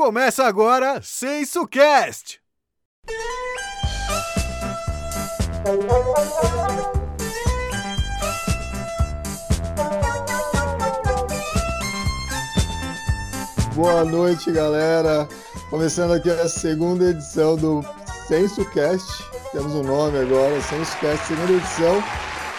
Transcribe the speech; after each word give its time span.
Começa 0.00 0.46
agora 0.46 1.02
SensoCast! 1.02 2.40
Boa 13.74 14.02
noite, 14.06 14.50
galera. 14.50 15.28
Começando 15.68 16.14
aqui 16.14 16.30
a 16.30 16.48
segunda 16.48 17.10
edição 17.10 17.56
do 17.56 17.84
SensoCast. 18.26 19.22
Temos 19.52 19.74
um 19.74 19.82
nome 19.82 20.16
agora, 20.16 20.58
SensoCast, 20.62 21.26
segunda 21.26 21.52
edição. 21.52 22.02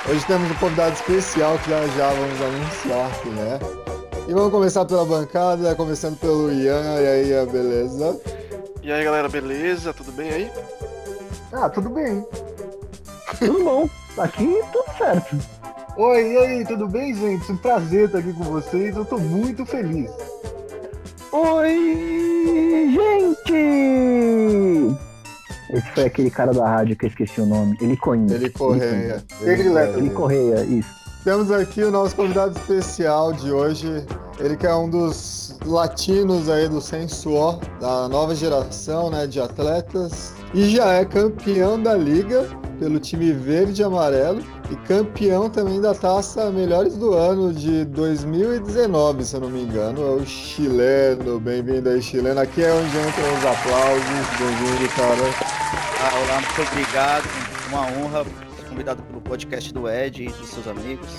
Hoje 0.08 0.24
temos 0.28 0.52
um 0.52 0.56
convidado 0.60 0.94
especial 0.94 1.58
que 1.58 1.72
já 1.72 1.88
já 1.88 2.10
vamos 2.12 2.40
anunciar 2.40 3.26
né? 3.26 3.91
E 4.28 4.34
vamos 4.34 4.52
começar 4.52 4.86
pela 4.86 5.06
bancada, 5.06 5.76
começando 5.76 6.18
pelo 6.18 6.52
Ian. 6.52 7.02
E 7.02 7.08
aí, 7.08 7.46
beleza? 7.48 8.20
E 8.82 8.92
aí, 8.92 9.04
galera, 9.04 9.28
beleza? 9.28 9.94
Tudo 9.94 10.12
bem 10.12 10.30
aí? 10.30 10.52
Ah, 11.52 11.70
tudo 11.70 11.90
bem. 11.90 12.26
Tudo 13.40 13.64
bom. 13.64 13.90
Aqui 14.18 14.62
tudo 14.72 14.98
certo. 14.98 15.38
Oi, 15.98 16.34
e 16.34 16.38
aí, 16.38 16.66
tudo 16.66 16.88
bem, 16.88 17.14
gente? 17.14 17.52
Um 17.52 17.58
prazer 17.58 18.06
estar 18.06 18.20
aqui 18.20 18.32
com 18.34 18.44
vocês. 18.44 18.96
Eu 18.96 19.04
tô 19.04 19.18
muito 19.18 19.66
feliz. 19.66 20.10
Oi, 21.32 22.92
gente! 22.92 24.98
Esse 25.74 25.92
foi 25.94 26.06
aquele 26.06 26.30
cara 26.30 26.54
da 26.54 26.68
rádio 26.68 26.96
que 26.96 27.06
eu 27.06 27.10
esqueci 27.10 27.42
o 27.42 27.46
nome. 27.46 27.78
Ele 27.82 27.98
Correia. 27.98 28.36
Ele 28.36 28.50
Correia. 28.50 29.24
Ele 29.42 29.70
leva. 29.70 29.98
Ele 29.98 30.10
Correia, 30.10 30.64
isso. 30.64 31.01
Temos 31.24 31.52
aqui 31.52 31.84
o 31.84 31.92
nosso 31.92 32.16
convidado 32.16 32.58
especial 32.58 33.32
de 33.32 33.52
hoje. 33.52 34.04
Ele 34.40 34.58
que 34.58 34.66
é 34.66 34.74
um 34.74 34.90
dos 34.90 35.56
latinos 35.64 36.50
aí 36.50 36.68
do 36.68 36.82
Sensuor, 36.82 37.60
da 37.80 38.10
nova 38.10 38.34
geração 38.34 39.12
né, 39.12 39.28
de 39.28 39.40
atletas. 39.40 40.34
E 40.52 40.68
já 40.68 40.94
é 40.94 41.06
campeão 41.06 41.80
da 41.80 41.94
liga 41.94 42.50
pelo 42.80 43.00
time 43.00 43.34
verde 43.34 43.84
e 43.84 43.86
amarelo. 43.86 44.44
E 44.72 44.76
campeão 44.88 45.48
também 45.48 45.80
da 45.80 45.94
taça 45.94 46.50
Melhores 46.50 46.98
do 46.98 47.14
Ano 47.14 47.54
de 47.54 47.86
2019, 47.86 49.24
se 49.24 49.36
eu 49.36 49.42
não 49.42 49.50
me 49.52 49.62
engano. 49.62 50.02
É 50.02 50.22
o 50.24 50.26
chileno. 50.26 51.40
Bem-vindo 51.40 51.88
aí, 51.88 52.02
chileno. 52.02 52.42
Aqui 52.42 52.64
é 52.64 52.74
onde 52.74 52.98
entram 52.98 53.38
os 53.38 53.46
aplausos. 53.46 54.04
Bem-vindo, 54.40 54.90
cara. 54.96 55.52
Ah, 56.02 56.18
olá, 56.18 56.42
muito 56.42 56.72
obrigado. 56.72 57.30
Uma 57.70 57.82
honra 57.82 58.51
convidado 58.72 59.04
pelo 59.04 59.22
podcast 59.22 59.74
do 59.74 59.90
Ed 59.90 60.24
e 60.24 60.30
dos 60.32 60.50
seus 60.50 60.68
amigos. 60.68 61.10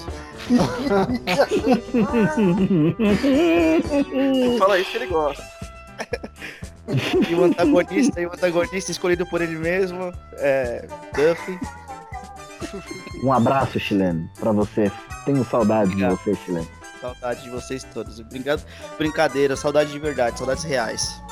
Fala 4.58 4.78
isso 4.78 4.90
que 4.90 4.96
ele 4.96 5.06
gosta. 5.06 5.42
E 7.30 7.34
o 7.36 7.44
antagonista, 7.44 8.20
e 8.20 8.26
o 8.26 8.32
antagonista 8.32 8.90
escolhido 8.90 9.24
por 9.26 9.40
ele 9.40 9.56
mesmo, 9.56 10.12
é 10.32 10.84
Duffy. 11.14 11.56
Um 13.22 13.32
abraço, 13.32 13.78
chileno, 13.78 14.28
pra 14.40 14.50
você. 14.50 14.90
Tenho 15.24 15.44
saudade 15.44 15.92
Obrigado. 15.92 16.18
de 16.18 16.24
você, 16.24 16.34
chileno. 16.44 16.68
Saudade 17.00 17.42
de 17.44 17.50
vocês 17.50 17.84
todos. 17.84 18.18
Obrigado. 18.18 18.64
Brincadeira, 18.98 19.54
saudade 19.54 19.92
de 19.92 19.98
verdade, 20.00 20.36
saudades 20.38 20.64
reais. 20.64 21.22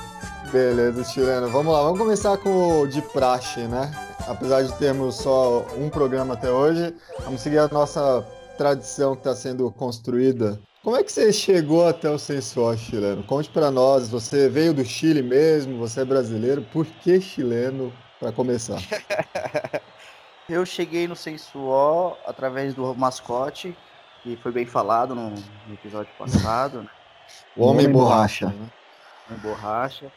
Beleza, 0.53 1.05
chileno. 1.05 1.49
Vamos 1.49 1.73
lá, 1.73 1.81
vamos 1.83 1.99
começar 2.01 2.37
com 2.39 2.81
o 2.81 2.89
de 2.89 3.01
praxe, 3.01 3.61
né? 3.69 3.89
Apesar 4.27 4.63
de 4.63 4.77
termos 4.79 5.15
só 5.15 5.65
um 5.79 5.89
programa 5.89 6.35
até 6.35 6.51
hoje, 6.51 6.93
vamos 7.21 7.41
seguir 7.41 7.59
a 7.59 7.69
nossa 7.69 8.27
tradição 8.59 9.15
que 9.15 9.21
está 9.21 9.33
sendo 9.35 9.71
construída. 9.71 10.61
Como 10.83 10.97
é 10.97 11.05
que 11.05 11.13
você 11.13 11.33
chegou 11.33 11.87
até 11.87 12.11
o 12.11 12.19
Sensual 12.19 12.77
chileno? 12.77 13.23
Conte 13.23 13.49
para 13.49 13.71
nós. 13.71 14.09
Você 14.09 14.49
veio 14.49 14.75
do 14.75 14.85
Chile 14.85 15.23
mesmo? 15.23 15.79
Você 15.79 16.01
é 16.01 16.05
brasileiro? 16.05 16.63
Por 16.73 16.85
que 16.85 17.21
chileno? 17.21 17.93
Para 18.19 18.33
começar. 18.33 18.81
Eu 20.49 20.67
cheguei 20.67 21.07
no 21.07 21.15
Sensuó 21.15 22.17
através 22.27 22.75
do 22.75 22.93
mascote, 22.97 23.77
que 24.25 24.37
foi 24.43 24.51
bem 24.51 24.67
falado 24.67 25.15
no, 25.15 25.33
episódio 25.73 26.11
passado, 26.19 26.83
né? 26.83 26.89
O 27.57 27.63
homem, 27.63 27.87
Homem 27.87 27.93
borracha. 27.93 28.47
borracha. 28.47 28.63
né? 28.65 28.71
em 29.31 29.37
borracha. 29.37 30.13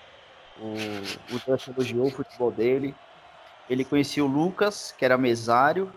O, 0.60 1.36
o 1.36 1.40
Duff 1.46 1.70
elogiou 1.70 2.08
o 2.08 2.12
futebol 2.12 2.52
dele. 2.52 2.96
Ele 3.70 3.84
conhecia 3.84 4.24
o 4.24 4.28
Lucas, 4.28 4.94
que 4.98 5.06
era 5.06 5.18
mesário, 5.18 5.92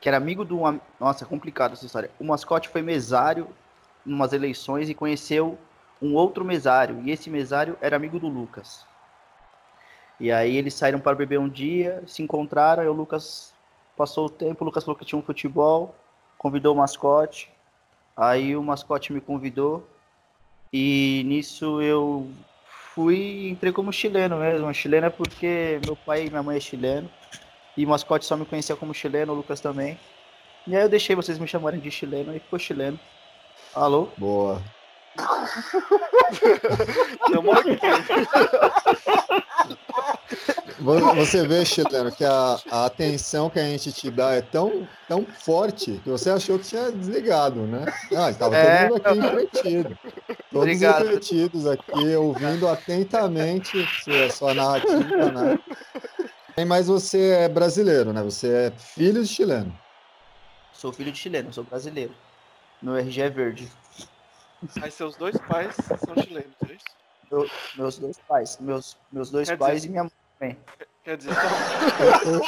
que 0.00 0.08
era 0.08 0.16
amigo 0.16 0.44
do. 0.44 0.58
Nossa, 0.98 1.24
complicado 1.24 1.72
essa 1.72 1.86
história. 1.86 2.10
O 2.18 2.24
mascote 2.24 2.68
foi 2.68 2.82
mesário 2.82 3.48
em 4.06 4.12
umas 4.12 4.32
eleições 4.32 4.88
e 4.88 4.94
conheceu 4.94 5.58
um 6.00 6.14
outro 6.14 6.44
mesário. 6.44 7.00
E 7.04 7.10
esse 7.10 7.30
mesário 7.30 7.78
era 7.80 7.96
amigo 7.96 8.18
do 8.18 8.28
Lucas. 8.28 8.84
E 10.18 10.30
aí 10.30 10.56
eles 10.56 10.74
saíram 10.74 11.00
para 11.00 11.16
beber 11.16 11.38
um 11.38 11.48
dia, 11.48 12.02
se 12.06 12.22
encontraram, 12.22 12.84
e 12.84 12.88
o 12.88 12.92
Lucas 12.92 13.54
passou 13.96 14.26
o 14.26 14.30
tempo, 14.30 14.62
o 14.62 14.66
Lucas 14.66 14.84
falou 14.84 14.98
que 14.98 15.04
tinha 15.04 15.18
um 15.18 15.22
futebol, 15.22 15.94
convidou 16.38 16.74
o 16.74 16.78
mascote. 16.78 17.50
Aí 18.16 18.56
o 18.56 18.62
mascote 18.62 19.12
me 19.12 19.20
convidou. 19.20 19.86
E 20.72 21.22
nisso 21.26 21.80
eu 21.82 22.30
fui 22.94 23.16
e 23.16 23.50
entrei 23.50 23.72
como 23.72 23.92
chileno 23.92 24.38
mesmo. 24.38 24.72
Chileno 24.72 25.06
é 25.06 25.10
porque 25.10 25.80
meu 25.84 25.96
pai 25.96 26.26
e 26.26 26.30
minha 26.30 26.42
mãe 26.42 26.56
é 26.56 26.60
chileno. 26.60 27.10
E 27.76 27.84
o 27.84 27.88
mascote 27.88 28.24
só 28.24 28.36
me 28.36 28.44
conhecia 28.44 28.76
como 28.76 28.94
chileno, 28.94 29.32
o 29.32 29.36
Lucas 29.36 29.60
também. 29.60 29.98
E 30.66 30.76
aí 30.76 30.82
eu 30.82 30.88
deixei 30.88 31.16
vocês 31.16 31.38
me 31.38 31.46
chamarem 31.46 31.80
de 31.80 31.90
chileno 31.90 32.36
e 32.36 32.38
ficou 32.38 32.58
chileno. 32.58 32.98
Alô? 33.74 34.08
Boa. 34.16 34.62
Chamou 37.30 37.54
aqui. 37.54 37.78
Vo- 40.80 41.14
Você 41.14 41.46
vê, 41.46 41.64
chileno, 41.64 42.10
que 42.10 42.24
a, 42.24 42.58
a 42.70 42.86
atenção 42.86 43.48
que 43.48 43.58
a 43.60 43.62
gente 43.64 43.92
te 43.92 44.10
dá 44.10 44.32
é 44.32 44.40
tão, 44.42 44.88
tão 45.06 45.24
forte 45.24 46.00
que 46.02 46.10
você 46.10 46.30
achou 46.30 46.58
que 46.58 46.66
tinha 46.66 46.90
desligado, 46.90 47.66
né? 47.66 47.84
Ah, 48.16 48.30
estava 48.30 48.56
É. 48.56 48.88
todo 48.88 48.92
mundo 48.98 49.06
aqui 49.06 49.18
entretido. 49.18 49.98
Todos 50.50 50.54
Obrigado. 50.54 51.04
entretidos 51.06 51.66
aqui, 51.66 52.16
ouvindo 52.16 52.68
atentamente 52.68 53.86
sua, 54.02 54.30
sua 54.30 54.54
narrativa, 54.54 55.30
né? 55.30 55.58
Mas 56.66 56.86
você 56.86 57.30
é 57.30 57.48
brasileiro, 57.48 58.12
né? 58.12 58.22
Você 58.22 58.48
é 58.48 58.70
filho 58.72 59.22
de 59.22 59.28
chileno. 59.28 59.76
Sou 60.72 60.92
filho 60.92 61.12
de 61.12 61.18
chileno, 61.18 61.52
sou 61.52 61.64
brasileiro. 61.64 62.14
Meu 62.82 62.96
RG 62.96 63.22
é 63.22 63.30
verde. 63.30 63.70
Mas 64.76 64.94
seus 64.94 65.16
dois 65.16 65.36
pais 65.48 65.74
são 65.76 66.14
chilenos, 66.22 66.54
é 66.68 66.72
isso? 66.72 66.84
Meu- 67.30 67.50
meus 67.76 67.98
dois 67.98 68.18
pais. 68.28 68.58
Meus, 68.60 68.96
meus 69.12 69.30
dois 69.30 69.48
Quer 69.48 69.56
pais 69.56 69.76
dizer- 69.82 69.88
e 69.88 69.90
minha 69.90 70.02
mãe. 70.04 70.12
Quer 71.04 71.16
dizer, 71.16 71.32
então, 71.32 72.40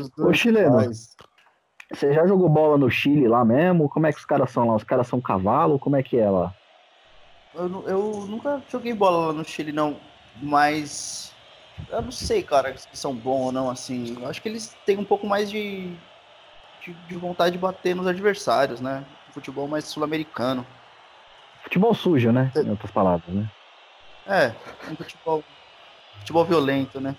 Os 0.00 0.10
Ô, 0.18 0.22
dois 0.24 0.38
chileno, 0.38 0.76
pais. 0.76 1.16
você 1.92 2.12
já 2.12 2.26
jogou 2.26 2.48
bola 2.48 2.76
no 2.78 2.90
Chile 2.90 3.28
lá 3.28 3.44
mesmo? 3.44 3.88
Como 3.88 4.06
é 4.06 4.12
que 4.12 4.18
os 4.18 4.24
caras 4.24 4.50
são 4.50 4.68
lá? 4.68 4.74
Os 4.74 4.84
caras 4.84 5.06
são 5.06 5.20
cavalo? 5.20 5.78
Como 5.78 5.96
é 5.96 6.02
que 6.02 6.18
é 6.18 6.28
lá? 6.28 6.54
Eu, 7.54 7.88
eu 7.88 8.26
nunca 8.28 8.62
joguei 8.68 8.92
bola 8.92 9.28
lá 9.28 9.32
no 9.32 9.44
Chile, 9.44 9.72
não. 9.72 9.96
Mas. 10.42 11.32
Eu 11.90 12.02
não 12.02 12.10
sei, 12.10 12.42
cara, 12.42 12.76
se 12.76 12.88
são 12.92 13.14
bons 13.14 13.46
ou 13.46 13.52
não, 13.52 13.70
assim. 13.70 14.16
Eu 14.20 14.28
acho 14.28 14.40
que 14.40 14.48
eles 14.48 14.74
têm 14.86 14.98
um 14.98 15.04
pouco 15.04 15.26
mais 15.26 15.50
de, 15.50 15.94
de, 16.82 16.92
de 16.92 17.16
vontade 17.16 17.52
de 17.52 17.58
bater 17.58 17.94
nos 17.94 18.06
adversários, 18.06 18.80
né? 18.80 19.04
Futebol 19.32 19.68
mais 19.68 19.84
sul-americano. 19.84 20.66
Futebol 21.66 21.92
sujo, 21.94 22.30
né? 22.30 22.52
Em 22.56 22.70
outras 22.70 22.92
palavras, 22.92 23.34
né? 23.34 23.50
É, 24.28 24.52
um 24.88 24.94
futebol. 24.94 25.42
Futebol 26.20 26.44
violento, 26.44 27.00
né? 27.00 27.16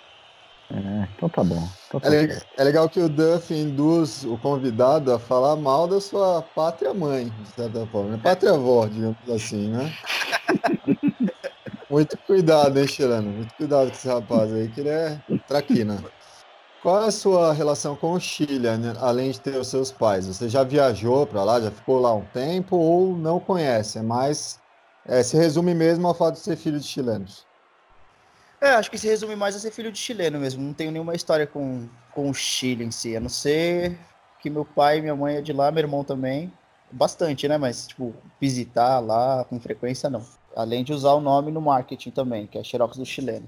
É, 0.71 1.07
então 1.15 1.27
tá 1.27 1.43
bom. 1.43 1.67
Então 1.87 1.99
tá 1.99 2.15
É, 2.15 2.41
é 2.57 2.63
legal 2.63 2.87
que 2.87 2.99
o 2.99 3.09
Duff 3.09 3.53
induz 3.53 4.23
o 4.23 4.37
convidado 4.37 5.13
a 5.13 5.19
falar 5.19 5.57
mal 5.57 5.85
da 5.85 5.99
sua 5.99 6.41
pátria 6.41 6.93
mãe, 6.93 7.29
de 7.29 7.49
certa 7.49 7.85
forma. 7.87 8.11
né? 8.11 8.19
Pátria 8.23 8.53
avó, 8.53 8.87
digamos 8.87 9.29
assim, 9.29 9.69
né? 9.69 9.93
Muito 11.89 12.17
cuidado, 12.25 12.79
hein, 12.79 12.87
Chileno? 12.87 13.29
Muito 13.29 13.53
cuidado 13.55 13.89
com 13.89 13.95
esse 13.95 14.07
rapaz 14.07 14.53
aí, 14.53 14.69
que 14.69 14.79
ele 14.79 14.89
é 14.89 15.21
traquina. 15.45 16.01
Qual 16.81 17.03
é 17.03 17.07
a 17.07 17.11
sua 17.11 17.53
relação 17.53 17.95
com 17.95 18.13
o 18.13 18.19
Chile, 18.19 18.77
né, 18.77 18.93
além 18.99 19.31
de 19.31 19.39
ter 19.41 19.57
os 19.57 19.67
seus 19.67 19.91
pais? 19.91 20.27
Você 20.27 20.47
já 20.47 20.63
viajou 20.63 21.25
para 21.25 21.43
lá, 21.43 21.59
já 21.59 21.71
ficou 21.71 21.99
lá 21.99 22.13
um 22.13 22.23
tempo 22.25 22.75
ou 22.77 23.17
não 23.17 23.39
conhece? 23.39 23.97
É 23.97 24.01
mais. 24.01 24.59
é, 25.05 25.21
se 25.23 25.35
resume 25.35 25.73
mesmo 25.73 26.07
ao 26.07 26.13
fato 26.13 26.35
de 26.35 26.41
ser 26.41 26.55
filho 26.55 26.79
de 26.79 26.85
chilenos. 26.85 27.45
É, 28.61 28.69
acho 28.71 28.89
que 28.89 28.97
se 28.97 29.07
resume 29.07 29.35
mais 29.35 29.55
a 29.55 29.59
ser 29.59 29.71
filho 29.71 29.91
de 29.91 29.99
chileno 29.99 30.39
mesmo. 30.39 30.63
Não 30.63 30.73
tenho 30.73 30.91
nenhuma 30.91 31.15
história 31.15 31.45
com, 31.45 31.87
com 32.13 32.29
o 32.29 32.33
Chile 32.33 32.83
em 32.85 32.91
si, 32.91 33.15
a 33.15 33.19
não 33.19 33.29
ser 33.29 33.97
que 34.41 34.49
meu 34.49 34.65
pai 34.65 34.97
e 34.97 35.01
minha 35.01 35.15
mãe 35.15 35.35
é 35.37 35.41
de 35.41 35.53
lá, 35.53 35.71
meu 35.71 35.83
irmão 35.83 36.03
também. 36.03 36.51
Bastante, 36.91 37.47
né? 37.47 37.57
Mas, 37.57 37.87
tipo, 37.87 38.15
visitar 38.39 38.99
lá 38.99 39.43
com 39.45 39.59
frequência, 39.59 40.09
não. 40.09 40.25
Além 40.55 40.83
de 40.83 40.93
usar 40.93 41.13
o 41.13 41.21
nome 41.21 41.51
no 41.51 41.61
marketing 41.61 42.11
também, 42.11 42.47
que 42.47 42.57
é 42.57 42.63
Xerox 42.63 42.97
do 42.97 43.05
chileno. 43.05 43.47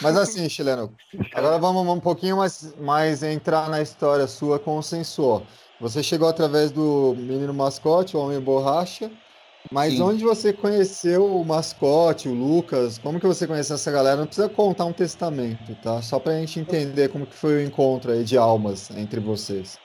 Mas 0.00 0.16
assim, 0.16 0.48
chileno, 0.48 0.92
agora 1.34 1.58
vamos 1.58 1.86
um 1.86 2.00
pouquinho 2.00 2.38
mais, 2.38 2.74
mais 2.80 3.22
entrar 3.22 3.68
na 3.68 3.82
história 3.82 4.26
sua 4.26 4.58
com 4.58 4.78
o 4.78 4.82
sensor. 4.82 5.42
Você 5.80 6.02
chegou 6.02 6.28
através 6.28 6.70
do 6.70 7.14
menino 7.16 7.52
mascote, 7.52 8.16
o 8.16 8.20
Homem 8.20 8.40
Borracha. 8.40 9.10
Mas 9.70 9.94
Sim. 9.94 10.02
onde 10.02 10.24
você 10.24 10.52
conheceu 10.52 11.24
o 11.24 11.44
mascote, 11.44 12.28
o 12.28 12.34
Lucas? 12.34 12.98
Como 12.98 13.18
que 13.18 13.26
você 13.26 13.46
conheceu 13.46 13.74
essa 13.74 13.90
galera? 13.90 14.16
Não 14.16 14.26
precisa 14.26 14.48
contar 14.48 14.84
um 14.84 14.92
testamento, 14.92 15.74
tá? 15.82 16.02
Só 16.02 16.18
pra 16.18 16.38
gente 16.38 16.60
entender 16.60 17.08
como 17.08 17.26
que 17.26 17.34
foi 17.34 17.56
o 17.56 17.62
encontro 17.62 18.12
aí 18.12 18.24
de 18.24 18.36
almas 18.36 18.90
entre 18.90 19.20
vocês. 19.20 19.78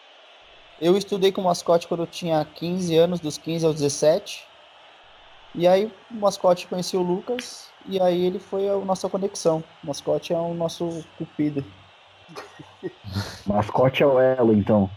Eu 0.82 0.98
estudei 0.98 1.32
com 1.32 1.42
o 1.42 1.46
mascote 1.46 1.88
quando 1.88 2.02
eu 2.02 2.08
tinha 2.08 2.44
15 2.44 2.96
anos, 2.98 3.20
dos 3.20 3.38
15 3.38 3.66
aos 3.66 3.76
17. 3.76 4.46
E 5.56 5.68
aí 5.68 5.92
o 6.12 6.16
mascote 6.16 6.68
conheceu 6.68 7.00
o 7.00 7.04
Lucas 7.04 7.69
e 7.90 8.00
aí 8.00 8.26
ele 8.26 8.40
foi 8.40 8.70
a 8.70 8.78
nossa 8.78 9.10
conexão. 9.10 9.64
O 9.84 9.88
mascote 9.88 10.32
é 10.32 10.38
o 10.38 10.54
nosso 10.54 11.04
cupido. 11.18 11.66
Mascote 13.46 14.04
é 14.04 14.06
o 14.06 14.20
Elo, 14.20 14.54
então. 14.54 14.90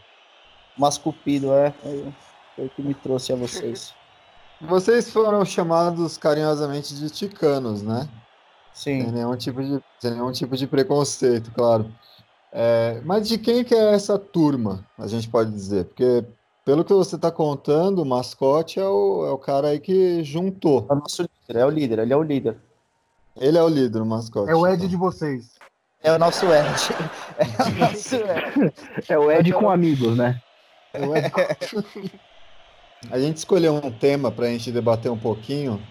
Mas 0.76 0.98
cupido 0.98 1.52
é, 1.54 1.68
é- 1.84 2.12
foi 2.54 2.66
o 2.66 2.68
que 2.68 2.82
me 2.82 2.94
trouxe 2.94 3.32
a 3.32 3.36
vocês. 3.36 3.94
Vocês 4.60 5.10
foram 5.10 5.44
chamados 5.44 6.18
carinhosamente 6.18 6.94
de 6.94 7.10
ticanos, 7.10 7.82
né? 7.82 8.08
Sem 8.74 9.02
Sim. 9.02 9.10
nenhum 9.10 9.36
tipo 9.36 9.62
de, 9.62 9.82
sem 9.98 10.12
nenhum 10.12 10.30
tipo 10.30 10.56
de 10.56 10.66
preconceito, 10.66 11.50
claro. 11.52 11.90
É, 12.52 13.00
mas 13.04 13.26
de 13.26 13.38
quem 13.38 13.64
que 13.64 13.74
é 13.74 13.94
essa 13.94 14.18
turma, 14.18 14.86
a 14.98 15.06
gente 15.06 15.28
pode 15.28 15.50
dizer? 15.50 15.86
Porque, 15.86 16.24
pelo 16.64 16.84
que 16.84 16.92
você 16.92 17.16
está 17.16 17.30
contando, 17.30 18.02
o 18.02 18.06
mascote 18.06 18.78
é 18.78 18.86
o, 18.86 19.26
é 19.26 19.30
o 19.30 19.38
cara 19.38 19.68
aí 19.68 19.80
que 19.80 20.22
juntou. 20.22 20.86
É 20.88 20.92
o 20.92 20.96
nosso 20.96 21.22
líder, 21.22 21.60
é 21.60 21.66
o 21.66 21.70
líder, 21.70 21.98
ele 22.00 22.12
é 22.12 22.16
o 22.16 22.22
líder. 22.22 22.56
Ele 23.37 23.58
é 23.58 23.62
o 23.62 23.69
líder, 23.69 24.02
o 24.02 24.06
mascote. 24.06 24.50
É 24.50 24.55
o 24.55 24.67
Ed 24.67 24.87
de 24.87 24.96
vocês. 24.96 25.52
É 26.02 26.12
o 26.12 26.19
nosso 26.19 26.46
Ed. 26.46 26.69
É 27.38 27.62
o 27.62 27.79
nosso 27.79 28.17
Ed. 28.17 28.75
É 29.08 29.19
o 29.19 29.31
Ed 29.31 29.52
com 29.52 29.70
amigos, 29.70 30.17
né? 30.17 30.40
É 30.93 31.00
o 31.00 31.17
Ed. 31.17 31.32
A 33.11 33.19
gente 33.19 33.38
escolheu 33.38 33.75
um 33.75 33.90
tema 33.90 34.31
para 34.31 34.46
a 34.46 34.49
gente 34.49 34.70
debater 34.70 35.11
um 35.11 35.19
pouquinho 35.19 35.82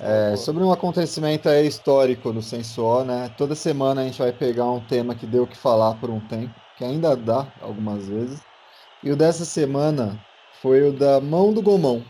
é, 0.00 0.36
sobre 0.36 0.62
um 0.62 0.72
acontecimento 0.72 1.48
aí 1.48 1.66
histórico 1.66 2.32
do 2.32 2.40
Sensual, 2.40 3.04
né? 3.04 3.30
Toda 3.36 3.54
semana 3.54 4.00
a 4.00 4.04
gente 4.04 4.18
vai 4.18 4.32
pegar 4.32 4.70
um 4.70 4.80
tema 4.80 5.14
que 5.14 5.26
deu 5.26 5.42
o 5.42 5.46
que 5.46 5.56
falar 5.56 5.94
por 5.94 6.08
um 6.08 6.20
tempo, 6.20 6.54
que 6.76 6.84
ainda 6.84 7.16
dá 7.16 7.46
algumas 7.60 8.06
vezes. 8.06 8.40
E 9.02 9.10
o 9.10 9.16
dessa 9.16 9.44
semana 9.44 10.18
foi 10.62 10.88
o 10.88 10.92
da 10.92 11.20
mão 11.20 11.52
do 11.52 11.60
gomão. 11.60 12.04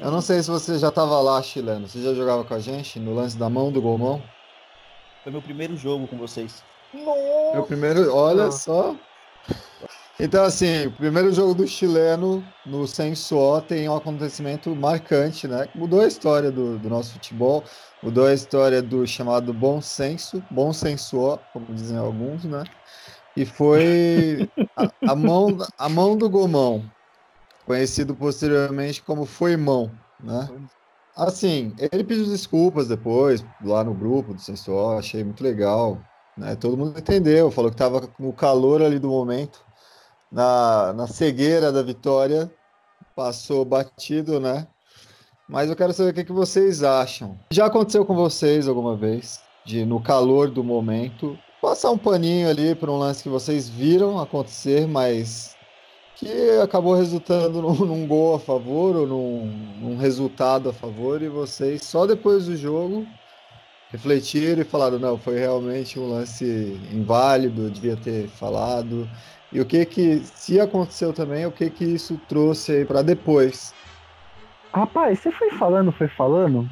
Eu 0.00 0.10
não 0.10 0.20
sei 0.20 0.42
se 0.42 0.50
você 0.50 0.78
já 0.78 0.88
estava 0.88 1.20
lá, 1.20 1.42
chileno. 1.42 1.88
Você 1.88 2.02
já 2.02 2.12
jogava 2.12 2.44
com 2.44 2.54
a 2.54 2.58
gente 2.58 2.98
no 2.98 3.14
lance 3.14 3.36
da 3.36 3.48
mão 3.48 3.72
do 3.72 3.80
gomão? 3.80 4.22
Foi 5.22 5.32
meu 5.32 5.40
primeiro 5.42 5.76
jogo 5.76 6.06
com 6.06 6.18
vocês. 6.18 6.62
Meu 6.92 7.64
primeiro, 7.64 8.14
olha 8.14 8.46
Nossa. 8.46 8.58
só. 8.58 8.96
Então, 10.20 10.44
assim, 10.44 10.86
o 10.86 10.92
primeiro 10.92 11.32
jogo 11.32 11.54
do 11.54 11.66
chileno 11.66 12.44
no 12.66 12.88
Sensuó 12.88 13.60
tem 13.60 13.88
um 13.88 13.94
acontecimento 13.94 14.74
marcante, 14.74 15.46
né? 15.46 15.68
que 15.68 15.78
Mudou 15.78 16.00
a 16.00 16.08
história 16.08 16.50
do, 16.50 16.76
do 16.76 16.88
nosso 16.90 17.12
futebol, 17.12 17.62
mudou 18.02 18.26
a 18.26 18.34
história 18.34 18.82
do 18.82 19.06
chamado 19.06 19.54
bom 19.54 19.80
senso, 19.80 20.42
bom 20.50 20.72
sensuó, 20.72 21.38
como 21.52 21.72
dizem 21.72 21.96
alguns, 21.96 22.44
né? 22.44 22.64
E 23.36 23.46
foi 23.46 24.50
a, 24.76 25.12
a 25.12 25.14
mão, 25.14 25.56
a 25.78 25.88
mão 25.88 26.16
do 26.16 26.28
gomão, 26.28 26.84
conhecido 27.68 28.14
posteriormente 28.14 29.02
como 29.02 29.26
foi 29.26 29.56
mão, 29.56 29.90
né? 30.18 30.48
Assim, 31.14 31.74
ele 31.78 32.02
pediu 32.02 32.24
desculpas 32.24 32.88
depois, 32.88 33.44
lá 33.62 33.84
no 33.84 33.92
grupo 33.92 34.32
do 34.32 34.40
Sensuó, 34.40 34.98
achei 34.98 35.22
muito 35.22 35.44
legal, 35.44 36.00
né? 36.36 36.56
Todo 36.56 36.78
mundo 36.78 36.98
entendeu, 36.98 37.50
falou 37.50 37.70
que 37.70 37.74
estava 37.74 38.06
com 38.06 38.28
o 38.28 38.32
calor 38.32 38.80
ali 38.80 38.98
do 38.98 39.08
momento, 39.08 39.60
na, 40.32 40.94
na 40.94 41.06
cegueira 41.06 41.70
da 41.70 41.82
vitória, 41.82 42.50
passou 43.14 43.64
batido, 43.64 44.40
né? 44.40 44.66
Mas 45.46 45.68
eu 45.68 45.76
quero 45.76 45.92
saber 45.92 46.10
o 46.10 46.14
que, 46.14 46.24
que 46.24 46.32
vocês 46.32 46.82
acham. 46.82 47.38
Já 47.50 47.66
aconteceu 47.66 48.04
com 48.04 48.14
vocês 48.14 48.66
alguma 48.66 48.96
vez, 48.96 49.40
de 49.66 49.84
no 49.84 50.00
calor 50.00 50.50
do 50.50 50.64
momento, 50.64 51.38
passar 51.60 51.90
um 51.90 51.98
paninho 51.98 52.48
ali 52.48 52.74
para 52.74 52.90
um 52.90 52.98
lance 52.98 53.22
que 53.22 53.28
vocês 53.28 53.68
viram 53.68 54.18
acontecer, 54.18 54.86
mas 54.86 55.57
que 56.18 56.58
acabou 56.60 56.96
resultando 56.96 57.62
num, 57.62 57.74
num 57.74 58.06
gol 58.06 58.34
a 58.34 58.40
favor 58.40 58.96
ou 58.96 59.06
num, 59.06 59.46
num 59.80 59.96
resultado 59.96 60.68
a 60.68 60.72
favor, 60.72 61.22
e 61.22 61.28
vocês 61.28 61.84
só 61.84 62.06
depois 62.06 62.46
do 62.46 62.56
jogo 62.56 63.06
refletiram 63.90 64.60
e 64.60 64.64
falaram, 64.64 64.98
não, 64.98 65.16
foi 65.16 65.38
realmente 65.38 65.98
um 65.98 66.10
lance 66.10 66.78
inválido, 66.92 67.66
eu 67.66 67.70
devia 67.70 67.96
ter 67.96 68.26
falado. 68.26 69.08
E 69.52 69.60
o 69.60 69.64
que 69.64 69.86
que, 69.86 70.18
se 70.18 70.60
aconteceu 70.60 71.12
também, 71.12 71.46
o 71.46 71.52
que 71.52 71.70
que 71.70 71.84
isso 71.84 72.20
trouxe 72.28 72.84
para 72.84 73.00
depois? 73.00 73.72
Rapaz, 74.74 75.20
você 75.20 75.30
foi 75.30 75.50
falando, 75.52 75.92
foi 75.92 76.08
falando. 76.08 76.68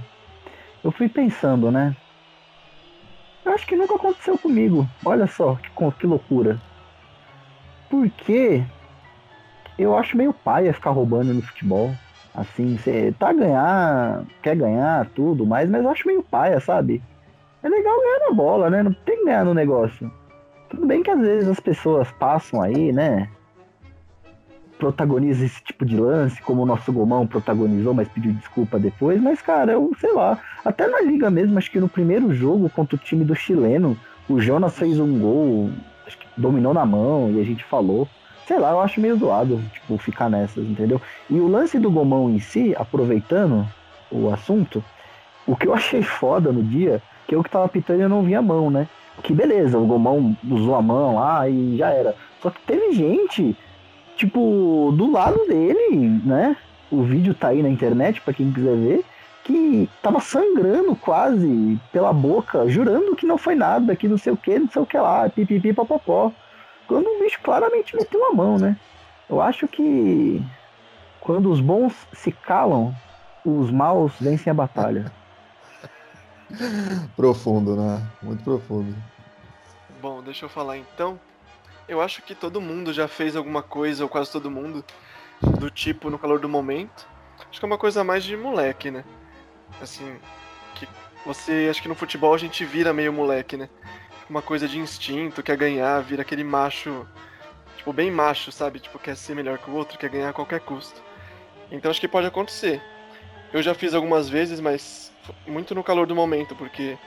Eu 0.83 0.91
fui 0.91 1.09
pensando, 1.09 1.71
né? 1.71 1.97
Eu 3.45 3.53
acho 3.53 3.67
que 3.67 3.77
nunca 3.77 3.95
aconteceu 3.95 4.37
comigo. 4.37 4.87
Olha 5.05 5.29
só 5.29 5.55
que, 5.55 5.71
que 5.99 6.07
loucura. 6.07 6.61
Porque 7.89 8.63
eu 9.79 9.97
acho 9.97 10.17
meio 10.17 10.33
paia 10.33 10.73
ficar 10.73 10.91
roubando 10.91 11.33
no 11.33 11.43
futebol. 11.43 11.93
Assim, 12.35 12.77
você 12.77 13.15
tá 13.19 13.33
ganhar, 13.33 14.23
quer 14.43 14.57
ganhar, 14.57 15.07
tudo 15.15 15.47
mais, 15.47 15.71
mas 15.71 15.83
eu 15.83 15.91
acho 15.91 16.07
meio 16.07 16.23
paia, 16.23 16.61
sabe? 16.61 17.03
É 17.63 17.69
legal 17.69 17.99
ganhar 17.99 18.29
na 18.29 18.35
bola, 18.35 18.71
né? 18.71 18.83
Não 18.83 18.93
tem 18.93 19.19
que 19.19 19.25
ganhar 19.25 19.45
no 19.45 19.55
negócio. 19.55 20.13
Tudo 20.69 20.87
bem 20.87 21.03
que 21.03 21.11
às 21.11 21.21
vezes 21.21 21.49
as 21.49 21.61
pessoas 21.61 22.11
passam 22.13 22.61
aí, 22.61 22.93
né? 22.93 23.29
protagoniza 24.79 25.45
esse 25.45 25.63
tipo 25.63 25.85
de 25.85 25.97
lance, 25.97 26.41
como 26.43 26.63
o 26.63 26.67
nosso 26.67 26.93
Gomão 26.93 27.27
protagonizou, 27.27 27.95
mas 27.95 28.09
pediu 28.09 28.33
desculpa 28.33 28.79
depois. 28.79 29.21
Mas, 29.21 29.41
cara, 29.41 29.73
eu 29.73 29.91
sei 29.99 30.13
lá. 30.13 30.39
Até 30.65 30.87
na 30.87 31.01
liga 31.01 31.31
mesmo, 31.31 31.59
acho 31.59 31.71
que 31.71 31.81
no 31.81 31.89
primeiro 31.89 32.33
jogo 32.35 32.71
contra 32.71 32.97
o 32.97 32.99
time 32.99 33.25
do 33.25 33.35
chileno, 33.35 33.97
o 34.29 34.41
Jonas 34.41 34.77
fez 34.77 34.99
um 34.99 35.19
gol, 35.19 35.71
dominou 36.37 36.75
na 36.75 36.85
mão 36.85 37.31
e 37.31 37.41
a 37.41 37.45
gente 37.45 37.65
falou. 37.65 38.09
Sei 38.47 38.59
lá, 38.59 38.71
eu 38.71 38.81
acho 38.81 39.01
meio 39.01 39.17
zoado, 39.17 39.61
tipo, 39.73 39.99
ficar 39.99 40.31
nessas, 40.31 40.65
entendeu? 40.65 41.01
E 41.29 41.41
o 41.41 41.49
lance 41.49 41.79
do 41.79 41.91
Gomão 41.91 42.31
em 42.31 42.39
si, 42.39 42.75
aproveitando 42.79 43.67
o 44.11 44.33
assunto, 44.33 44.83
o 45.47 45.57
que 45.57 45.67
eu 45.67 45.75
achei 45.75 46.03
foda 46.03 46.53
no 46.53 46.63
dia, 46.63 47.03
que 47.27 47.35
eu 47.35 47.43
que 47.43 47.51
tava 47.51 47.69
pitando 47.69 48.01
eu 48.01 48.09
não 48.09 48.23
vi 48.23 48.35
a 48.35 48.43
mão, 48.43 48.71
né? 48.71 48.89
Que 49.23 49.33
beleza, 49.33 49.79
o 49.79 49.87
Gomão 49.87 50.37
usou 50.49 50.75
a 50.75 50.83
mão 50.83 51.17
lá 51.17 51.49
e 51.49 51.77
já 51.77 51.91
era. 51.91 52.15
Só 52.41 52.51
que 52.51 52.61
teve 52.61 52.93
gente 52.93 53.57
tipo, 54.17 54.93
do 54.97 55.13
lado 55.13 55.47
dele, 55.47 56.21
né? 56.25 56.57
O 56.91 57.03
vídeo 57.03 57.35
tá 57.35 57.49
aí 57.49 57.63
na 57.63 57.69
internet 57.69 58.21
pra 58.21 58.33
quem 58.33 58.51
quiser 58.51 58.77
ver, 58.77 59.05
que 59.45 59.89
tava 60.03 60.21
sangrando 60.21 60.97
quase 60.97 61.79
pela 61.93 62.13
boca, 62.13 62.69
jurando 62.69 63.15
que 63.15 63.27
não 63.27 63.39
foi 63.39 63.55
nada, 63.55 63.95
que 63.95 64.09
não 64.09 64.19
sei 64.19 64.33
o 64.33 64.37
que, 64.37 64.59
não 64.59 64.69
sei 64.69 64.83
o 64.83 64.87
que 64.87 64.97
lá, 64.97 65.29
pipipi 65.29 65.73
papapó. 65.73 66.33
Quando 66.87 67.07
o 67.07 67.19
bicho 67.19 67.41
claramente 67.43 67.97
meteu 67.97 68.25
a 68.27 68.33
mão, 68.33 68.59
né? 68.59 68.77
Eu 69.29 69.41
acho 69.41 69.67
que 69.67 70.43
quando 71.21 71.51
os 71.51 71.61
bons 71.61 71.93
se 72.13 72.31
calam, 72.31 72.95
os 73.45 73.71
maus 73.71 74.13
vencem 74.21 74.51
a 74.51 74.55
batalha. 74.55 75.13
Profundo, 77.17 77.75
né? 77.77 78.07
Muito 78.23 78.45
profundo. 78.45 78.95
Bom, 80.01 80.23
deixa 80.23 80.45
eu 80.45 80.49
falar 80.49 80.77
então. 80.77 81.19
Eu 81.89 82.01
acho 82.01 82.23
que 82.23 82.35
todo 82.35 82.61
mundo 82.61 82.93
já 82.93 83.09
fez 83.09 83.37
alguma 83.37 83.63
coisa, 83.63 84.05
ou 84.05 84.09
quase 84.09 84.31
todo 84.31 84.51
mundo, 84.51 84.85
do 85.59 85.71
tipo 85.71 86.11
no 86.11 86.19
calor 86.19 86.39
do 86.39 86.49
momento. 86.49 87.07
Acho 87.51 87.61
que 87.61 87.65
é 87.65 87.69
uma 87.69 87.79
coisa 87.79 88.05
mais 88.05 88.25
de 88.25 88.37
moleque, 88.37 88.91
né? 88.91 89.05
Assim, 89.81 90.17
que 90.75 90.89
você, 91.25 91.69
acho 91.71 91.83
que 91.83 91.89
no 91.89 91.95
futebol 91.95 92.35
a 92.35 92.39
gente 92.39 92.65
vira 92.65 92.93
meio 92.93 93.13
moleque, 93.13 93.57
né? 93.57 93.69
Uma 94.29 94.43
coisa 94.43 94.67
de 94.67 94.79
instinto, 94.79 95.43
quer 95.43 95.57
ganhar, 95.57 96.01
vira 96.03 96.23
aquele 96.23 96.43
macho, 96.43 97.07
tipo, 97.77 97.93
bem 97.93 98.11
macho, 98.11 98.51
sabe? 98.51 98.81
Tipo, 98.81 98.99
quer 98.99 99.17
ser 99.17 99.35
melhor 99.35 99.59
que 99.59 99.71
o 99.71 99.75
outro, 99.75 99.99
quer 99.99 100.11
ganhar 100.11 100.31
a 100.31 100.33
qualquer 100.33 100.61
custo. 100.61 101.01
Então 101.71 101.91
acho 101.91 102.01
que 102.01 102.09
pode 102.09 102.27
acontecer. 102.27 102.83
Eu 103.53 103.63
já 103.63 103.75
fiz 103.75 103.95
algumas 103.95 104.29
vezes, 104.29 104.61
mas 104.61 105.13
muito 105.47 105.75
no 105.75 105.85
calor 105.85 106.07
do 106.07 106.15
momento, 106.15 106.55
porque, 106.57 106.99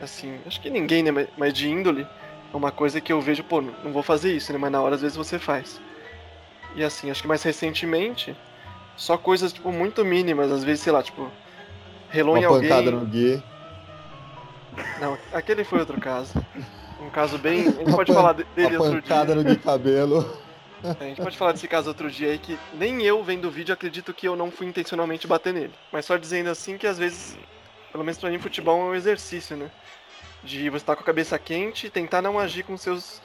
assim, 0.00 0.38
acho 0.46 0.60
que 0.60 0.68
ninguém, 0.68 1.02
né? 1.02 1.26
Mas 1.38 1.54
de 1.54 1.70
índole, 1.70 2.06
é 2.52 2.56
uma 2.56 2.70
coisa 2.70 3.00
que 3.00 3.12
eu 3.12 3.20
vejo, 3.20 3.42
pô, 3.42 3.60
não 3.62 3.92
vou 3.92 4.02
fazer 4.02 4.34
isso, 4.34 4.52
né? 4.52 4.58
Mas 4.58 4.70
na 4.70 4.80
hora 4.80 4.94
às 4.94 5.00
vezes 5.00 5.16
você 5.16 5.38
faz. 5.38 5.80
E 6.74 6.84
assim, 6.84 7.10
acho 7.10 7.22
que 7.22 7.28
mais 7.28 7.42
recentemente, 7.42 8.36
só 8.96 9.16
coisas, 9.16 9.52
tipo, 9.52 9.72
muito 9.72 10.04
mínimas, 10.04 10.50
às 10.50 10.62
vezes, 10.62 10.82
sei 10.84 10.92
lá, 10.92 11.02
tipo, 11.02 11.30
relou 12.10 12.36
em 12.36 12.44
Uma 12.44 12.54
alguém. 12.56 12.68
pancada 12.68 12.90
no. 12.90 13.06
Não, 15.02 15.18
aquele 15.32 15.64
foi 15.64 15.80
outro 15.80 16.00
caso. 16.00 16.32
Um 17.00 17.10
caso 17.10 17.36
bem. 17.36 17.60
A 17.62 17.64
gente 17.72 17.88
Uma 17.88 17.96
pode 17.96 18.12
falar 18.12 18.32
de- 18.34 18.44
dele 18.44 18.76
outro 18.76 19.02
dia. 19.02 19.24
no 19.34 19.58
Cabelo. 19.58 20.40
A 20.82 21.04
gente 21.04 21.22
pode 21.22 21.38
falar 21.38 21.52
desse 21.52 21.68
caso 21.68 21.88
outro 21.88 22.10
dia 22.10 22.30
aí 22.32 22.38
que 22.38 22.58
nem 22.74 23.02
eu 23.02 23.22
vendo 23.22 23.46
o 23.46 23.50
vídeo 23.52 23.72
acredito 23.72 24.12
que 24.12 24.26
eu 24.26 24.34
não 24.34 24.50
fui 24.50 24.66
intencionalmente 24.66 25.28
bater 25.28 25.54
nele. 25.54 25.72
Mas 25.92 26.04
só 26.06 26.16
dizendo 26.16 26.50
assim 26.50 26.76
que 26.76 26.88
às 26.88 26.98
vezes, 26.98 27.38
pelo 27.92 28.02
menos 28.02 28.18
pra 28.18 28.28
mim, 28.30 28.38
futebol 28.40 28.80
é 28.80 28.84
um 28.90 28.94
exercício, 28.94 29.56
né? 29.56 29.70
De 30.42 30.68
você 30.68 30.78
estar 30.78 30.96
com 30.96 31.02
a 31.02 31.06
cabeça 31.06 31.38
quente 31.38 31.86
e 31.86 31.90
tentar 31.90 32.20
não 32.20 32.36
agir 32.36 32.64
com 32.64 32.76
seus 32.76 33.22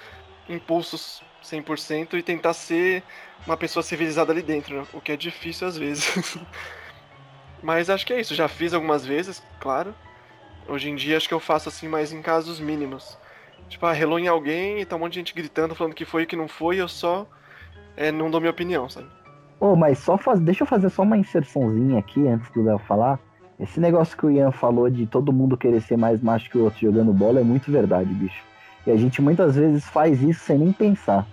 impulsos 0.48 1.24
100% 1.44 2.14
e 2.14 2.22
tentar 2.22 2.54
ser 2.54 3.02
uma 3.46 3.58
pessoa 3.58 3.82
civilizada 3.82 4.32
ali 4.32 4.44
dentro, 4.44 4.76
né? 4.80 4.88
o 4.94 5.02
que 5.02 5.12
é 5.12 5.18
difícil 5.18 5.68
às 5.68 5.76
vezes. 5.78 6.38
Mas 7.64 7.90
acho 7.90 8.06
que 8.06 8.14
é 8.14 8.20
isso, 8.22 8.36
já 8.36 8.48
fiz 8.48 8.72
algumas 8.74 9.04
vezes, 9.06 9.42
claro. 9.60 9.96
Hoje 10.68 10.90
em 10.90 10.96
dia 10.96 11.18
acho 11.18 11.28
que 11.28 11.34
eu 11.34 11.40
faço 11.40 11.70
assim 11.70 11.88
mais 11.88 12.12
em 12.12 12.22
casos 12.22 12.60
mínimos. 12.60 13.18
Tipo, 13.70 13.86
ah, 13.86 13.94
relou 13.94 14.20
em 14.20 14.28
alguém 14.28 14.80
e 14.80 14.86
tá 14.86 14.96
um 14.96 15.00
monte 15.00 15.14
de 15.14 15.20
gente 15.20 15.34
gritando, 15.34 15.76
falando 15.76 15.94
que 15.94 16.06
foi 16.06 16.24
e 16.24 16.26
que 16.26 16.36
não 16.36 16.48
foi, 16.48 16.78
e 16.78 16.80
eu 16.80 16.88
só 16.88 17.26
é, 17.96 18.12
não 18.12 18.30
dou 18.30 18.40
minha 18.40 18.52
opinião, 18.52 18.90
sabe? 18.90 19.08
Ô, 19.60 19.76
mas 19.76 20.00
só 20.00 20.18
faz... 20.18 20.40
deixa 20.40 20.64
eu 20.64 20.68
fazer 20.68 20.90
só 20.90 21.02
uma 21.02 21.18
inserçãozinha 21.18 22.00
aqui 22.00 22.28
antes 22.28 22.50
do 22.52 22.64
Léo 22.64 22.78
falar. 22.80 23.20
Esse 23.60 23.80
negócio 23.80 24.16
que 24.16 24.26
o 24.26 24.32
Ian 24.32 24.52
falou 24.52 24.90
de 24.90 25.08
todo 25.08 25.34
mundo 25.34 25.58
querer 25.58 25.82
ser 25.82 25.98
mais 25.98 26.22
macho 26.22 26.50
que 26.50 26.58
o 26.58 26.64
outro 26.64 26.80
jogando 26.80 27.12
bola 27.12 27.40
é 27.40 27.44
muito 27.44 27.72
verdade, 27.72 28.14
bicho. 28.14 28.44
E 28.86 28.92
a 28.92 28.96
gente 28.96 29.22
muitas 29.22 29.56
vezes 29.56 29.84
faz 29.86 30.22
isso 30.22 30.42
sem 30.42 30.60
nem 30.60 30.72
pensar. 30.72 31.26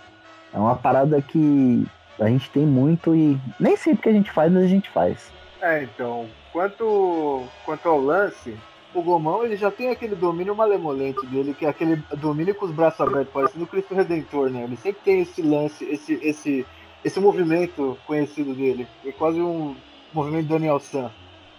É 0.53 0.59
uma 0.59 0.75
parada 0.75 1.21
que 1.21 1.87
a 2.19 2.27
gente 2.29 2.49
tem 2.51 2.65
muito 2.65 3.15
e 3.15 3.39
nem 3.61 3.77
sempre 3.77 4.03
que 4.05 4.09
a 4.09 4.13
gente 4.13 4.31
faz, 4.31 4.51
mas 4.51 4.65
a 4.65 4.69
gente 4.69 4.89
faz. 4.89 5.31
É, 5.61 5.83
então, 5.83 6.27
quanto, 6.53 7.45
quanto 7.65 7.89
ao 7.89 8.01
lance, 8.01 8.57
o 8.95 9.03
Gomão 9.03 9.45
ele 9.45 9.57
já 9.57 9.71
tem 9.71 9.91
aquele 9.91 10.15
domínio 10.15 10.55
malemolente 10.55 11.25
dele, 11.27 11.55
que 11.55 11.67
é 11.67 11.69
aquele 11.69 11.97
domínio 12.17 12.55
com 12.55 12.67
os 12.67 12.73
braços 12.73 13.01
abertos, 13.01 13.33
parecendo 13.33 13.65
o 13.65 13.67
Cristo 13.67 13.95
Redentor, 13.95 14.51
né? 14.51 14.65
Ele 14.65 14.77
sempre 14.77 15.01
tem 15.05 15.21
esse 15.21 15.43
lance, 15.43 15.85
esse, 15.85 16.15
esse, 16.23 16.67
esse 17.05 17.21
movimento 17.21 17.99
conhecido 18.07 18.55
dele. 18.55 18.87
É 19.05 19.13
quase 19.13 19.41
um 19.41 19.75
movimento 20.13 20.49
Daniel 20.49 20.79
San. 20.79 21.11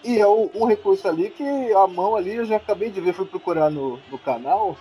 E 0.04 0.20
é 0.20 0.28
um, 0.28 0.50
um 0.54 0.66
recurso 0.66 1.08
ali 1.08 1.30
que 1.30 1.44
a 1.74 1.88
mão 1.88 2.16
ali, 2.16 2.36
eu 2.36 2.46
já 2.46 2.58
acabei 2.58 2.90
de 2.90 3.02
ver, 3.02 3.14
fui 3.14 3.26
procurar 3.26 3.70
no, 3.70 4.00
no 4.10 4.18
canal. 4.18 4.78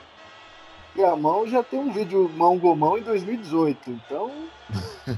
E 0.94 1.02
a 1.02 1.16
mão 1.16 1.46
já 1.46 1.62
tem 1.62 1.78
um 1.78 1.90
vídeo 1.90 2.30
mão 2.36 2.58
gomão 2.58 2.96
em 2.98 3.02
2018. 3.02 3.90
Então. 3.90 4.30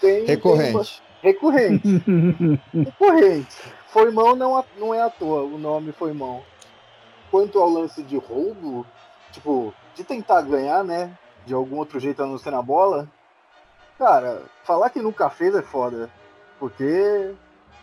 Tem, 0.00 0.24
Recorrente. 0.26 1.02
Tem 1.20 1.32
recorrente. 1.32 1.82
recorrente. 2.72 3.56
Foi 3.88 4.10
mão 4.10 4.36
não, 4.36 4.64
não 4.78 4.94
é 4.94 5.02
à 5.02 5.10
toa, 5.10 5.42
o 5.42 5.58
nome 5.58 5.92
foi 5.92 6.12
mão. 6.12 6.42
Quanto 7.30 7.58
ao 7.58 7.68
lance 7.68 8.02
de 8.02 8.16
roubo, 8.16 8.86
tipo, 9.32 9.74
de 9.94 10.04
tentar 10.04 10.42
ganhar, 10.42 10.82
né? 10.84 11.16
De 11.46 11.54
algum 11.54 11.76
outro 11.76 12.00
jeito 12.00 12.22
a 12.22 12.26
não 12.26 12.38
ser 12.38 12.50
na 12.50 12.62
bola. 12.62 13.08
Cara, 13.98 14.42
falar 14.64 14.90
que 14.90 15.00
nunca 15.00 15.28
fez 15.28 15.54
é 15.54 15.62
foda. 15.62 16.10
Porque 16.58 17.34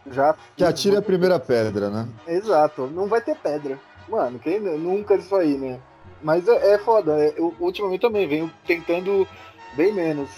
já. 0.07 0.35
Que 0.55 0.63
atira 0.63 0.99
a 0.99 1.01
primeira 1.01 1.39
pedra, 1.39 1.89
né? 1.89 2.07
Exato, 2.27 2.87
não 2.87 3.07
vai 3.07 3.21
ter 3.21 3.35
pedra. 3.35 3.79
Mano, 4.07 4.37
quem 4.39 4.59
nunca 4.59 5.15
isso 5.15 5.35
aí, 5.35 5.57
né? 5.57 5.79
Mas 6.21 6.47
é, 6.47 6.73
é 6.73 6.77
foda. 6.77 7.13
Eu, 7.35 7.53
ultimamente 7.59 8.01
também 8.01 8.27
venho 8.27 8.51
tentando 8.65 9.27
bem 9.75 9.93
menos. 9.93 10.29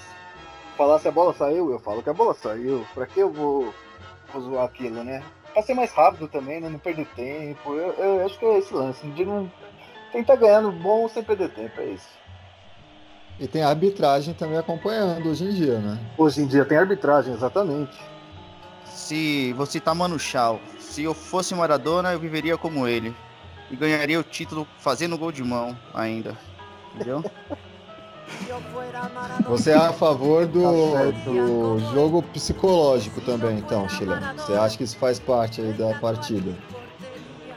Falar 0.78 1.00
se 1.00 1.08
a 1.08 1.12
bola 1.12 1.34
saiu, 1.34 1.72
eu 1.72 1.80
falo 1.80 2.04
que 2.04 2.10
a 2.10 2.14
bola 2.14 2.34
saiu. 2.34 2.86
Pra 2.94 3.06
que 3.06 3.20
eu 3.20 3.32
vou, 3.32 3.74
vou 4.32 4.42
zoar 4.42 4.66
aquilo, 4.66 5.04
né? 5.04 5.24
Pra 5.58 5.64
ser 5.64 5.74
mais 5.74 5.92
rápido 5.92 6.28
também, 6.28 6.62
né? 6.62 6.70
Não 6.70 6.78
perder 6.78 7.08
tempo. 7.16 7.74
Eu, 7.74 7.92
eu 7.94 8.26
acho 8.28 8.38
que 8.38 8.46
é 8.46 8.60
esse 8.60 8.72
lance. 8.72 9.08
De 9.08 9.26
não 9.26 9.52
tentar 10.12 10.36
ganhar 10.36 10.62
no 10.62 10.72
bom 10.72 11.10
sem 11.10 11.24
perder 11.24 11.50
tempo, 11.50 11.82
é 11.82 11.86
isso. 11.86 12.10
E 13.40 13.48
tem 13.48 13.64
a 13.64 13.70
arbitragem 13.70 14.36
também 14.36 14.60
acompanhando 14.60 15.28
hoje 15.28 15.46
em 15.46 15.50
dia, 15.50 15.80
né? 15.80 16.00
Hoje 16.16 16.44
em 16.44 16.46
dia 16.46 16.64
tem 16.64 16.78
arbitragem, 16.78 17.34
exatamente. 17.34 17.98
Se 18.86 19.52
você 19.54 19.80
tá 19.80 19.96
Mano 19.96 20.20
Chao, 20.20 20.62
se 20.78 21.02
eu 21.04 21.16
fosse 21.16 21.56
Maradona, 21.56 22.14
eu 22.14 22.20
viveria 22.20 22.56
como 22.56 22.88
ele. 22.88 23.16
E 23.72 23.76
ganharia 23.76 24.20
o 24.20 24.24
título 24.24 24.68
fazendo 24.78 25.18
gol 25.18 25.32
de 25.32 25.44
mão 25.44 25.76
ainda. 25.92 26.38
Entendeu? 26.94 27.24
Você 29.48 29.72
é 29.72 29.76
a 29.76 29.94
favor 29.94 30.46
do, 30.46 31.12
do 31.24 31.80
jogo 31.94 32.22
psicológico 32.24 33.22
também, 33.22 33.58
então, 33.58 33.88
Chileno? 33.88 34.34
Você 34.36 34.54
acha 34.54 34.78
que 34.78 34.84
isso 34.84 34.98
faz 34.98 35.20
parte 35.20 35.62
aí 35.62 35.74
da 35.74 35.98
partida? 36.00 36.56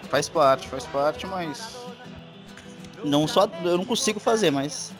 Faz 0.08 0.28
parte, 0.28 0.68
faz 0.68 0.86
parte, 0.86 1.26
mas. 1.26 1.76
Não 3.04 3.26
só. 3.26 3.48
Eu 3.62 3.78
não 3.78 3.84
consigo 3.84 4.20
fazer, 4.20 4.50
mas. 4.50 4.92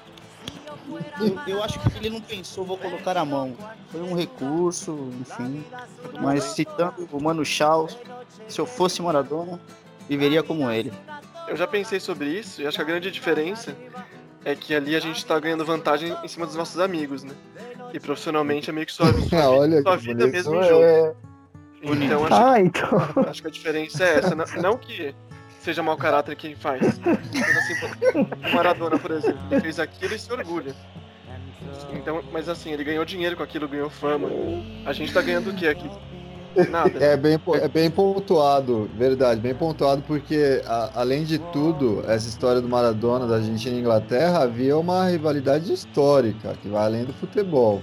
Eu, 1.21 1.39
eu 1.47 1.63
acho 1.63 1.79
que 1.79 1.99
ele 1.99 2.11
não 2.11 2.21
pensou, 2.21 2.65
vou 2.65 2.77
colocar 2.77 3.17
a 3.17 3.25
mão. 3.25 3.55
Foi 3.91 4.01
um 4.01 4.15
recurso, 4.15 5.11
enfim. 5.21 5.65
Mas 6.21 6.45
citando 6.45 7.09
o 7.13 7.23
Mano 7.23 7.45
Chao, 7.45 7.89
se 8.49 8.61
eu 8.61 8.67
fosse 8.67 9.01
Maradona, 9.03 9.61
viveria 10.09 10.43
como 10.43 10.71
ele. 10.71 10.93
Eu 11.47 11.57
já 11.57 11.67
pensei 11.67 12.01
sobre 12.01 12.29
isso 12.29 12.63
e 12.63 12.67
acho 12.67 12.77
que 12.77 12.83
a 12.83 12.87
grande 12.87 13.11
diferença 13.11 13.77
é 14.45 14.55
que 14.55 14.75
ali 14.75 14.97
a 14.97 15.01
gente 15.01 15.25
tá 15.25 15.39
ganhando 15.39 15.65
vantagem 15.65 16.17
em 16.23 16.29
cima 16.29 16.47
dos 16.47 16.55
nossos 16.55 16.79
amigos, 16.81 17.25
né? 17.25 17.35
E 17.93 18.01
profissionalmente 18.01 18.71
é 18.71 18.73
meio 18.73 18.87
que 18.87 18.93
sua, 18.93 19.13
sua, 19.13 19.51
Olha 19.51 19.83
sua 19.83 19.99
que 19.99 20.07
vida 20.07 20.27
mesmo 20.27 20.55
em 20.57 20.63
jogo. 20.63 20.83
É, 20.83 21.15
Então 21.83 22.25
acho, 22.25 22.35
Ah, 22.35 22.61
então. 22.61 22.89
acho 23.29 23.43
que 23.43 23.49
a 23.49 23.51
diferença 23.51 24.05
é 24.05 24.19
essa. 24.19 24.35
Não, 24.35 24.45
não 24.63 24.79
que 24.79 25.15
seja 25.61 25.83
mau 25.83 25.97
caráter 25.97 26.37
quem 26.37 26.55
faz. 26.55 26.99
Mas 26.99 27.57
assim, 27.57 28.47
o 28.51 28.55
Maradona, 28.55 28.99
por 28.99 29.11
exemplo, 29.11 29.41
ele 29.51 29.61
fez 29.61 29.79
aquilo 29.79 30.15
e 30.15 30.19
se 30.19 30.33
orgulha. 30.33 30.75
Então, 31.93 32.23
mas 32.33 32.49
assim, 32.49 32.73
ele 32.73 32.85
ganhou 32.85 33.05
dinheiro 33.05 33.37
com 33.37 33.43
aquilo, 33.43 33.69
ganhou 33.69 33.91
fama. 33.91 34.29
A 34.87 34.93
gente 34.93 35.13
tá 35.13 35.21
ganhando 35.21 35.51
o 35.51 35.55
que 35.55 35.69
aqui? 35.69 35.91
Nada. 36.71 36.91
É 37.01 37.17
bem, 37.17 37.39
po- 37.39 37.55
é 37.57 37.69
bem 37.69 37.91
pontuado, 37.91 38.89
verdade, 38.97 39.41
bem 39.41 39.55
pontuado, 39.55 40.03
porque 40.07 40.63
a- 40.67 40.91
além 40.97 41.25
de 41.25 41.39
tudo, 41.39 42.03
essa 42.09 42.29
história 42.29 42.61
do 42.61 42.69
Maradona 42.69 43.27
da 43.27 43.37
Argentina 43.37 43.77
e 43.77 43.81
Inglaterra 43.81 44.43
havia 44.43 44.77
uma 44.77 45.07
rivalidade 45.09 45.73
histórica 45.73 46.55
que 46.61 46.69
vai 46.69 46.85
além 46.85 47.05
do 47.05 47.13
futebol. 47.13 47.81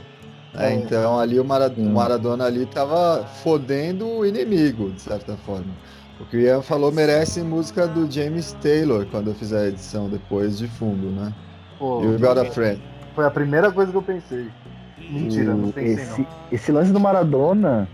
né? 0.53 0.71
É. 0.71 0.75
Então 0.75 1.19
ali 1.19 1.39
o 1.39 1.45
Mara- 1.45 1.71
o. 1.75 1.81
Maradona 1.81 2.45
ali 2.45 2.65
tava 2.65 3.25
fodendo 3.43 4.07
o 4.07 4.25
inimigo, 4.25 4.91
de 4.91 5.01
certa 5.01 5.36
forma. 5.38 5.71
O 6.19 6.25
que 6.25 6.38
o 6.38 6.39
Ian 6.39 6.62
falou 6.63 6.91
merece 6.91 7.41
música 7.41 7.88
do 7.88 8.09
James 8.12 8.53
Taylor 8.62 9.05
quando 9.12 9.27
eu 9.29 9.36
fizer 9.36 9.59
a 9.59 9.67
edição 9.67 10.09
depois 10.09 10.57
de 10.57 10.67
fundo, 10.67 11.09
né? 11.12 11.31
pô, 11.77 12.01
You 12.01 12.17
Got 12.17 12.39
a 12.39 12.45
Friend. 12.45 12.81
foi 13.13 13.25
a 13.25 13.29
primeira 13.29 13.71
coisa 13.71 13.91
que 13.91 13.97
eu 13.97 14.01
pensei. 14.01 14.47
Mentira, 15.12 15.53
não 15.53 15.69
O- 15.69 15.74
pensei 15.74 15.93
esse, 16.03 16.21
não. 16.21 16.27
esse 16.51 16.71
lance 16.71 16.91
do 16.91 17.00
Maradona. 17.00 17.88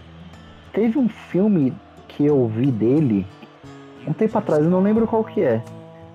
Teve 0.73 0.97
um 0.97 1.07
filme 1.07 1.73
que 2.07 2.25
eu 2.25 2.47
vi 2.47 2.71
dele 2.71 3.25
um 4.07 4.13
tempo 4.13 4.37
atrás, 4.37 4.63
eu 4.63 4.69
não 4.69 4.81
lembro 4.81 5.07
qual 5.07 5.23
que 5.23 5.41
é. 5.41 5.61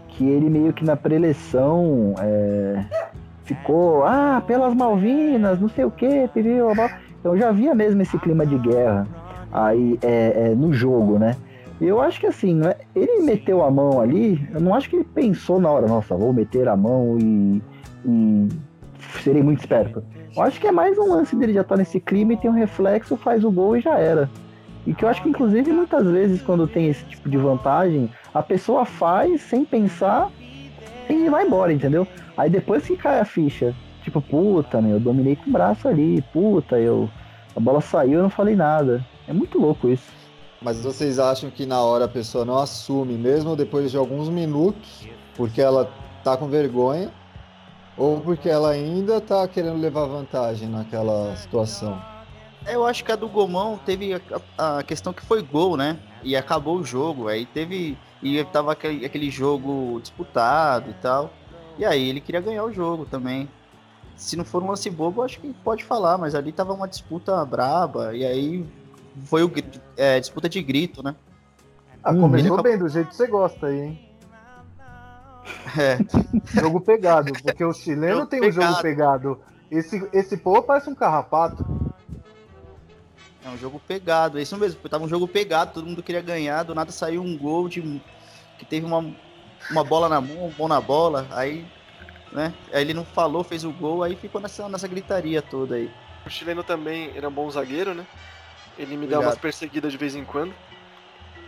Que 0.08 0.26
ele 0.28 0.50
meio 0.50 0.72
que 0.72 0.84
na 0.84 0.96
preleção 0.96 2.14
é, 2.18 2.84
ficou, 3.44 4.04
ah, 4.04 4.42
pelas 4.46 4.74
Malvinas, 4.74 5.60
não 5.60 5.68
sei 5.68 5.84
o 5.84 5.90
que, 5.90 6.28
então 6.34 7.32
eu 7.32 7.38
já 7.38 7.50
via 7.50 7.74
mesmo 7.74 8.02
esse 8.02 8.18
clima 8.18 8.44
de 8.44 8.58
guerra 8.58 9.06
aí 9.52 9.98
é, 10.02 10.48
é, 10.50 10.54
no 10.54 10.72
jogo, 10.72 11.18
né? 11.18 11.36
Eu 11.80 12.00
acho 12.00 12.18
que 12.18 12.26
assim, 12.26 12.54
né, 12.54 12.74
ele 12.94 13.22
meteu 13.22 13.62
a 13.62 13.70
mão 13.70 14.00
ali, 14.00 14.48
eu 14.52 14.60
não 14.60 14.74
acho 14.74 14.90
que 14.90 14.96
ele 14.96 15.04
pensou 15.04 15.60
na 15.60 15.70
hora, 15.70 15.86
nossa, 15.86 16.16
vou 16.16 16.32
meter 16.32 16.68
a 16.68 16.76
mão 16.76 17.16
e, 17.20 17.62
e 18.04 18.48
serei 19.22 19.42
muito 19.42 19.60
esperto. 19.60 20.02
Eu 20.36 20.42
acho 20.42 20.60
que 20.60 20.66
é 20.66 20.72
mais 20.72 20.98
um 20.98 21.08
lance 21.08 21.36
dele 21.36 21.52
já 21.52 21.62
tá 21.62 21.76
nesse 21.76 22.00
clima 22.00 22.32
e 22.32 22.36
tem 22.36 22.50
um 22.50 22.54
reflexo, 22.54 23.16
faz 23.16 23.44
o 23.44 23.50
gol 23.50 23.76
e 23.76 23.80
já 23.80 23.96
era. 23.98 24.28
E 24.86 24.94
que 24.94 25.04
eu 25.04 25.08
acho 25.08 25.22
que, 25.22 25.28
inclusive, 25.28 25.70
muitas 25.72 26.06
vezes, 26.06 26.40
quando 26.40 26.66
tem 26.66 26.88
esse 26.88 27.04
tipo 27.04 27.28
de 27.28 27.36
vantagem, 27.36 28.10
a 28.32 28.42
pessoa 28.42 28.84
faz 28.84 29.42
sem 29.42 29.64
pensar 29.64 30.30
e 31.08 31.28
vai 31.28 31.46
embora, 31.46 31.72
entendeu? 31.72 32.06
Aí 32.36 32.48
depois 32.48 32.86
que 32.86 32.96
cai 32.96 33.20
a 33.20 33.24
ficha, 33.24 33.74
tipo, 34.02 34.20
puta, 34.20 34.80
meu, 34.80 34.92
eu 34.92 35.00
dominei 35.00 35.36
com 35.36 35.50
o 35.50 35.52
braço 35.52 35.88
ali, 35.88 36.22
puta, 36.32 36.78
eu. 36.78 37.08
A 37.56 37.60
bola 37.60 37.80
saiu, 37.80 38.14
eu 38.14 38.22
não 38.22 38.30
falei 38.30 38.54
nada. 38.54 39.04
É 39.26 39.32
muito 39.32 39.58
louco 39.58 39.88
isso. 39.88 40.10
Mas 40.60 40.80
vocês 40.80 41.18
acham 41.18 41.50
que 41.50 41.66
na 41.66 41.80
hora 41.80 42.04
a 42.06 42.08
pessoa 42.08 42.44
não 42.44 42.58
assume, 42.58 43.14
mesmo 43.14 43.54
depois 43.56 43.90
de 43.90 43.96
alguns 43.96 44.28
minutos, 44.28 45.06
porque 45.36 45.60
ela 45.60 45.90
tá 46.24 46.36
com 46.36 46.48
vergonha, 46.48 47.10
ou 47.96 48.20
porque 48.20 48.48
ela 48.48 48.70
ainda 48.70 49.20
tá 49.20 49.46
querendo 49.46 49.80
levar 49.80 50.06
vantagem 50.06 50.68
naquela 50.68 51.34
situação? 51.36 52.00
Eu 52.66 52.86
acho 52.86 53.04
que 53.04 53.12
a 53.12 53.16
do 53.16 53.28
Gomão 53.28 53.78
teve 53.84 54.14
a, 54.14 54.78
a 54.78 54.82
questão 54.82 55.12
que 55.12 55.24
foi 55.24 55.42
gol, 55.42 55.76
né? 55.76 55.98
E 56.22 56.36
acabou 56.36 56.76
o 56.78 56.84
jogo. 56.84 57.28
Aí 57.28 57.46
teve. 57.46 57.96
E 58.22 58.42
tava 58.44 58.72
aquele, 58.72 59.06
aquele 59.06 59.30
jogo 59.30 60.00
disputado 60.00 60.90
e 60.90 60.94
tal. 60.94 61.32
E 61.78 61.84
aí 61.84 62.08
ele 62.08 62.20
queria 62.20 62.40
ganhar 62.40 62.64
o 62.64 62.72
jogo 62.72 63.06
também. 63.06 63.48
Se 64.16 64.36
não 64.36 64.44
for 64.44 64.62
um 64.62 64.68
lance 64.70 64.90
bobo, 64.90 65.22
acho 65.22 65.38
que 65.38 65.52
pode 65.62 65.84
falar, 65.84 66.18
mas 66.18 66.34
ali 66.34 66.50
tava 66.50 66.72
uma 66.72 66.88
disputa 66.88 67.44
braba. 67.44 68.16
E 68.16 68.26
aí 68.26 68.66
foi 69.24 69.44
o 69.44 69.52
é, 69.96 70.18
disputa 70.18 70.48
de 70.48 70.60
grito, 70.60 71.02
né? 71.02 71.14
Ah, 72.02 72.12
Hum, 72.12 72.20
começou 72.22 72.62
bem, 72.62 72.78
do 72.78 72.88
jeito 72.88 73.08
que 73.08 73.16
você 73.16 73.26
gosta 73.26 73.66
aí, 73.66 73.80
hein? 73.80 74.04
É. 75.78 75.98
Jogo 76.60 76.80
pegado, 76.80 77.32
porque 77.32 77.64
o 77.64 77.72
chileno 77.72 78.16
Jogo 78.16 78.26
tem 78.26 78.40
o 78.40 78.52
jogo 78.52 78.66
pegado. 78.66 78.82
pegado. 78.82 79.40
Esse, 79.70 80.08
esse 80.12 80.36
povo 80.36 80.62
parece 80.62 80.90
um 80.90 80.94
carrapato. 80.94 81.64
É 83.48 83.54
um 83.54 83.58
jogo 83.58 83.80
pegado, 83.86 84.38
é 84.38 84.42
isso 84.42 84.56
mesmo. 84.56 84.80
Tava 84.88 85.04
um 85.04 85.08
jogo 85.08 85.26
pegado, 85.26 85.74
todo 85.74 85.86
mundo 85.86 86.02
queria 86.02 86.20
ganhar, 86.20 86.62
do 86.62 86.74
nada 86.74 86.92
saiu 86.92 87.22
um 87.22 87.36
gol 87.36 87.68
de 87.68 88.00
que 88.58 88.64
teve 88.64 88.84
uma, 88.84 89.04
uma 89.70 89.84
bola 89.84 90.08
na 90.08 90.20
mão, 90.20 90.46
um 90.46 90.50
bom 90.50 90.68
na 90.68 90.80
bola, 90.80 91.26
aí 91.30 91.66
né? 92.32 92.52
Aí 92.72 92.82
ele 92.82 92.94
não 92.94 93.04
falou, 93.04 93.42
fez 93.42 93.64
o 93.64 93.72
gol, 93.72 94.02
aí 94.02 94.16
ficou 94.16 94.40
nessa, 94.40 94.68
nessa 94.68 94.88
gritaria 94.88 95.40
toda 95.40 95.76
aí. 95.76 95.90
O 96.26 96.30
chileno 96.30 96.62
também 96.62 97.12
era 97.14 97.28
um 97.28 97.32
bom 97.32 97.50
zagueiro, 97.50 97.94
né? 97.94 98.06
Ele 98.78 98.96
me 98.96 99.06
dá 99.06 99.16
Obrigado. 99.16 99.24
umas 99.24 99.38
perseguidas 99.38 99.90
de 99.90 99.98
vez 99.98 100.14
em 100.14 100.24
quando. 100.24 100.54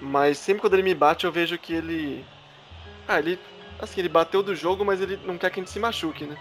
Mas 0.00 0.38
sempre 0.38 0.62
quando 0.62 0.74
ele 0.74 0.82
me 0.82 0.94
bate, 0.94 1.26
eu 1.26 1.32
vejo 1.32 1.58
que 1.58 1.74
ele. 1.74 2.24
Ah, 3.06 3.18
ele. 3.18 3.38
Assim, 3.78 4.00
ele 4.00 4.08
bateu 4.08 4.42
do 4.42 4.54
jogo, 4.54 4.84
mas 4.84 5.00
ele 5.00 5.18
não 5.24 5.38
quer 5.38 5.50
que 5.50 5.60
a 5.60 5.62
gente 5.62 5.70
se 5.72 5.78
machuque, 5.78 6.24
né? 6.24 6.36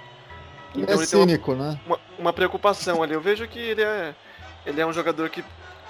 Ele 0.73 0.83
Então 0.83 0.95
é 0.95 0.97
ele 0.97 1.07
tem 1.07 1.19
uma, 1.19 1.27
cínico, 1.27 1.55
né? 1.55 1.79
uma, 1.85 1.99
uma 2.17 2.33
preocupação 2.33 3.03
ali. 3.03 3.13
Eu 3.13 3.21
vejo 3.21 3.47
que 3.47 3.59
ele 3.59 3.81
é. 3.81 4.15
Ele 4.69 4.79
é 4.79 4.85
um 4.85 4.93
jogador 4.93 5.29
que 5.29 5.43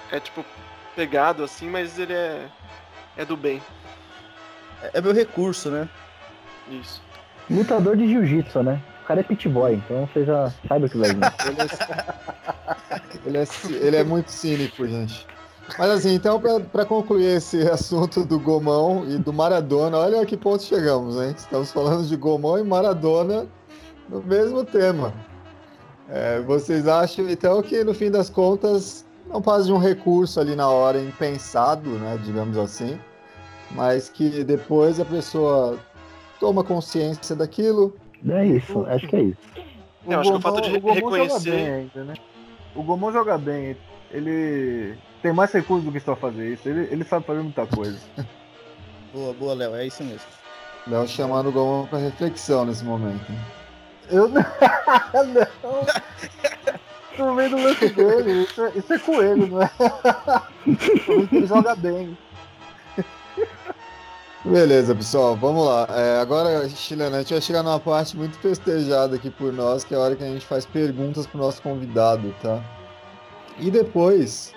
é 0.09 0.19
tipo 0.21 0.43
pegado 0.95 1.43
assim, 1.43 1.69
mas 1.69 1.99
ele 1.99 2.13
é. 2.13 2.47
É 3.17 3.25
do 3.25 3.35
bem. 3.35 3.61
É, 4.81 4.91
é 4.93 5.01
meu 5.01 5.13
recurso, 5.13 5.69
né? 5.69 5.89
Isso. 6.69 7.01
Lutador 7.49 7.97
de 7.97 8.07
jiu-jitsu, 8.07 8.63
né? 8.63 8.81
O 9.03 9.05
cara 9.05 9.19
é 9.19 9.23
pit 9.23 9.49
boy, 9.49 9.73
então 9.73 10.07
você 10.07 10.23
já 10.23 10.49
sabe 10.67 10.85
o 10.85 10.89
que 10.89 10.97
vai 10.97 11.09
vir. 11.09 11.19
Ele 13.25 13.37
é, 13.37 13.41
ele 13.41 13.81
é 13.81 13.87
ele 13.87 13.95
é 13.97 14.03
muito 14.03 14.31
cínico, 14.31 14.87
gente. 14.87 15.27
Mas 15.77 15.89
assim, 15.91 16.13
então, 16.13 16.39
pra, 16.39 16.59
pra 16.59 16.85
concluir 16.85 17.25
esse 17.25 17.61
assunto 17.69 18.23
do 18.23 18.39
Gomão 18.39 19.05
e 19.09 19.17
do 19.17 19.33
Maradona, 19.33 19.97
olha 19.97 20.21
a 20.21 20.25
que 20.25 20.37
ponto 20.37 20.63
chegamos, 20.63 21.17
hein? 21.17 21.33
Estamos 21.35 21.71
falando 21.71 22.07
de 22.07 22.15
Gomão 22.15 22.57
e 22.57 22.63
Maradona 22.63 23.45
no 24.07 24.21
mesmo 24.21 24.63
tema. 24.63 25.13
É, 26.11 26.39
vocês 26.41 26.87
acham, 26.87 27.29
então, 27.29 27.61
que 27.61 27.83
no 27.83 27.93
fim 27.93 28.09
das 28.09 28.29
contas 28.29 29.05
não 29.27 29.41
passa 29.41 29.65
de 29.65 29.73
um 29.73 29.77
recurso 29.77 30.39
ali 30.39 30.55
na 30.55 30.67
hora 30.69 30.99
impensado, 30.99 31.89
né? 31.91 32.19
Digamos 32.23 32.57
assim, 32.57 32.99
mas 33.71 34.09
que 34.09 34.43
depois 34.43 34.99
a 34.99 35.05
pessoa 35.05 35.77
toma 36.39 36.63
consciência 36.63 37.35
daquilo. 37.35 37.95
É 38.27 38.45
isso, 38.45 38.85
acho 38.87 39.07
que 39.07 39.15
é 39.15 39.21
isso. 39.21 39.37
O 40.05 40.11
Eu 40.11 40.19
acho 40.19 40.31
que 40.31 40.37
o 40.37 40.41
fato 40.41 40.61
de 40.61 40.77
o 40.77 40.91
reconhecer- 40.93 41.29
joga 41.29 41.39
bem 41.57 41.69
ainda, 41.73 42.03
né? 42.05 42.13
O 42.75 42.81
Gomão 42.83 43.11
joga 43.11 43.37
bem. 43.37 43.77
Ele 44.11 44.95
tem 45.21 45.31
mais 45.31 45.51
recursos 45.51 45.85
do 45.85 45.91
que 45.91 45.99
só 45.99 46.15
fazer 46.15 46.53
isso. 46.53 46.67
Ele, 46.67 46.87
ele 46.91 47.03
sabe 47.03 47.25
fazer 47.25 47.41
muita 47.43 47.67
coisa. 47.67 47.99
Boa, 49.13 49.33
boa, 49.33 49.53
Léo, 49.55 49.75
é 49.75 49.87
isso 49.87 50.03
mesmo. 50.03 50.21
Léo 50.87 51.07
chamando 51.07 51.49
o 51.49 51.51
Gomão 51.51 51.87
para 51.87 51.97
reflexão 51.97 52.63
nesse 52.65 52.83
momento. 52.85 53.27
né? 53.31 53.39
Eu 54.09 54.27
não. 54.27 54.41
não. 55.33 55.85
Tô 57.15 57.35
vendo 57.35 57.57
o 57.57 57.63
lance 57.63 57.89
dele. 57.89 58.43
Isso 58.43 58.61
é, 58.63 58.71
isso 58.75 58.93
é 58.93 58.99
coelho, 58.99 59.47
não 59.47 59.61
é? 59.61 59.69
Ele 61.31 61.45
joga 61.45 61.75
bem. 61.75 62.17
Beleza, 64.45 64.95
pessoal, 64.95 65.35
vamos 65.35 65.65
lá. 65.65 65.85
É, 65.89 66.21
agora, 66.21 66.67
Chilena, 66.69 67.17
a 67.17 67.19
gente 67.19 67.33
vai 67.33 67.41
chegar 67.41 67.61
numa 67.61 67.79
parte 67.79 68.15
muito 68.15 68.37
festejada 68.39 69.17
aqui 69.17 69.29
por 69.29 69.51
nós, 69.51 69.83
que 69.83 69.93
é 69.93 69.97
a 69.97 69.99
hora 69.99 70.15
que 70.15 70.23
a 70.23 70.27
gente 70.27 70.45
faz 70.45 70.65
perguntas 70.65 71.27
pro 71.27 71.37
nosso 71.37 71.61
convidado, 71.61 72.33
tá? 72.41 72.63
E 73.59 73.69
depois 73.69 74.53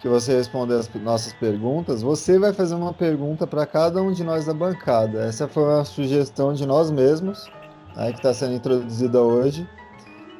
que 0.00 0.08
você 0.08 0.36
responder 0.36 0.74
as 0.74 0.88
nossas 0.94 1.32
perguntas, 1.32 2.00
você 2.00 2.38
vai 2.38 2.52
fazer 2.52 2.74
uma 2.76 2.92
pergunta 2.92 3.46
para 3.46 3.66
cada 3.66 4.00
um 4.00 4.12
de 4.12 4.22
nós 4.22 4.46
da 4.46 4.54
bancada. 4.54 5.24
Essa 5.24 5.48
foi 5.48 5.64
uma 5.64 5.84
sugestão 5.84 6.52
de 6.52 6.64
nós 6.64 6.90
mesmos, 6.90 7.50
né, 7.96 8.10
que 8.12 8.18
está 8.18 8.34
sendo 8.34 8.54
introduzida 8.54 9.20
hoje. 9.20 9.68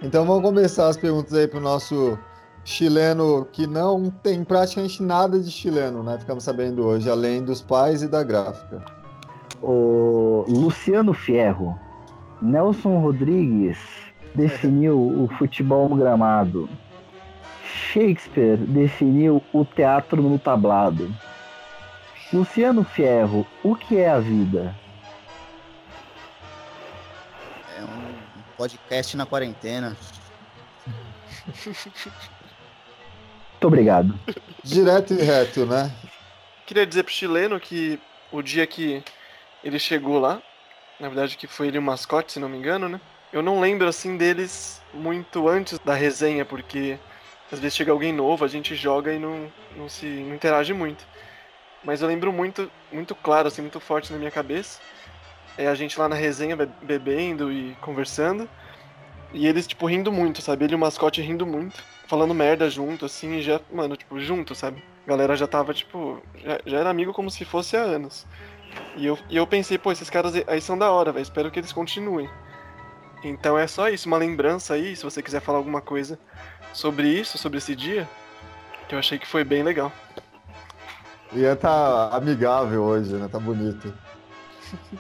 Então 0.03 0.27
vamos 0.27 0.43
começar 0.43 0.89
as 0.89 0.97
perguntas 0.97 1.33
aí 1.35 1.49
pro 1.49 1.61
nosso 1.61 2.19
chileno 2.65 3.47
que 3.53 3.67
não 3.67 4.11
tem 4.11 4.43
praticamente 4.43 5.03
nada 5.03 5.39
de 5.39 5.51
chileno, 5.51 6.03
né? 6.03 6.19
Ficamos 6.19 6.45
sabendo 6.45 6.85
hoje, 6.85 7.09
além 7.09 7.43
dos 7.45 7.61
pais 7.61 8.03
e 8.03 8.09
da 8.09 8.23
gráfica. 8.23 8.83
O 9.63 10.45
Luciano 10.49 11.13
Fierro. 11.13 11.79
Nelson 12.43 12.99
Rodrigues 13.01 13.79
definiu 14.35 14.99
o 14.99 15.29
futebol 15.39 15.89
no 15.89 15.97
gramado. 15.97 16.69
Shakespeare 17.65 18.57
definiu 18.57 19.43
o 19.53 19.65
teatro 19.65 20.21
no 20.21 20.39
tablado. 20.39 21.11
Luciano 22.33 22.83
Fierro, 22.83 23.47
o 23.63 23.75
que 23.77 23.97
é 23.97 24.11
a 24.11 24.19
vida? 24.19 24.75
Podcast 28.57 29.17
na 29.17 29.27
quarentena. 29.27 29.97
Muito 33.65 33.67
obrigado. 33.67 34.19
Direto 34.63 35.15
e 35.15 35.23
reto, 35.23 35.67
né? 35.67 35.93
Queria 36.67 36.87
dizer 36.87 37.03
pro 37.03 37.13
chileno 37.13 37.61
que 37.61 37.99
o 38.33 38.43
dia 38.43 38.67
que 38.67 39.03
ele 39.63 39.79
chegou 39.79 40.19
lá, 40.19 40.43
na 40.99 41.09
verdade 41.09 41.37
que 41.37 41.47
foi 41.47 41.69
ele 41.69 41.79
o 41.79 41.83
mascote, 41.83 42.33
se 42.33 42.41
não 42.41 42.49
me 42.49 42.59
engano, 42.59 42.89
né? 42.89 43.01
Eu 43.33 43.43
não 43.43 43.61
lembro 43.61 43.89
assim 43.89 44.17
deles 44.17 44.81
muito 44.93 45.49
antes 45.49 45.79
da 45.81 45.95
resenha, 45.95 46.45
porque 46.45 46.99
às 47.51 47.59
vezes 47.59 47.77
chega 47.77 47.91
alguém 47.91 48.13
novo, 48.13 48.45
a 48.45 48.49
gente 48.49 48.75
joga 48.75 49.13
e 49.13 49.19
não, 49.19 49.51
não 49.77 49.89
se 49.89 50.07
não 50.07 50.35
interage 50.35 50.73
muito. 50.73 51.05
Mas 51.83 52.01
eu 52.01 52.09
lembro 52.09 52.33
muito, 52.33 52.71
muito 52.91 53.15
claro, 53.15 53.49
assim, 53.49 53.61
muito 53.61 53.79
forte 53.81 54.13
na 54.13 54.19
minha 54.19 54.31
cabeça. 54.31 54.81
É 55.57 55.69
a 55.69 55.75
gente 55.75 55.99
lá 55.99 56.09
na 56.09 56.17
resenha 56.17 56.57
be- 56.57 56.69
bebendo 56.83 57.53
e 57.53 57.75
conversando. 57.81 58.49
E 59.33 59.47
eles, 59.47 59.67
tipo, 59.67 59.87
rindo 59.87 60.13
muito, 60.13 60.41
sabe? 60.43 60.65
Ele 60.65 60.75
e 60.75 60.77
o 60.77 60.79
mascote 60.79 61.21
rindo 61.21 61.47
muito. 61.47 61.83
Falando 62.07 62.35
merda 62.35 62.69
junto, 62.69 63.05
assim, 63.07 63.37
e 63.37 63.43
já, 63.43 63.61
mano, 63.73 63.97
tipo, 63.97 64.19
junto, 64.21 64.55
sabe? 64.55 64.83
A 65.07 65.11
galera 65.11 65.37
já 65.37 65.47
tava, 65.47 65.73
tipo, 65.75 66.23
já, 66.37 66.61
já 66.65 66.79
era 66.79 66.91
amigo 66.91 67.13
como 67.13 67.31
se 67.31 67.45
fosse 67.45 67.77
há 67.77 67.81
anos. 67.81 68.27
E 68.97 69.07
eu, 69.07 69.19
e 69.29 69.37
eu 69.37 69.47
pensei, 69.47 69.79
pô, 69.79 69.91
esses 69.91 70.11
caras 70.11 70.35
aí 70.47 70.61
são 70.61 70.77
da 70.79 70.91
hora, 70.91 71.13
velho. 71.13 71.23
Espero 71.23 71.51
que 71.51 71.59
eles 71.59 71.73
continuem. 71.73 72.29
Então 73.25 73.59
é 73.59 73.67
só 73.67 73.89
isso, 73.89 74.07
uma 74.07 74.19
lembrança 74.19 74.75
aí, 74.75 74.95
se 74.95 75.03
você 75.03 75.23
quiser 75.23 75.41
falar 75.41 75.59
alguma 75.59 75.81
coisa 75.81 76.19
sobre 76.73 77.09
isso, 77.09 77.39
sobre 77.39 77.59
esse 77.59 77.75
dia, 77.75 78.09
que 78.89 78.95
eu 78.95 78.99
achei 78.99 79.19
que 79.19 79.27
foi 79.27 79.43
bem 79.45 79.63
legal. 79.63 79.91
Ian 81.33 81.57
tá 81.57 82.11
amigável 82.13 82.83
hoje, 82.83 83.15
né? 83.15 83.29
Tá 83.31 83.39
bonito. 83.39 83.93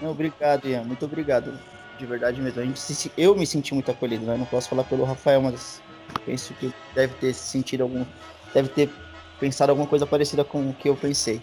Não, 0.00 0.10
obrigado, 0.10 0.68
Ian. 0.68 0.82
Muito 0.84 1.04
obrigado. 1.04 1.58
De 1.98 2.06
verdade 2.06 2.40
mesmo. 2.40 2.60
A 2.60 2.64
gente 2.64 2.80
se- 2.80 3.12
eu 3.16 3.36
me 3.36 3.46
senti 3.46 3.72
muito 3.72 3.90
acolhido, 3.90 4.26
né? 4.26 4.36
Não 4.36 4.46
posso 4.46 4.68
falar 4.68 4.82
pelo 4.84 5.04
Rafael, 5.04 5.40
mas 5.40 5.80
penso 6.26 6.52
que 6.54 6.72
deve 6.94 7.14
ter 7.14 7.32
sentido 7.32 7.82
algum. 7.82 8.04
Deve 8.52 8.68
ter 8.68 8.90
pensado 9.38 9.70
alguma 9.70 9.86
coisa 9.86 10.04
parecida 10.06 10.42
com 10.44 10.70
o 10.70 10.74
que 10.74 10.88
eu 10.88 10.96
pensei. 10.96 11.40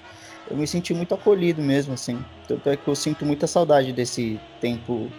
Eu 0.49 0.57
me 0.57 0.67
senti 0.67 0.93
muito 0.93 1.13
acolhido 1.13 1.61
mesmo, 1.61 1.93
assim. 1.93 2.23
Tanto 2.47 2.69
é 2.69 2.75
que 2.75 2.87
eu 2.87 2.95
sinto 2.95 3.25
muita 3.25 3.47
saudade 3.47 3.93
desse 3.93 4.39
tempo 4.59 5.09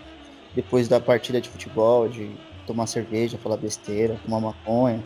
depois 0.54 0.86
da 0.88 1.00
partida 1.00 1.40
de 1.40 1.48
futebol, 1.48 2.08
de 2.08 2.30
tomar 2.66 2.86
cerveja, 2.86 3.38
falar 3.38 3.56
besteira, 3.56 4.16
fumar 4.24 4.40
maconha. 4.40 5.02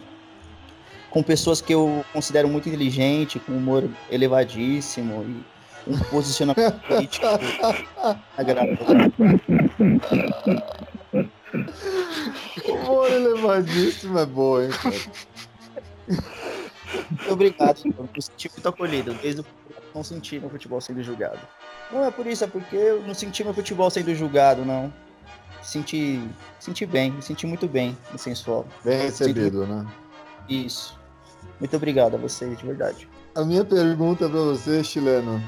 Com 1.11 1.23
pessoas 1.23 1.61
que 1.61 1.73
eu 1.73 2.05
considero 2.13 2.49
muito 2.49 2.69
inteligente, 2.69 3.39
com 3.39 3.53
humor 3.53 3.89
elevadíssimo 4.11 5.25
e 5.25 5.56
um 5.87 5.99
posicionamento 6.11 6.81
político 6.87 7.27
agradável. 8.37 8.79
Humor 12.69 13.11
elevadíssimo 13.11 14.19
é 14.19 14.27
boa, 14.27 14.65
hein? 14.65 14.71
Muito 17.11 17.33
obrigado, 17.33 17.81
eu 17.85 18.09
me 18.15 18.23
senti 18.23 18.51
muito 18.53 18.69
acolhido, 18.69 19.15
desde 19.15 19.41
o 19.41 19.47
não 19.97 20.05
senti 20.05 20.39
meu 20.39 20.51
futebol 20.51 20.81
sendo 20.81 21.03
julgado. 21.03 21.41
Não 21.91 22.05
é 22.05 22.11
por 22.11 22.27
isso, 22.27 22.45
é 22.45 22.47
porque 22.47 22.77
eu 22.77 23.03
não 23.03 23.15
senti 23.15 23.43
meu 23.43 23.55
futebol 23.55 23.89
sendo 23.89 24.15
julgado, 24.15 24.65
não. 24.65 24.93
Senti, 25.63 26.23
senti 26.61 26.85
bem, 26.85 27.11
me 27.11 27.23
senti 27.23 27.47
muito 27.47 27.67
bem 27.67 27.97
no 28.13 28.19
sensual. 28.19 28.67
Bem 28.85 28.99
recebido, 29.03 29.67
né? 29.67 29.87
Isso. 30.49 30.99
Muito 31.59 31.75
obrigado 31.75 32.15
a 32.15 32.19
vocês, 32.19 32.57
de 32.59 32.67
verdade. 32.67 33.09
A 33.35 33.43
minha 33.43 33.65
pergunta 33.65 34.29
pra 34.29 34.39
você, 34.39 34.85
chileno. 34.85 35.43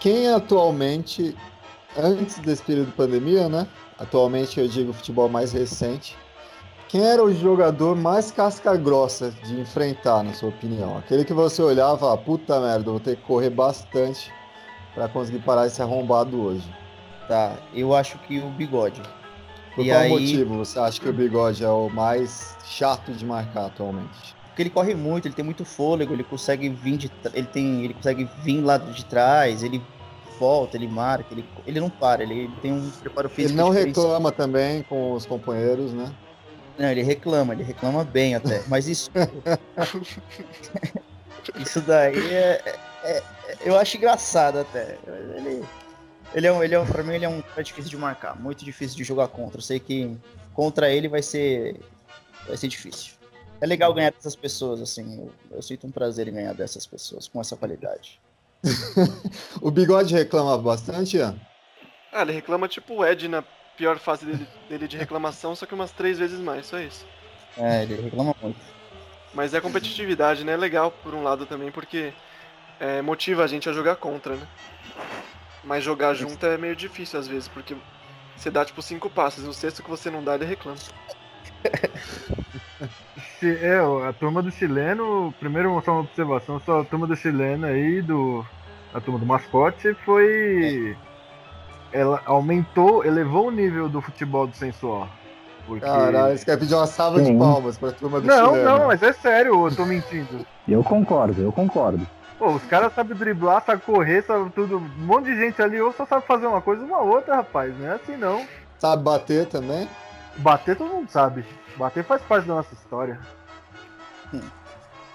Quem 0.00 0.28
atualmente, 0.32 1.36
antes 1.96 2.38
desse 2.38 2.62
período 2.62 2.86
de 2.86 2.92
pandemia, 2.92 3.48
né? 3.48 3.66
Atualmente 3.98 4.60
eu 4.60 4.68
digo 4.68 4.92
futebol 4.92 5.28
mais 5.28 5.52
recente. 5.52 6.16
Quem 6.88 7.02
era 7.04 7.22
o 7.22 7.34
jogador 7.34 7.96
mais 7.96 8.30
casca 8.30 8.76
grossa 8.76 9.30
de 9.44 9.60
enfrentar, 9.60 10.22
na 10.22 10.32
sua 10.32 10.48
opinião? 10.50 10.96
Aquele 10.96 11.24
que 11.24 11.34
você 11.34 11.60
olhava 11.60 11.96
e 11.96 12.00
falava, 12.00 12.18
puta 12.22 12.60
merda, 12.60 12.90
vou 12.90 13.00
ter 13.00 13.16
que 13.16 13.22
correr 13.22 13.50
bastante 13.50 14.32
pra 14.94 15.08
conseguir 15.08 15.40
parar 15.40 15.66
esse 15.66 15.82
arrombado 15.82 16.40
hoje. 16.40 16.66
Tá, 17.26 17.56
eu 17.74 17.94
acho 17.94 18.18
que 18.20 18.38
o 18.38 18.48
bigode. 18.50 19.02
Por 19.74 19.84
E 19.84 19.88
qual 19.90 20.00
aí- 20.00 20.08
motivo 20.08 20.56
você 20.56 20.78
acha 20.78 20.98
que 21.00 21.08
o 21.08 21.12
bigode 21.12 21.62
é 21.62 21.68
o 21.68 21.90
mais 21.90 22.56
chato 22.64 23.12
de 23.12 23.24
marcar 23.26 23.66
atualmente? 23.66 24.34
Porque 24.58 24.64
ele 24.64 24.70
corre 24.70 24.94
muito, 24.96 25.28
ele 25.28 25.36
tem 25.36 25.44
muito 25.44 25.64
fôlego, 25.64 26.12
ele 26.12 26.24
consegue 26.24 26.68
vir 26.68 26.96
de, 26.96 27.12
ele 27.32 27.46
tem, 27.46 27.84
ele 27.84 27.94
consegue 27.94 28.28
vir 28.42 28.60
lá 28.60 28.76
de 28.76 29.04
trás, 29.04 29.62
ele 29.62 29.80
volta, 30.36 30.76
ele 30.76 30.88
marca, 30.88 31.26
ele, 31.30 31.44
ele 31.64 31.78
não 31.78 31.88
para, 31.88 32.24
ele, 32.24 32.40
ele 32.40 32.52
tem 32.60 32.72
um 32.72 32.90
preparo 32.90 33.28
físico. 33.28 33.52
Ele 33.52 33.62
não 33.62 33.70
reclama 33.70 34.32
também 34.32 34.82
com 34.82 35.12
os 35.12 35.24
companheiros, 35.24 35.92
né? 35.92 36.12
Não, 36.76 36.90
ele 36.90 37.02
reclama, 37.02 37.54
ele 37.54 37.62
reclama 37.62 38.02
bem 38.02 38.34
até. 38.34 38.60
Mas 38.66 38.88
isso. 38.88 39.12
isso 41.60 41.80
daí 41.82 42.18
é, 42.34 42.60
é- 43.04 43.06
é- 43.06 43.22
Eu 43.64 43.78
acho 43.78 43.96
engraçado 43.96 44.58
até. 44.58 44.98
Ele, 45.36 45.64
Ele 46.34 46.46
é 46.48 46.52
um, 46.52 46.64
ele 46.64 46.74
é 46.74 46.80
um, 46.80 46.84
pra 46.84 47.04
mim, 47.04 47.14
ele 47.14 47.24
é 47.24 47.28
um 47.28 47.40
cara 47.42 47.62
difícil 47.62 47.90
de 47.90 47.96
marcar, 47.96 48.34
muito 48.34 48.64
difícil 48.64 48.96
de 48.96 49.04
jogar 49.04 49.28
contra. 49.28 49.58
Eu 49.58 49.62
sei 49.62 49.78
que 49.78 50.16
contra 50.52 50.90
ele 50.90 51.06
vai 51.06 51.22
ser, 51.22 51.76
vai 52.48 52.56
ser 52.56 52.66
difícil. 52.66 53.17
É 53.60 53.66
legal 53.66 53.92
ganhar 53.92 54.12
dessas 54.12 54.36
pessoas, 54.36 54.80
assim. 54.80 55.18
Eu, 55.18 55.56
eu 55.56 55.62
sinto 55.62 55.86
um 55.86 55.90
prazer 55.90 56.28
em 56.28 56.32
ganhar 56.32 56.54
dessas 56.54 56.86
pessoas 56.86 57.26
com 57.26 57.40
essa 57.40 57.56
qualidade. 57.56 58.20
o 59.60 59.70
Bigode 59.70 60.14
reclama 60.14 60.56
bastante, 60.58 61.16
Ian? 61.16 61.38
Ah, 62.12 62.22
ele 62.22 62.32
reclama 62.32 62.68
tipo 62.68 62.94
o 62.94 63.04
Ed 63.04 63.28
na 63.28 63.42
pior 63.76 63.98
fase 63.98 64.26
dele, 64.26 64.48
dele 64.68 64.88
de 64.88 64.96
reclamação, 64.96 65.54
só 65.54 65.66
que 65.66 65.74
umas 65.74 65.92
três 65.92 66.18
vezes 66.18 66.40
mais, 66.40 66.66
só 66.66 66.80
isso. 66.80 67.06
É, 67.56 67.82
ele 67.82 68.02
reclama 68.02 68.34
muito. 68.42 68.58
Mas 69.34 69.54
é 69.54 69.60
competitividade, 69.60 70.44
né? 70.44 70.52
É 70.52 70.56
legal 70.56 70.90
por 70.90 71.14
um 71.14 71.22
lado 71.22 71.46
também, 71.46 71.70
porque 71.70 72.12
é, 72.80 73.02
motiva 73.02 73.44
a 73.44 73.46
gente 73.46 73.68
a 73.68 73.72
jogar 73.72 73.96
contra, 73.96 74.36
né? 74.36 74.48
Mas 75.62 75.84
jogar 75.84 76.14
junto 76.14 76.44
é 76.46 76.56
meio 76.56 76.74
difícil 76.74 77.18
às 77.18 77.28
vezes, 77.28 77.48
porque 77.48 77.76
você 78.36 78.50
dá 78.50 78.64
tipo 78.64 78.80
cinco 78.80 79.10
passos, 79.10 79.44
no 79.44 79.52
sexto 79.52 79.82
que 79.82 79.90
você 79.90 80.10
não 80.10 80.24
dá, 80.24 80.34
ele 80.34 80.44
reclama. 80.44 80.78
Se- 83.40 83.58
É, 83.64 83.78
a 83.78 84.12
turma 84.12 84.42
do 84.42 84.50
chileno, 84.50 85.32
primeiro 85.38 85.80
só 85.84 85.92
uma 85.92 86.00
observação, 86.00 86.60
só 86.60 86.80
a 86.80 86.84
turma 86.84 87.06
do 87.06 87.14
chileno 87.16 87.66
aí, 87.66 88.02
do, 88.02 88.44
a 88.92 89.00
turma 89.00 89.18
do 89.18 89.26
mascote, 89.26 89.94
foi. 90.04 90.96
Ela 91.92 92.20
aumentou, 92.26 93.04
elevou 93.04 93.46
o 93.48 93.50
nível 93.50 93.88
do 93.88 94.00
futebol 94.02 94.46
do 94.46 94.54
sensual. 94.56 95.08
Porque... 95.66 95.84
Caralho, 95.86 96.36
você 96.36 96.44
quer 96.44 96.58
pedir 96.58 96.74
uma 96.74 96.86
salva 96.86 97.20
de 97.20 97.26
Sim. 97.26 97.38
palmas 97.38 97.76
pra 97.78 97.92
turma 97.92 98.20
do 98.20 98.26
Não, 98.26 98.46
chileno. 98.54 98.64
não, 98.64 98.86
mas 98.88 99.02
é 99.02 99.12
sério, 99.12 99.66
eu 99.66 99.74
tô 99.76 99.84
mentindo. 99.86 100.44
Eu 100.66 100.82
concordo, 100.82 101.40
eu 101.42 101.52
concordo. 101.52 102.06
Pô, 102.38 102.50
os 102.52 102.64
caras 102.64 102.92
sabem 102.94 103.16
driblar, 103.16 103.62
sabem 103.64 103.82
correr, 103.84 104.22
sabem 104.22 104.48
tudo. 104.50 104.76
Um 104.78 105.04
monte 105.06 105.26
de 105.26 105.36
gente 105.36 105.60
ali 105.60 105.80
ou 105.80 105.92
só 105.92 106.06
sabe 106.06 106.26
fazer 106.26 106.46
uma 106.46 106.60
coisa 106.60 106.82
uma 106.84 107.00
outra, 107.00 107.36
rapaz. 107.36 107.76
Não 107.78 107.86
é 107.86 107.94
assim 107.94 108.16
não. 108.16 108.46
Sabe 108.78 109.02
bater 109.02 109.46
também? 109.46 109.88
Bater 110.36 110.76
todo 110.76 110.90
mundo 110.92 111.10
sabe. 111.10 111.44
Bater 111.78 112.02
faz 112.02 112.20
parte 112.22 112.48
da 112.48 112.56
nossa 112.56 112.74
história. 112.74 113.20
Hum. 114.34 114.40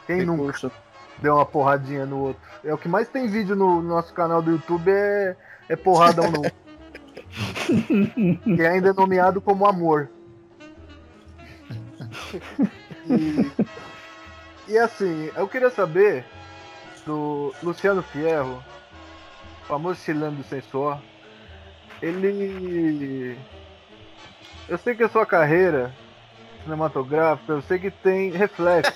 Quem 0.07 0.25
nunca 0.25 0.71
deu 1.19 1.35
uma 1.35 1.45
porradinha 1.45 2.05
no 2.05 2.19
outro? 2.19 2.41
É 2.63 2.73
o 2.73 2.77
que 2.77 2.87
mais 2.87 3.09
tem 3.09 3.27
vídeo 3.27 3.53
no 3.53 3.81
nosso 3.81 4.13
canal 4.13 4.41
do 4.41 4.51
YouTube 4.51 4.89
é, 4.89 5.35
é 5.67 5.75
porradão 5.75 6.31
no. 6.31 6.41
que 8.43 8.61
ainda 8.65 8.89
é 8.89 8.93
nomeado 8.93 9.41
como 9.41 9.65
amor. 9.65 10.09
E, 13.05 13.51
e 14.71 14.77
assim, 14.77 15.29
eu 15.35 15.47
queria 15.49 15.69
saber 15.69 16.25
do 17.05 17.53
Luciano 17.61 18.01
Fierro, 18.01 18.63
famoso 19.67 19.99
chileno 19.99 20.37
do 20.37 20.43
Sensor. 20.43 20.97
Ele. 22.01 23.37
Eu 24.69 24.77
sei 24.77 24.95
que 24.95 25.03
a 25.03 25.09
sua 25.09 25.25
carreira 25.25 25.93
cinematográfica, 26.63 27.53
eu 27.53 27.61
sei 27.61 27.79
que 27.79 27.91
tem 27.91 28.31
reflexos 28.31 28.95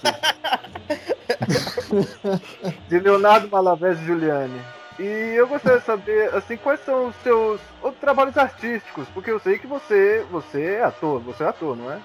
de 2.88 3.00
Leonardo 3.00 3.48
Malavés 3.50 4.00
e 4.00 4.06
Giuliani. 4.06 4.62
E 5.00 5.36
eu 5.36 5.48
gostaria 5.48 5.80
de 5.80 5.86
saber, 5.86 6.34
assim, 6.34 6.58
quais 6.58 6.80
são 6.84 7.08
os 7.08 7.16
seus 7.18 7.62
outros 7.82 8.02
trabalhos 8.02 8.36
artísticos, 8.36 9.08
porque 9.14 9.30
eu 9.30 9.40
sei 9.40 9.60
que 9.60 9.68
você, 9.68 10.26
você 10.32 10.76
é 10.76 10.84
ator, 10.84 11.22
você 11.22 11.44
é 11.44 11.48
ator, 11.48 11.78
não 11.78 11.92
é? 11.92 12.00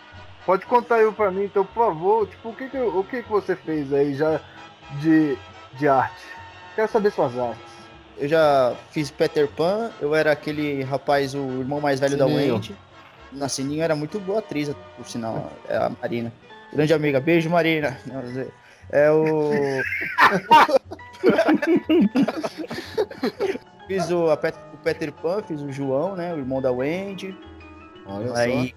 Pode 0.45 0.67
contar 0.67 0.97
aí 0.97 1.13
pra 1.13 1.31
mim, 1.31 1.45
então, 1.45 1.65
por 1.65 1.87
favor, 1.87 2.27
tipo, 2.27 2.51
o 2.51 2.55
que 2.55 2.69
que, 2.69 2.79
o 2.79 3.05
que 3.05 3.23
que 3.23 3.31
você 3.31 3.57
fez 3.57 3.93
aí 3.93 4.15
já 4.15 4.41
de, 5.01 5.39
de 5.75 5.89
arte? 5.89 6.27
Quero 6.75 6.89
saber 6.91 7.13
suas 7.13 7.39
artes. 7.39 7.73
Eu 8.19 8.29
já 8.29 8.75
fiz 8.91 9.11
Peter 9.11 9.49
Pan, 9.49 9.91
eu 10.01 10.15
era 10.15 10.33
aquele 10.33 10.83
rapaz, 10.83 11.35
o 11.35 11.39
irmão 11.39 11.81
mais 11.81 11.99
velho 11.99 12.19
da 12.19 12.27
Sininho. 12.27 12.55
Wendy. 12.55 12.77
Na 13.33 13.49
Sininho 13.49 13.83
era 13.83 13.95
muito 13.97 14.21
boa 14.21 14.39
atriz, 14.41 14.71
por 14.97 15.09
sinal, 15.09 15.51
é 15.69 15.77
a 15.77 15.91
Marina. 16.01 16.33
Grande 16.73 16.95
amiga, 16.95 17.21
beijo 17.21 17.51
Marina. 17.51 17.99
É 18.91 19.11
o. 19.11 19.51
fiz 23.87 24.11
o, 24.11 24.31
a 24.31 24.37
Pet- 24.37 24.59
o 24.73 24.77
Peter 24.79 25.13
Pan, 25.13 25.43
fiz 25.43 25.61
o 25.61 25.71
João, 25.73 26.17
né? 26.17 26.33
O 26.35 26.39
irmão 26.39 26.61
da 26.61 26.71
Wendy. 26.71 27.37
Olha 28.07 28.37
Aí 28.37 28.75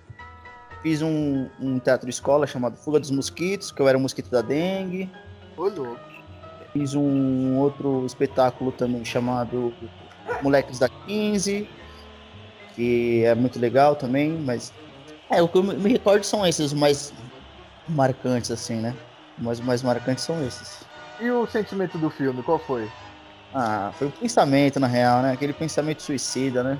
fiz 0.82 1.02
um, 1.02 1.48
um 1.60 1.80
teatro 1.80 2.10
escola 2.10 2.46
chamado 2.46 2.78
Fuga 2.78 3.00
dos 3.00 3.12
Mosquitos, 3.12 3.72
que 3.72 3.82
eu 3.82 3.88
era 3.88 3.98
o 3.98 4.02
mosquito 4.02 4.30
da 4.30 4.42
dengue. 4.42 5.10
Ô, 5.58 5.64
louco. 5.64 6.00
Fiz 6.74 6.94
um 6.94 7.58
outro 7.58 8.06
espetáculo 8.06 8.72
também 8.72 9.04
chamado 9.04 9.74
Moleques 10.44 10.78
da 10.78 10.90
15, 10.90 11.68
que 12.76 13.24
é 13.24 13.34
muito 13.34 13.60
legal 13.60 13.96
também, 13.96 14.32
mas 14.32 14.72
é, 15.30 15.42
o 15.42 15.48
que 15.48 15.58
eu 15.58 15.64
me 15.64 15.90
recordo 15.92 16.24
são 16.24 16.46
esses 16.46 16.68
os 16.68 16.74
mais 16.74 17.14
marcantes, 17.90 18.52
assim, 18.52 18.76
né? 18.76 18.94
Mas 19.38 19.60
os 19.60 19.66
mais 19.66 19.82
marcantes 19.84 20.24
são 20.24 20.46
esses. 20.46 20.80
E 21.20 21.30
o 21.32 21.46
sentimento 21.48 21.98
do 21.98 22.10
filme, 22.10 22.44
qual 22.44 22.60
foi? 22.60 22.88
Ah, 23.54 23.92
foi 23.98 24.08
um 24.08 24.12
pensamento, 24.12 24.80
na 24.80 24.88
real, 24.88 25.22
né? 25.22 25.32
Aquele 25.32 25.54
pensamento 25.54 26.02
suicida, 26.02 26.64
né? 26.64 26.78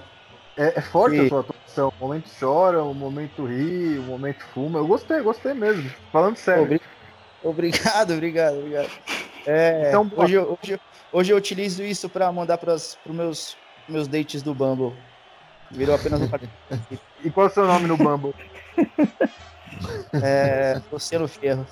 É, 0.58 0.78
é 0.80 0.82
forte 0.82 1.16
E- 1.18 1.26
a 1.26 1.30
sua 1.30 1.40
atuação. 1.42 1.94
O 2.00 2.06
momento 2.08 2.30
chora, 2.40 2.84
o 2.84 2.94
momento 2.94 3.46
ri, 3.46 3.98
o 4.00 4.04
momento 4.04 4.44
fuma. 4.54 4.80
Eu 4.80 4.88
gostei, 4.88 5.22
gostei 5.22 5.54
mesmo. 5.54 5.90
Falando 6.12 6.36
sério. 6.36 6.64
Obri- 6.64 6.82
Obrigado, 7.44 8.14
obrigado, 8.14 8.58
obrigado. 8.58 8.90
É, 9.46 9.90
Então, 9.90 10.10
hoje, 10.16 10.34
eu, 10.34 10.58
hoje, 10.62 10.74
eu- 10.74 10.80
hoje 11.14 11.32
eu 11.34 11.38
utilizo 11.38 11.84
isso 11.84 12.10
pra 12.10 12.32
mandar 12.32 12.58
para 12.58 12.74
os 12.74 12.98
meus, 13.06 13.56
meus 13.88 14.08
dates 14.08 14.42
do 14.42 14.54
Bumble. 14.56 14.94
Virou 15.72 15.96
apenas 15.96 16.22
um 16.22 16.30
E 17.24 17.30
qual 17.30 17.48
é 17.48 17.50
o 17.50 17.54
seu 17.54 17.66
nome 17.66 17.88
no 17.88 17.98
Bumble? 17.98 18.34
é, 20.22 20.82
Luciano 20.92 21.28
Ferro. 21.28 21.66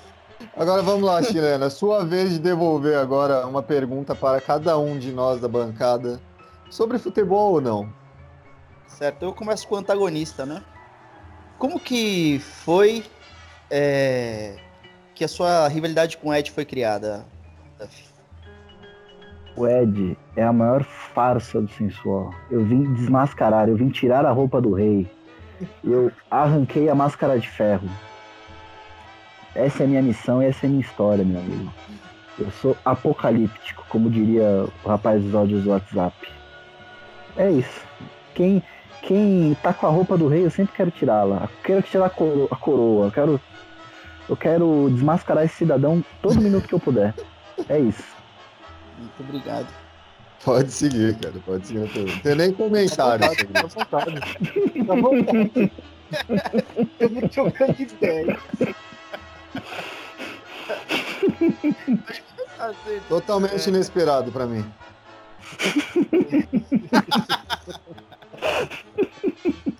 Agora 0.56 0.82
vamos 0.82 1.04
lá, 1.04 1.22
chilena. 1.22 1.70
Sua 1.70 2.04
vez 2.04 2.30
de 2.30 2.38
devolver 2.38 2.96
agora 2.96 3.46
uma 3.46 3.62
pergunta 3.62 4.14
para 4.14 4.40
cada 4.40 4.78
um 4.78 4.98
de 4.98 5.10
nós 5.12 5.40
da 5.40 5.48
bancada 5.48 6.20
sobre 6.70 6.98
futebol 6.98 7.54
ou 7.54 7.60
não. 7.60 7.92
Certo, 8.86 9.24
eu 9.24 9.32
começo 9.32 9.66
com 9.66 9.74
o 9.74 9.78
antagonista, 9.78 10.44
né? 10.44 10.62
Como 11.58 11.80
que 11.80 12.38
foi 12.40 13.04
é, 13.70 14.56
que 15.14 15.24
a 15.24 15.28
sua 15.28 15.66
rivalidade 15.68 16.16
com 16.16 16.28
o 16.28 16.34
Ed 16.34 16.50
foi 16.50 16.64
criada? 16.64 17.24
O 19.56 19.66
Ed 19.68 20.16
é 20.36 20.42
a 20.42 20.52
maior 20.52 20.82
farsa 20.82 21.60
do 21.60 21.68
sensual. 21.70 22.30
Eu 22.50 22.64
vim 22.64 22.92
desmascarar, 22.94 23.68
eu 23.68 23.76
vim 23.76 23.88
tirar 23.88 24.26
a 24.26 24.30
roupa 24.32 24.60
do 24.60 24.72
rei. 24.74 25.08
Eu 25.82 26.10
arranquei 26.30 26.88
a 26.88 26.94
máscara 26.94 27.38
de 27.38 27.48
ferro. 27.48 27.88
Essa 29.54 29.84
é 29.84 29.86
a 29.86 29.88
minha 29.88 30.02
missão 30.02 30.42
e 30.42 30.46
essa 30.46 30.64
é 30.64 30.68
a 30.68 30.70
minha 30.70 30.80
história, 30.82 31.24
meu 31.24 31.38
amigo. 31.38 31.72
Eu 32.36 32.50
sou 32.50 32.76
apocalíptico, 32.84 33.84
como 33.88 34.10
diria 34.10 34.66
o 34.84 34.88
rapaz 34.88 35.22
dos 35.22 35.32
áudios 35.34 35.62
do 35.62 35.70
WhatsApp. 35.70 36.16
É 37.36 37.48
isso. 37.52 37.80
Quem, 38.34 38.60
quem 39.02 39.56
tá 39.62 39.72
com 39.72 39.86
a 39.86 39.90
roupa 39.90 40.18
do 40.18 40.26
rei, 40.26 40.44
eu 40.44 40.50
sempre 40.50 40.74
quero 40.74 40.90
tirá-la. 40.90 41.48
Quero 41.62 41.82
tirar 41.82 42.06
a 42.06 42.10
coro- 42.10 42.48
a 42.50 42.56
coroa. 42.56 43.06
Eu 43.06 43.12
quero, 43.12 43.40
eu 44.28 44.36
quero 44.36 44.88
desmascarar 44.90 45.44
esse 45.44 45.54
cidadão 45.54 46.04
todo 46.20 46.40
minuto 46.40 46.66
que 46.66 46.74
eu 46.74 46.80
puder. 46.80 47.14
É 47.68 47.78
isso. 47.78 48.13
Muito 48.98 49.20
obrigado. 49.20 49.66
Pode 50.44 50.70
seguir, 50.72 51.16
cara. 51.18 51.34
Pode 51.46 51.66
seguir. 51.66 51.80
Não 51.80 52.20
tem- 52.20 52.34
nem 52.34 52.52
comentário. 52.52 53.24
isso. 53.32 53.74
vontade. 53.78 54.20
Fica 54.72 54.92
à 54.92 54.96
vontade. 54.96 55.72
Eu 57.00 57.08
vou 57.08 57.28
trocando 57.28 57.72
de 57.74 57.82
ideia. 57.84 58.38
Totalmente 63.08 63.66
inesperado 63.68 64.30
pra 64.32 64.46
mim. 64.46 64.64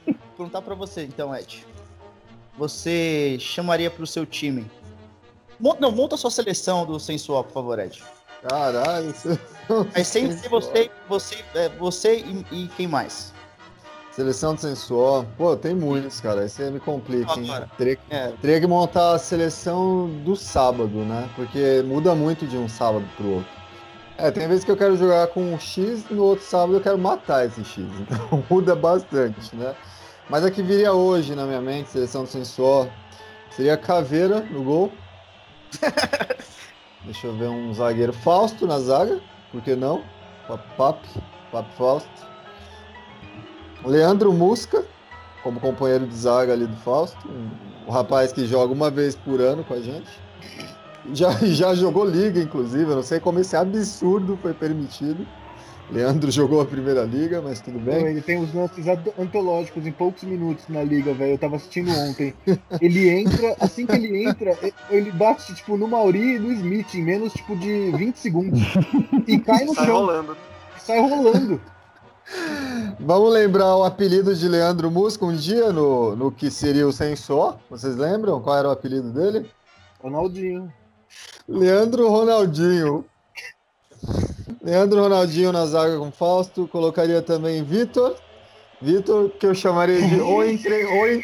Vou 0.07 0.15
perguntar 0.37 0.63
pra 0.63 0.75
você, 0.75 1.05
então, 1.05 1.35
Ed. 1.35 1.67
Você 2.57 3.37
chamaria 3.41 3.91
pro 3.91 4.07
seu 4.07 4.25
time? 4.25 4.71
Mon- 5.59 5.77
não, 5.81 5.91
monta 5.91 6.15
a 6.15 6.19
sua 6.19 6.31
seleção 6.31 6.85
do 6.87 6.99
sensual, 7.01 7.45
por 7.45 7.53
favor, 7.53 7.79
Ed. 7.79 8.03
Caralho, 8.49 9.11
isso... 9.11 9.39
Mas 9.95 10.07
sem 10.09 10.31
ser 10.31 10.49
você, 10.49 10.91
você, 11.09 11.45
é, 11.55 11.69
você 11.71 12.19
e, 12.19 12.47
e 12.53 12.69
quem 12.77 12.87
mais? 12.87 13.33
Seleção 14.13 14.55
de 14.55 14.61
sensual. 14.61 15.27
Pô, 15.37 15.57
tem 15.57 15.75
muitos, 15.75 16.21
cara. 16.21 16.43
Aí 16.43 16.49
você 16.49 16.71
me 16.71 16.79
complica, 16.79 17.33
hein? 17.33 17.51
Teria, 17.77 17.99
É, 18.11 18.33
teria 18.41 18.61
que 18.61 18.67
montar 18.67 19.15
a 19.15 19.19
seleção 19.19 20.09
do 20.25 20.37
sábado, 20.37 20.99
né? 20.99 21.29
Porque 21.35 21.83
muda 21.85 22.15
muito 22.15 22.47
de 22.47 22.57
um 22.57 22.69
sábado 22.69 23.05
pro 23.17 23.29
outro. 23.29 23.51
É, 24.17 24.31
tem 24.31 24.47
vezes 24.47 24.63
que 24.63 24.71
eu 24.71 24.77
quero 24.77 24.97
jogar 24.97 25.27
com 25.29 25.43
um 25.43 25.59
X 25.59 26.05
e 26.09 26.15
no 26.15 26.23
outro 26.23 26.45
sábado 26.45 26.75
eu 26.75 26.81
quero 26.81 26.99
matar 26.99 27.47
esse 27.47 27.65
X. 27.65 27.85
Então 27.99 28.45
muda 28.49 28.77
bastante, 28.77 29.57
né? 29.57 29.75
Mas 30.31 30.45
a 30.45 30.51
que 30.51 30.63
viria 30.63 30.93
hoje 30.93 31.35
na 31.35 31.45
minha 31.45 31.61
mente, 31.61 31.91
seleção 31.91 32.23
do 32.23 32.29
sensual, 32.29 32.89
seria 33.51 33.77
Caveira 33.77 34.41
no 34.41 34.63
gol. 34.63 34.93
Deixa 37.05 37.27
eu 37.27 37.37
ver 37.37 37.49
um 37.49 37.73
zagueiro 37.75 38.13
Fausto 38.13 38.67
na 38.67 38.79
zaga, 38.81 39.21
por 39.53 39.61
que 39.61 39.77
não? 39.77 40.03
Pap, 40.77 40.99
Pap, 41.53 41.71
Fausto. 41.77 42.09
Leandro 43.85 44.33
Musca, 44.33 44.85
como 45.43 45.61
companheiro 45.61 46.07
de 46.07 46.15
zaga 46.15 46.55
ali 46.55 46.67
do 46.67 46.77
Fausto, 46.77 47.19
um 47.87 47.91
rapaz 47.91 48.33
que 48.33 48.47
joga 48.47 48.73
uma 48.73 48.91
vez 48.91 49.15
por 49.15 49.41
ano 49.41 49.63
com 49.65 49.75
a 49.75 49.81
gente. 49.81 50.11
Já, 51.13 51.31
já 51.45 51.75
jogou 51.75 52.07
liga, 52.07 52.41
inclusive, 52.41 52.91
eu 52.91 52.97
não 52.97 53.03
sei 53.03 53.21
como 53.21 53.39
esse 53.39 53.55
absurdo 53.55 54.39
foi 54.41 54.55
permitido. 54.55 55.27
Leandro 55.95 56.31
jogou 56.33 56.61
a 56.61 56.67
primeira 56.67 57.03
liga, 57.05 57.41
mas 57.41 57.61
tudo 57.61 57.79
bem. 57.79 58.07
Ele 58.07 58.21
tem 58.21 58.39
uns 58.39 58.53
lances 58.53 58.87
ant- 58.87 59.13
antológicos 59.19 59.87
em 59.87 59.93
poucos 59.93 60.25
minutos 60.25 60.65
na 60.69 60.83
liga, 60.83 61.15
velho. 61.15 61.33
Eu 61.35 61.39
tava 61.39 61.57
assistindo 61.57 61.91
ontem. 61.91 62.35
Ele 62.81 63.09
entra, 63.09 63.55
assim 63.61 63.87
que 63.87 63.93
ele 63.93 64.25
entra, 64.25 64.59
ele 64.91 65.11
bate, 65.13 65.55
tipo, 65.55 65.77
no 65.77 65.87
Mauri 65.89 66.37
e 66.37 66.39
no 66.39 66.53
Smith 66.53 66.95
em 66.95 67.03
menos, 67.03 67.33
tipo, 67.33 67.57
de 67.57 67.91
20 67.97 68.17
segundos. 68.17 68.61
E 69.27 69.39
cai 69.39 69.65
no 69.65 69.75
Sai 69.75 69.87
chão, 69.87 69.97
rolando. 69.97 70.37
sai 70.79 71.01
rolando. 71.01 71.61
Vamos 72.99 73.33
lembrar 73.33 73.77
o 73.77 73.85
apelido 73.85 74.35
de 74.35 74.49
Leandro 74.49 74.91
Musca 74.91 75.25
um 75.27 75.35
dia 75.37 75.71
no, 75.73 76.17
no 76.17 76.33
que 76.33 76.51
seria 76.51 76.87
o 76.87 76.93
Sensor. 76.93 77.57
Vocês 77.69 77.97
lembram 77.97 78.41
qual 78.41 78.57
era 78.57 78.69
o 78.69 78.73
apelido 78.73 79.11
dele? 79.11 79.51
Ronaldinho. 80.03 80.73
Leandro 81.47 82.09
Ronaldinho. 82.09 83.05
Leandro 84.65 85.03
Ronaldinho 85.03 85.53
na 85.53 85.67
zaga 85.67 85.99
com 85.99 86.11
Fausto. 86.11 86.67
Colocaria 86.67 87.21
também 87.21 87.63
Vitor. 87.63 88.17
Vitor, 88.81 89.29
que 89.31 89.47
eu 89.47 89.55
chamaria 89.55 90.01
de 90.01 90.21
o 90.21 90.43
entre... 90.43 90.85
o 90.87 91.23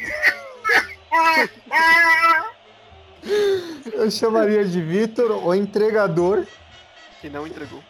Eu 3.92 4.10
chamaria 4.10 4.64
de 4.64 4.80
Vitor, 4.80 5.44
o 5.44 5.54
entregador. 5.54 6.44
Que 7.20 7.30
não 7.30 7.46
entregou. 7.46 7.82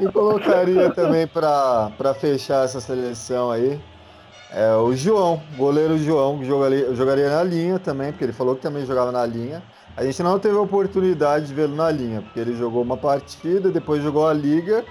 E 0.00 0.12
colocaria 0.12 0.90
também 0.90 1.26
para 1.26 2.14
fechar 2.20 2.64
essa 2.64 2.80
seleção 2.80 3.50
aí 3.50 3.80
é, 4.50 4.74
o 4.76 4.94
João, 4.94 5.42
goleiro 5.56 5.98
João, 5.98 6.38
que 6.38 6.44
jogaria, 6.44 6.94
jogaria 6.94 7.28
na 7.28 7.42
linha 7.42 7.78
também, 7.78 8.12
porque 8.12 8.24
ele 8.24 8.32
falou 8.32 8.54
que 8.54 8.62
também 8.62 8.86
jogava 8.86 9.10
na 9.10 9.26
linha. 9.26 9.62
A 9.96 10.04
gente 10.04 10.22
não 10.22 10.38
teve 10.38 10.56
a 10.56 10.60
oportunidade 10.60 11.46
de 11.46 11.54
vê-lo 11.54 11.74
na 11.74 11.90
linha, 11.90 12.20
porque 12.20 12.38
ele 12.38 12.54
jogou 12.54 12.82
uma 12.82 12.98
partida, 12.98 13.70
depois 13.70 14.02
jogou 14.02 14.28
a 14.28 14.34
liga 14.34 14.84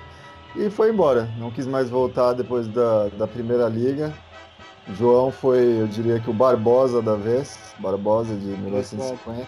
e 0.56 0.70
foi 0.70 0.90
embora. 0.90 1.30
Não 1.38 1.52
quis 1.52 1.68
mais 1.68 1.90
voltar 1.90 2.34
depois 2.34 2.68
da, 2.68 3.10
da 3.10 3.28
primeira 3.28 3.68
liga. 3.70 4.12
João 4.98 5.32
foi, 5.32 5.82
eu 5.82 5.88
diria 5.88 6.20
que 6.20 6.30
o 6.30 6.34
Barbosa 6.34 7.02
da 7.02 7.16
vez, 7.16 7.58
Barbosa 7.78 8.36
de 8.36 8.48
1950. 8.48 9.48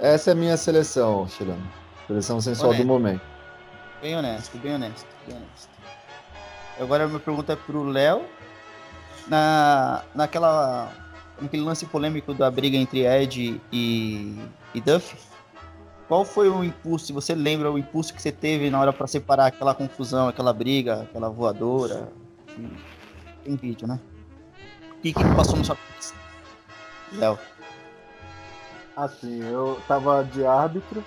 Essa 0.00 0.30
é 0.30 0.32
a 0.32 0.36
minha 0.36 0.56
seleção, 0.56 1.28
Chileno. 1.28 1.62
Seleção 2.06 2.40
sensual 2.40 2.70
do 2.70 2.74
Honesto. 2.74 2.88
momento. 2.88 3.22
Bem 4.02 4.16
honesto, 4.16 4.58
bem 4.58 4.74
honesto, 4.74 5.06
bem 5.26 5.36
honesto. 5.36 5.68
Agora 6.80 7.04
a 7.04 7.06
minha 7.06 7.20
pergunta 7.20 7.52
é 7.52 7.56
pro 7.56 7.84
Léo. 7.84 8.22
Na, 9.28 10.02
naquela, 10.14 10.92
naquele 11.40 11.62
lance 11.62 11.86
polêmico 11.86 12.32
da 12.34 12.50
briga 12.50 12.76
entre 12.76 13.04
Ed 13.04 13.60
e, 13.72 14.38
e 14.74 14.80
Duff, 14.80 15.16
qual 16.08 16.24
foi 16.24 16.48
o 16.48 16.62
impulso, 16.62 17.06
se 17.06 17.12
você 17.12 17.34
lembra 17.34 17.70
o 17.72 17.78
impulso 17.78 18.12
que 18.12 18.20
você 18.20 18.30
teve 18.30 18.70
na 18.70 18.80
hora 18.80 18.92
pra 18.92 19.06
separar 19.06 19.46
aquela 19.46 19.74
confusão, 19.74 20.28
aquela 20.28 20.52
briga, 20.52 21.02
aquela 21.02 21.30
voadora? 21.30 22.12
Tem 23.42 23.56
vídeo, 23.56 23.86
né? 23.88 23.98
O 24.98 25.00
que, 25.00 25.12
que 25.12 25.24
passou 25.34 25.56
na 25.56 25.64
sua? 25.64 25.76
Léo. 27.12 27.38
Assim, 28.96 29.42
eu 29.42 29.80
tava 29.88 30.24
de 30.24 30.46
árbitro, 30.46 31.02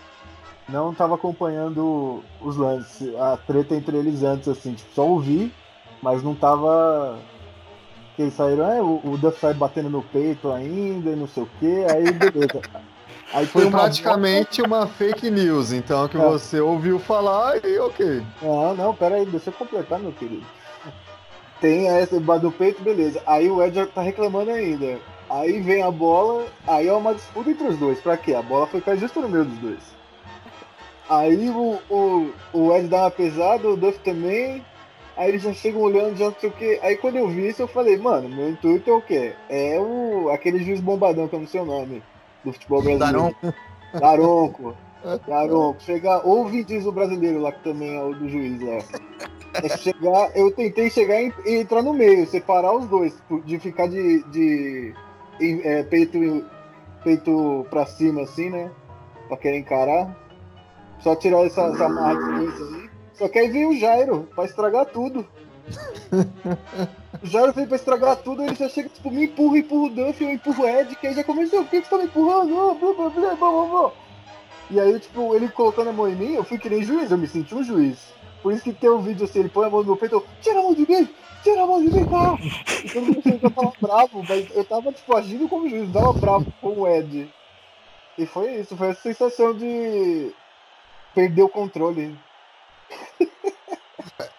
não 0.68 0.94
tava 0.94 1.16
acompanhando 1.16 2.24
os 2.42 2.58
lances, 2.58 3.16
a 3.16 3.38
treta 3.38 3.76
entre 3.76 3.98
eles 3.98 4.24
antes, 4.24 4.48
assim, 4.48 4.74
tipo, 4.74 4.94
só 4.94 5.08
ouvi, 5.08 5.54
mas 6.02 6.22
não 6.24 6.36
tava. 6.36 7.18
Que 8.18 8.24
eles 8.24 8.34
saíram, 8.34 8.70
é, 8.72 8.82
o, 8.82 9.00
o 9.04 9.16
Duff 9.16 9.40
sai 9.40 9.54
batendo 9.54 9.92
no 9.92 10.02
peito 10.02 10.52
ainda 10.52 11.12
e 11.12 11.16
não 11.16 11.28
sei 11.28 11.44
o 11.44 11.50
que, 11.60 11.86
aí 11.86 12.12
beleza. 12.12 12.62
Aí 13.32 13.46
Foi 13.46 13.66
uma 13.66 13.78
praticamente 13.78 14.60
uma 14.60 14.88
fake 14.88 15.30
news, 15.30 15.72
então, 15.72 16.08
que 16.08 16.18
É. 16.18 16.20
você 16.20 16.60
ouviu 16.60 16.98
falar 16.98 17.64
e 17.64 17.78
ok. 17.78 18.24
Não, 18.42 18.76
não, 18.76 18.96
pera 18.96 19.18
aí, 19.18 19.26
deixa 19.28 19.52
eu 19.52 19.54
completar, 19.54 20.00
meu 20.00 20.12
querido. 20.14 20.44
Tem 21.62 21.88
essa 21.90 22.20
do 22.20 22.52
peito, 22.52 22.82
beleza. 22.82 23.22
Aí 23.28 23.52
o 23.52 23.62
Ed 23.62 23.76
já 23.76 23.86
tá 23.86 24.02
reclamando 24.02 24.50
ainda. 24.50 24.98
Aí 25.30 25.62
vem 25.62 25.84
a 25.84 25.92
bola, 25.92 26.48
aí 26.66 26.88
é 26.88 26.94
uma 26.94 27.14
disputa 27.14 27.52
entre 27.52 27.68
os 27.68 27.78
dois. 27.78 28.02
Pra 28.02 28.18
quê? 28.18 28.34
A 28.34 28.42
bola 28.42 28.66
foi 28.66 28.82
cair 28.82 28.98
justo 28.98 29.22
no 29.22 29.30
meio 29.30 29.46
dos 29.46 29.60
dois. 29.60 29.80
Aí 31.08 31.52
o, 31.52 31.80
o, 31.88 32.32
o 32.52 32.74
Ed 32.76 32.88
dá 32.88 33.02
uma 33.02 33.12
pesada, 33.12 33.68
o 33.70 33.78
Duff 33.78 34.00
também. 34.00 34.66
Aí 35.18 35.30
eles 35.30 35.42
já 35.42 35.52
chegam 35.52 35.82
olhando, 35.82 36.16
já 36.16 36.26
não 36.26 36.36
sei 36.40 36.50
o 36.50 36.54
quê. 36.54 36.80
Aí 36.84 36.96
quando 36.96 37.16
eu 37.16 37.28
vi 37.28 37.48
isso, 37.48 37.64
eu 37.64 37.68
falei, 37.68 37.98
mano, 37.98 38.30
meu 38.30 38.50
intuito 38.52 38.90
é 38.90 38.94
o 38.94 39.02
quê? 39.02 39.34
É 39.50 39.80
o, 39.80 40.30
aquele 40.30 40.64
juiz 40.64 40.80
bombadão, 40.80 41.28
que 41.28 41.36
eu 41.36 41.40
não 41.40 41.48
sei 41.48 41.60
o 41.60 41.66
nome, 41.66 42.04
do 42.44 42.54
futebol 42.54 42.84
brasileiro. 42.84 43.36
Daronco. 44.00 44.76
Daronco. 45.28 45.82
Chegar, 45.82 46.22
ou 46.24 46.42
o 46.42 46.46
Vin 46.46 46.64
Diesel 46.64 46.92
brasileiro 46.92 47.42
lá, 47.42 47.52
que 47.52 47.64
também 47.64 47.96
é 47.96 48.04
o 48.04 48.14
do 48.14 48.30
juiz 48.30 48.62
lá. 48.62 48.78
É 49.64 49.78
chegar, 49.78 50.32
eu 50.36 50.52
tentei 50.52 50.90
chegar 50.90 51.20
e 51.20 51.34
e 51.46 51.56
entrar 51.56 51.82
no 51.82 51.94
meio, 51.94 52.28
separar 52.28 52.74
os 52.74 52.86
dois, 52.86 53.18
de 53.44 53.58
ficar 53.58 53.88
de, 53.88 54.22
de 54.26 54.94
é, 55.64 55.82
peito, 55.82 56.46
peito 57.04 57.66
pra 57.72 57.88
cima 57.88 58.22
assim, 58.22 58.52
né? 58.52 58.70
Pra 59.28 59.38
querer 59.38 59.58
encarar. 59.58 60.16
Só 61.00 61.16
tirar 61.16 61.46
essa, 61.46 61.62
essa 61.64 61.90
marra 61.90 62.16
de 62.16 62.46
dois 62.46 62.62
aí. 62.62 62.87
Só 63.18 63.28
que 63.28 63.40
aí 63.40 63.50
veio 63.50 63.70
o 63.70 63.78
Jairo 63.78 64.30
pra 64.36 64.46
estragar 64.46 64.86
tudo. 64.86 65.28
O 67.22 67.26
Jairo 67.26 67.52
veio 67.52 67.68
pra 67.68 67.76
estragar 67.76 68.16
tudo, 68.18 68.44
ele 68.44 68.56
já 68.56 68.70
chega, 68.70 68.90
tipo, 68.90 69.10
me 69.10 69.26
empurra, 69.26 69.58
empurra 69.58 69.88
o 69.88 69.90
Duff, 69.90 70.24
eu 70.24 70.30
empurro 70.32 70.64
o 70.64 70.68
Ed, 70.68 70.96
que 70.96 71.08
aí 71.08 71.14
já 71.14 71.24
começou, 71.24 71.64
por 71.64 71.70
que 71.72 71.82
que 71.82 71.88
você 71.88 71.90
tá 71.90 71.98
me 71.98 72.06
empurrando? 72.06 72.56
Oh, 72.56 72.76
blá, 72.76 72.94
blá, 72.94 73.10
blá, 73.10 73.36
blá, 73.36 73.66
blá. 73.66 73.92
E 74.70 74.80
aí, 74.80 75.00
tipo, 75.00 75.36
ele 75.36 75.50
colocando 75.50 75.90
a 75.90 75.94
mão 75.94 76.08
em 76.08 76.16
mim, 76.16 76.34
eu 76.34 76.44
fui 76.44 76.58
que 76.58 76.70
nem 76.70 76.84
juiz, 76.84 77.10
eu 77.10 77.18
me 77.18 77.28
senti 77.28 77.56
um 77.56 77.64
juiz. 77.64 78.14
Por 78.44 78.54
isso 78.54 78.64
que 78.64 78.72
tem 78.72 78.90
um 78.90 79.02
vídeo 79.02 79.26
assim, 79.26 79.40
ele 79.40 79.50
põe 79.50 79.66
a 79.66 79.70
mão 79.70 79.80
no 79.80 79.88
meu 79.88 79.98
peito, 79.98 80.16
eu, 80.16 80.26
tira 80.42 80.60
a 80.60 80.64
mão 80.64 80.74
de 80.74 80.88
mim, 80.88 81.10
tira 81.44 81.64
a 81.64 81.68
mão 81.68 81.82
de 81.82 81.92
mim, 81.92 82.06
cara. 82.06 82.38
E 82.84 82.90
todo 82.90 83.06
mundo 83.06 83.22
achando 83.26 83.54
eu 83.58 83.74
bravo, 83.82 84.24
mas 84.30 84.56
eu 84.56 84.64
tava, 84.64 84.92
tipo, 84.94 85.18
agindo 85.18 85.50
como 85.50 85.68
juiz, 85.68 85.92
tava 85.92 86.14
bravo 86.14 86.54
com 86.62 86.82
o 86.82 86.88
Ed. 86.88 87.34
E 88.18 88.26
foi 88.26 88.56
isso, 88.56 88.78
foi 88.78 88.90
essa 88.90 89.02
sensação 89.02 89.54
de 89.54 90.32
perder 91.16 91.42
o 91.42 91.50
controle. 91.50 92.16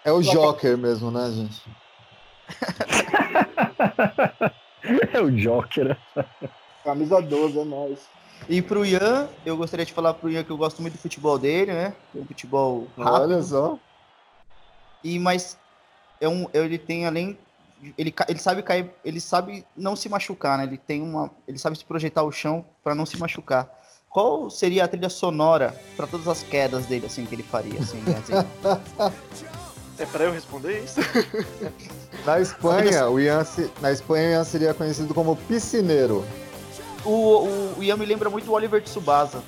É 0.04 0.12
o 0.12 0.22
Joker 0.22 0.76
mesmo, 0.76 1.10
né, 1.10 1.30
gente? 1.30 1.62
É 5.12 5.20
o 5.20 5.30
Joker. 5.30 5.98
Camisa 6.84 7.20
12, 7.20 7.58
é 7.58 7.64
nóis. 7.64 7.98
E 8.48 8.62
pro 8.62 8.86
Ian, 8.86 9.28
eu 9.44 9.56
gostaria 9.56 9.84
de 9.84 9.92
falar 9.92 10.14
pro 10.14 10.30
Ian 10.30 10.44
que 10.44 10.50
eu 10.50 10.56
gosto 10.56 10.80
muito 10.80 10.94
do 10.94 10.98
futebol 10.98 11.38
dele, 11.38 11.72
né? 11.72 11.94
É 12.14 12.18
um 12.18 12.24
futebol 12.24 12.86
rápido. 12.96 13.22
Olha 13.22 13.42
só. 13.42 13.78
E 15.02 15.18
mas 15.18 15.58
é 16.20 16.28
um, 16.28 16.46
ele 16.54 16.78
tem 16.78 17.06
além 17.06 17.36
ele, 17.96 18.14
ele 18.28 18.38
sabe 18.38 18.62
cair, 18.62 18.90
ele 19.04 19.20
sabe 19.20 19.64
não 19.76 19.94
se 19.94 20.08
machucar, 20.08 20.58
né? 20.58 20.64
Ele 20.64 20.78
tem 20.78 21.02
uma, 21.02 21.30
ele 21.46 21.58
sabe 21.58 21.78
se 21.78 21.84
projetar 21.84 22.22
o 22.22 22.32
chão 22.32 22.64
para 22.82 22.94
não 22.94 23.06
se 23.06 23.18
machucar. 23.18 23.68
Qual 24.08 24.48
seria 24.48 24.84
a 24.84 24.88
trilha 24.88 25.08
sonora 25.08 25.74
para 25.96 26.06
todas 26.06 26.26
as 26.28 26.42
quedas 26.42 26.86
dele 26.86 27.06
assim 27.06 27.24
que 27.26 27.34
ele 27.34 27.42
faria 27.42 27.78
assim, 27.80 28.02
assim? 28.16 28.32
É 29.98 30.06
pra 30.06 30.24
eu 30.24 30.32
responder 30.32 30.82
isso? 30.82 31.00
Na 32.24 32.40
Espanha, 32.40 33.08
o 33.08 33.20
Ian, 33.20 33.44
se- 33.44 33.70
na 33.80 33.92
Espanha, 33.92 34.28
o 34.28 34.32
Ian 34.32 34.44
seria 34.44 34.74
conhecido 34.74 35.14
como 35.14 35.36
piscineiro. 35.36 36.24
o, 37.04 37.10
o, 37.10 37.74
o 37.78 37.82
Ian 37.82 37.96
me 37.96 38.04
lembra 38.06 38.28
muito 38.28 38.50
o 38.50 38.54
Oliver 38.54 38.82
Tsubasa. 38.82 39.42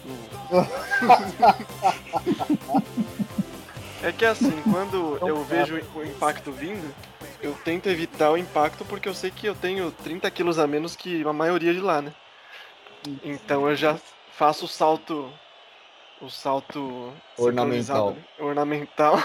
É 4.03 4.13
que 4.13 4.25
assim, 4.25 4.63
quando 4.71 5.19
eu 5.27 5.45
vejo 5.45 5.81
o 5.95 6.03
impacto 6.05 6.53
vindo, 6.53 6.95
eu 7.43 7.55
tento 7.65 7.89
evitar 7.89 8.31
o 8.31 8.37
impacto 8.37 8.85
porque 8.85 9.09
eu 9.09 9.15
sei 9.15 9.31
que 9.31 9.47
eu 9.47 9.55
tenho 9.55 9.91
30 9.91 10.31
quilos 10.31 10.59
a 10.59 10.67
menos 10.67 10.97
que 10.97 11.23
a 11.27 11.33
maioria 11.33 11.73
de 11.75 11.81
lá, 11.81 12.01
né? 12.01 12.13
Então 13.23 13.69
eu 13.69 13.77
já 13.77 13.99
faço 14.41 14.65
o 14.65 14.69
salto. 14.69 15.31
O 16.19 16.31
salto 16.31 17.13
Ornamental. 17.37 18.17
Ornamental. 18.39 19.19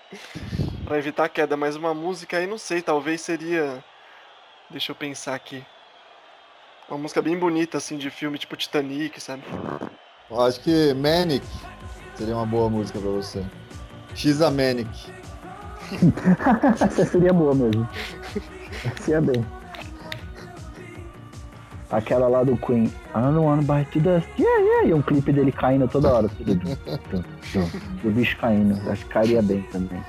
pra 0.86 0.96
evitar 0.96 1.24
a 1.24 1.28
queda. 1.28 1.54
Mas 1.54 1.76
uma 1.76 1.92
música 1.92 2.38
aí, 2.38 2.46
não 2.46 2.56
sei, 2.56 2.80
talvez 2.80 3.20
seria. 3.20 3.84
Deixa 4.70 4.90
eu 4.90 4.96
pensar 4.96 5.34
aqui. 5.34 5.62
Uma 6.88 6.96
música 6.96 7.20
bem 7.20 7.38
bonita, 7.38 7.76
assim, 7.76 7.98
de 7.98 8.08
filme 8.08 8.38
tipo 8.38 8.56
Titanic, 8.56 9.20
sabe? 9.20 9.42
Eu 10.30 10.40
acho 10.40 10.60
que 10.60 10.94
Manic 10.94 11.46
seria 12.14 12.34
uma 12.34 12.46
boa 12.46 12.70
música 12.70 12.98
pra 12.98 13.10
você. 13.10 13.44
X 14.14 14.40
a 14.40 14.50
Manic. 14.50 15.12
Essa 16.80 17.04
seria 17.04 17.34
boa 17.34 17.54
mesmo. 17.54 17.86
Essa 18.96 19.10
ia 19.10 19.20
bem. 19.20 19.57
Aquela 21.90 22.28
lá 22.28 22.44
do 22.44 22.56
Queen. 22.56 22.84
I 22.84 23.12
don't 23.14 23.38
wanna 23.38 23.62
bite 23.62 23.90
to 23.92 24.00
dust. 24.00 24.28
Yeah, 24.38 24.62
yeah. 24.62 24.88
E 24.88 24.94
um 24.94 25.00
clipe 25.00 25.32
dele 25.32 25.50
caindo 25.50 25.88
toda 25.88 26.12
hora. 26.12 26.28
Tudo, 26.28 26.54
tum, 26.56 26.76
tum, 26.76 27.22
tum. 27.52 27.80
E 28.04 28.08
o 28.08 28.10
bicho 28.10 28.36
caindo. 28.36 28.78
Acho 28.90 29.04
que 29.06 29.10
cairia 29.10 29.40
bem 29.40 29.62
também. 29.72 30.02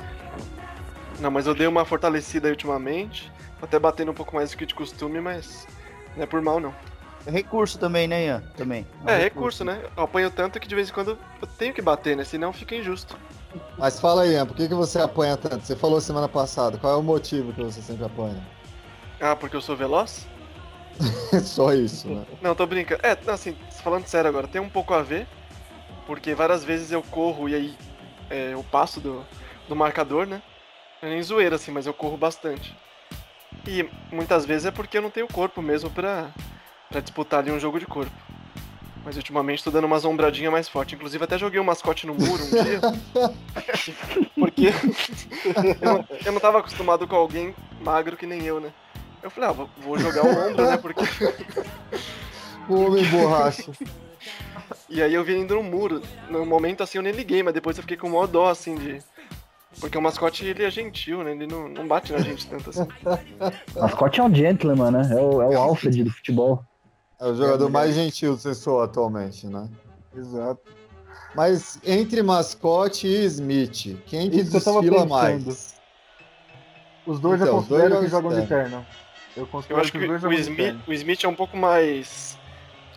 Não, 1.20 1.32
mas 1.32 1.48
eu 1.48 1.56
dei 1.56 1.68
uma 1.68 1.86
fortalecida 1.86 2.48
aí 2.48 2.52
ultimamente. 2.52 3.32
Tô 3.60 3.66
até 3.66 3.80
batendo 3.80 4.12
um 4.12 4.14
pouco 4.14 4.36
mais 4.36 4.52
do 4.52 4.58
que 4.58 4.66
de 4.66 4.76
costume, 4.76 5.22
mas 5.22 5.68
não 6.16 6.24
é 6.24 6.26
por 6.26 6.42
mal, 6.42 6.60
não. 6.60 6.74
É 7.26 7.32
recurso 7.32 7.78
também, 7.78 8.08
né, 8.08 8.26
Ian? 8.26 8.44
Também. 8.56 8.88
É, 9.06 9.18
recurso, 9.18 9.64
né? 9.64 9.82
Eu 9.96 10.04
apanho 10.04 10.32
tanto 10.32 10.60
que 10.60 10.68
de 10.68 10.76
vez 10.76 10.90
em 10.90 10.94
quando 10.94 11.18
eu 11.42 11.48
tenho 11.58 11.74
que 11.74 11.82
bater, 11.82 12.16
né? 12.16 12.24
Senão 12.24 12.54
fica 12.54 12.76
injusto. 12.76 13.18
Mas 13.78 14.00
fala 14.00 14.24
aí, 14.24 14.34
Ian, 14.34 14.46
por 14.46 14.56
que, 14.56 14.68
que 14.68 14.74
você 14.74 15.00
apanha 15.00 15.36
tanto? 15.36 15.66
Você 15.66 15.76
falou 15.76 16.00
semana 16.00 16.30
passada, 16.30 16.78
qual 16.78 16.94
é 16.94 16.98
o 16.98 17.04
motivo 17.04 17.52
que 17.52 17.64
você 17.64 17.82
sempre 17.82 18.06
apanha? 18.06 18.42
Ah, 19.20 19.36
porque 19.36 19.56
eu 19.56 19.62
sou 19.62 19.76
veloz? 19.76 20.26
Só 21.44 21.74
isso, 21.74 22.10
né? 22.10 22.26
Não, 22.42 22.56
tô 22.56 22.66
brincando. 22.66 23.02
É, 23.04 23.18
assim, 23.32 23.56
falando 23.84 24.06
sério 24.08 24.30
agora, 24.30 24.48
tem 24.48 24.62
um 24.62 24.70
pouco 24.70 24.94
a 24.94 25.02
ver. 25.02 25.28
Porque 26.06 26.34
várias 26.34 26.64
vezes 26.64 26.92
eu 26.92 27.04
corro 27.04 27.48
e 27.48 27.56
aí 27.56 27.76
é, 28.30 28.54
eu 28.54 28.64
passo 28.64 29.00
do, 29.00 29.24
do 29.68 29.76
marcador, 29.76 30.26
né? 30.26 30.42
É 31.02 31.08
nem 31.08 31.22
zoeira, 31.22 31.56
assim, 31.56 31.72
mas 31.72 31.86
eu 31.86 31.94
corro 31.94 32.18
bastante. 32.18 32.76
E 33.68 33.88
muitas 34.12 34.46
vezes 34.46 34.66
é 34.66 34.72
porque 34.72 34.98
eu 34.98 35.02
não 35.02 35.12
tenho 35.12 35.28
corpo 35.28 35.62
mesmo 35.62 35.90
pra, 35.90 36.32
pra 36.90 37.00
disputar 37.00 37.42
ali 37.42 37.52
um 37.52 37.60
jogo 37.60 37.80
de 37.80 37.86
corpo. 37.86 38.12
Mas 39.06 39.16
ultimamente 39.16 39.64
tô 39.64 39.72
dando 39.72 39.86
uma 39.86 40.00
zombradinha 40.00 40.52
mais 40.52 40.68
forte. 40.68 40.96
Inclusive 40.96 41.24
até 41.24 41.38
joguei 41.38 41.60
um 41.60 41.64
mascote 41.64 42.06
no 42.06 42.14
muro 42.14 42.44
um 42.44 42.64
dia. 42.64 42.82
porque 44.36 44.68
eu, 45.82 45.94
não, 45.94 46.08
eu 46.26 46.32
não 46.32 46.40
tava 46.40 46.60
acostumado 46.60 47.08
com 47.08 47.16
alguém 47.16 47.56
magro 47.82 48.18
que 48.18 48.26
nem 48.26 48.44
eu, 48.44 48.60
né? 48.60 48.74
Eu 49.22 49.30
falei, 49.30 49.50
ah, 49.50 49.54
vou- 49.54 50.00
jogar 50.00 50.24
o 50.26 50.50
ombro, 50.50 50.66
né? 50.66 50.78
Porque. 50.78 51.02
O 52.70 52.86
homem 52.86 53.04
borracha. 53.10 53.72
E 54.88 55.02
aí 55.02 55.12
eu 55.12 55.24
vi 55.24 55.36
indo 55.36 55.56
no 55.56 55.64
muro. 55.64 56.04
No 56.30 56.46
momento 56.46 56.84
assim 56.84 57.00
eu 57.00 57.02
nem 57.02 57.12
liguei, 57.12 57.42
mas 57.42 57.52
depois 57.52 57.76
eu 57.78 57.82
fiquei 57.82 57.98
com 57.98 58.08
maior 58.10 58.28
dó, 58.28 58.48
assim, 58.48 58.76
de. 58.76 59.02
Porque 59.80 59.98
o 59.98 60.02
mascote 60.02 60.46
ele 60.46 60.64
é 60.64 60.70
gentil, 60.70 61.24
né? 61.24 61.32
Ele 61.32 61.48
não, 61.48 61.68
não 61.68 61.88
bate 61.88 62.12
na 62.12 62.20
gente 62.20 62.46
tanto 62.48 62.70
assim. 62.70 62.88
Mascote 63.76 64.20
é 64.20 64.24
um 64.24 64.34
gentleman, 64.34 64.92
né? 64.92 65.02
É 65.12 65.16
o, 65.16 65.42
é 65.42 65.48
o 65.48 65.58
Alfred 65.58 66.04
do 66.04 66.12
futebol. 66.12 66.64
É 67.20 67.26
o 67.26 67.36
jogador 67.36 67.70
mais 67.72 67.96
gentil 67.96 68.36
do 68.36 68.40
Sensor 68.40 68.84
atualmente, 68.84 69.48
né? 69.48 69.68
Exato. 70.16 70.62
Mas 71.36 71.80
entre 71.84 72.22
mascote 72.22 73.08
e 73.08 73.26
Smith, 73.26 73.98
quem 74.06 74.30
que 74.30 74.42
Isso 74.42 74.52
desfila 74.52 75.06
mais? 75.06 75.76
Os 77.06 77.20
dois 77.20 77.42
Então, 77.42 77.54
eu 77.54 77.60
os 77.60 77.68
dois 77.68 77.82
considero 77.82 77.90
jogam 77.90 78.04
que 78.04 78.10
jogam 78.10 78.42
de 78.42 78.48
terno. 78.48 78.86
Eu 79.40 79.48
Eu 79.70 79.78
acho 79.80 79.92
que 79.92 79.98
o 79.98 80.34
Smith, 80.34 80.76
o 80.88 80.94
Smith 80.94 81.24
é 81.24 81.28
um 81.28 81.36
pouco 81.36 81.56
mais. 81.58 82.38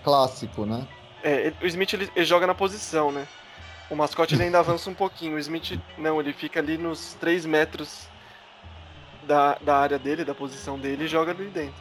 Clássico, 0.02 0.66
né? 0.66 0.86
É, 1.22 1.46
ele- 1.46 1.56
o 1.62 1.66
Smith 1.66 1.92
ele, 1.94 2.10
ele 2.16 2.24
joga 2.24 2.46
na 2.46 2.54
posição, 2.54 3.12
né? 3.12 3.26
O 3.90 3.94
mascote 3.94 4.34
ele 4.34 4.44
ainda 4.44 4.58
avança 4.60 4.90
um 4.90 4.94
pouquinho. 4.94 5.36
O 5.36 5.38
Smith 5.38 5.78
não, 5.96 6.20
ele 6.20 6.32
fica 6.32 6.58
ali 6.60 6.76
nos 6.76 7.14
3 7.14 7.46
metros 7.46 8.06
da, 9.26 9.56
da 9.60 9.76
área 9.76 9.98
dele, 9.98 10.24
da 10.24 10.34
posição 10.34 10.78
dele 10.78 11.04
e 11.04 11.08
joga 11.08 11.30
ali 11.32 11.46
dentro. 11.46 11.74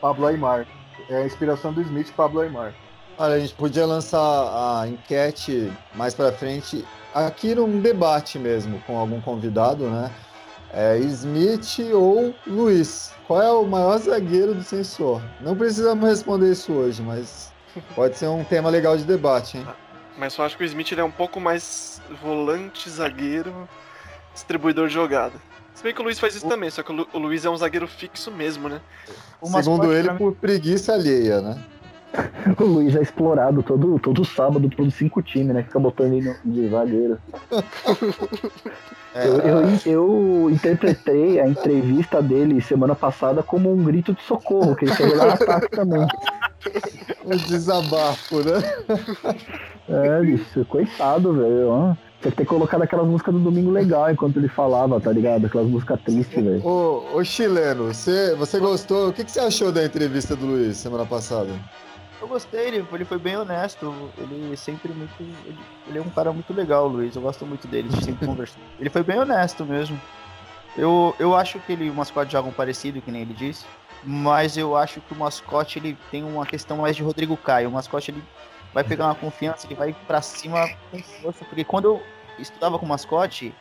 Pablo 0.00 0.26
Aymar. 0.26 0.66
É 1.08 1.16
a 1.18 1.26
inspiração 1.26 1.72
do 1.72 1.80
Smith, 1.82 2.12
Pablo 2.16 2.40
Aymar. 2.40 2.74
Olha, 3.18 3.34
a 3.34 3.38
gente 3.40 3.54
podia 3.54 3.84
lançar 3.84 4.18
a 4.20 4.86
enquete 4.88 5.72
mais 5.94 6.14
pra 6.14 6.30
frente, 6.32 6.84
aqui 7.12 7.54
num 7.54 7.80
debate 7.80 8.38
mesmo, 8.38 8.80
com 8.86 8.96
algum 8.96 9.20
convidado, 9.20 9.90
né? 9.90 10.10
É 10.72 10.98
Smith 10.98 11.78
ou 11.94 12.34
Luiz? 12.46 13.12
Qual 13.26 13.42
é 13.42 13.50
o 13.52 13.64
maior 13.64 13.98
zagueiro 13.98 14.54
do 14.54 14.62
sensor? 14.62 15.22
Não 15.40 15.56
precisamos 15.56 16.08
responder 16.08 16.50
isso 16.52 16.72
hoje, 16.72 17.02
mas 17.02 17.52
pode 17.94 18.16
ser 18.16 18.26
um 18.28 18.44
tema 18.44 18.68
legal 18.70 18.96
de 18.96 19.04
debate, 19.04 19.58
hein? 19.58 19.66
Mas 20.16 20.36
eu 20.36 20.44
acho 20.44 20.56
que 20.56 20.64
o 20.64 20.66
Smith 20.66 20.90
ele 20.92 21.00
é 21.00 21.04
um 21.04 21.10
pouco 21.10 21.40
mais 21.40 22.02
volante, 22.22 22.90
zagueiro, 22.90 23.68
distribuidor 24.34 24.88
de 24.88 24.94
jogada. 24.94 25.34
Se 25.74 25.82
bem 25.82 25.94
que 25.94 26.00
o 26.00 26.04
Luiz 26.04 26.18
faz 26.18 26.34
isso 26.34 26.48
também, 26.48 26.68
só 26.70 26.82
que 26.82 26.90
o, 26.90 26.94
Lu- 26.94 27.08
o 27.12 27.18
Luiz 27.18 27.44
é 27.44 27.50
um 27.50 27.56
zagueiro 27.56 27.86
fixo 27.86 28.32
mesmo, 28.32 28.68
né? 28.68 28.80
O 29.40 29.46
Segundo 29.46 29.92
ele, 29.94 30.10
por 30.14 30.34
preguiça 30.34 30.92
alheia, 30.92 31.40
né? 31.40 31.62
O 32.58 32.64
Luiz 32.64 32.96
é 32.96 33.02
explorado 33.02 33.62
todo, 33.62 33.98
todo 33.98 34.24
sábado 34.24 34.68
pelos 34.70 34.94
cinco 34.94 35.22
times, 35.22 35.54
né? 35.54 35.62
Fica 35.62 35.78
botando 35.78 36.14
ele 36.14 36.34
de 36.44 36.68
zagueiro. 36.68 37.18
É, 39.14 39.26
Eu, 39.26 39.38
eu, 39.38 39.78
eu 39.86 40.50
interpretei 40.50 41.40
a 41.40 41.46
entrevista 41.48 42.22
dele 42.22 42.60
semana 42.60 42.94
passada 42.94 43.42
como 43.42 43.72
um 43.72 43.84
grito 43.84 44.12
de 44.14 44.22
socorro, 44.22 44.74
que 44.74 44.84
ele 44.86 44.96
quer 44.96 45.10
jogar 45.10 45.26
no 45.26 45.32
ataque 45.32 45.70
também. 45.70 46.06
um 47.24 47.36
desabafo, 47.36 48.36
né? 48.42 48.62
É, 49.88 50.20
bicho, 50.22 50.64
coitado, 50.66 51.32
velho. 51.34 51.96
Tinha 52.20 52.32
que 52.32 52.38
ter 52.38 52.46
colocado 52.46 52.82
aquelas 52.82 53.06
músicas 53.06 53.32
do 53.32 53.40
Domingo 53.40 53.70
Legal 53.70 54.10
enquanto 54.10 54.38
ele 54.38 54.48
falava, 54.48 55.00
tá 55.00 55.12
ligado? 55.12 55.46
Aquelas 55.46 55.68
músicas 55.68 56.00
tristes, 56.02 56.42
velho. 56.42 56.66
Ô, 56.66 57.04
ô 57.14 57.22
chileno, 57.24 57.92
você, 57.94 58.34
você 58.34 58.58
gostou? 58.58 59.08
O 59.08 59.12
que, 59.12 59.24
que 59.24 59.30
você 59.30 59.40
achou 59.40 59.70
da 59.70 59.84
entrevista 59.84 60.34
do 60.34 60.46
Luiz 60.46 60.76
semana 60.76 61.06
passada? 61.06 61.50
Eu 62.20 62.26
gostei, 62.26 62.68
ele, 62.68 62.86
ele 62.92 63.04
foi 63.04 63.18
bem 63.18 63.36
honesto. 63.36 63.94
Ele 64.18 64.56
sempre 64.56 64.92
muito. 64.92 65.12
Ele, 65.20 65.58
ele 65.86 65.98
é 65.98 66.02
um 66.02 66.10
cara 66.10 66.32
muito 66.32 66.52
legal, 66.52 66.86
Luiz. 66.86 67.14
Eu 67.14 67.22
gosto 67.22 67.46
muito 67.46 67.68
dele, 67.68 67.88
a 67.88 67.92
gente 67.92 68.04
sempre 68.04 68.26
conversa. 68.28 68.58
Ele 68.78 68.90
foi 68.90 69.02
bem 69.02 69.18
honesto 69.18 69.64
mesmo. 69.64 70.00
Eu, 70.76 71.14
eu 71.18 71.34
acho 71.34 71.58
que 71.60 71.72
ele, 71.72 71.90
o 71.90 71.94
mascote 71.94 72.32
joga 72.32 72.48
um 72.48 72.52
parecido, 72.52 73.00
que 73.00 73.10
nem 73.10 73.22
ele 73.22 73.34
disse. 73.34 73.64
Mas 74.04 74.56
eu 74.56 74.76
acho 74.76 75.00
que 75.00 75.12
o 75.12 75.16
mascote 75.16 75.78
ele 75.78 75.96
tem 76.10 76.22
uma 76.22 76.46
questão 76.46 76.78
mais 76.78 76.96
de 76.96 77.02
Rodrigo 77.02 77.36
Caio. 77.36 77.68
O 77.68 77.72
mascote 77.72 78.10
ele 78.10 78.22
vai 78.72 78.84
pegar 78.84 79.06
uma 79.06 79.14
confiança, 79.14 79.66
ele 79.66 79.74
vai 79.74 79.94
pra 80.06 80.22
cima 80.22 80.68
com 80.90 81.02
força. 81.02 81.44
Porque 81.44 81.64
quando 81.64 81.86
eu 81.86 82.02
estudava 82.38 82.78
com 82.78 82.86
o 82.86 82.88
mascote, 82.88 83.54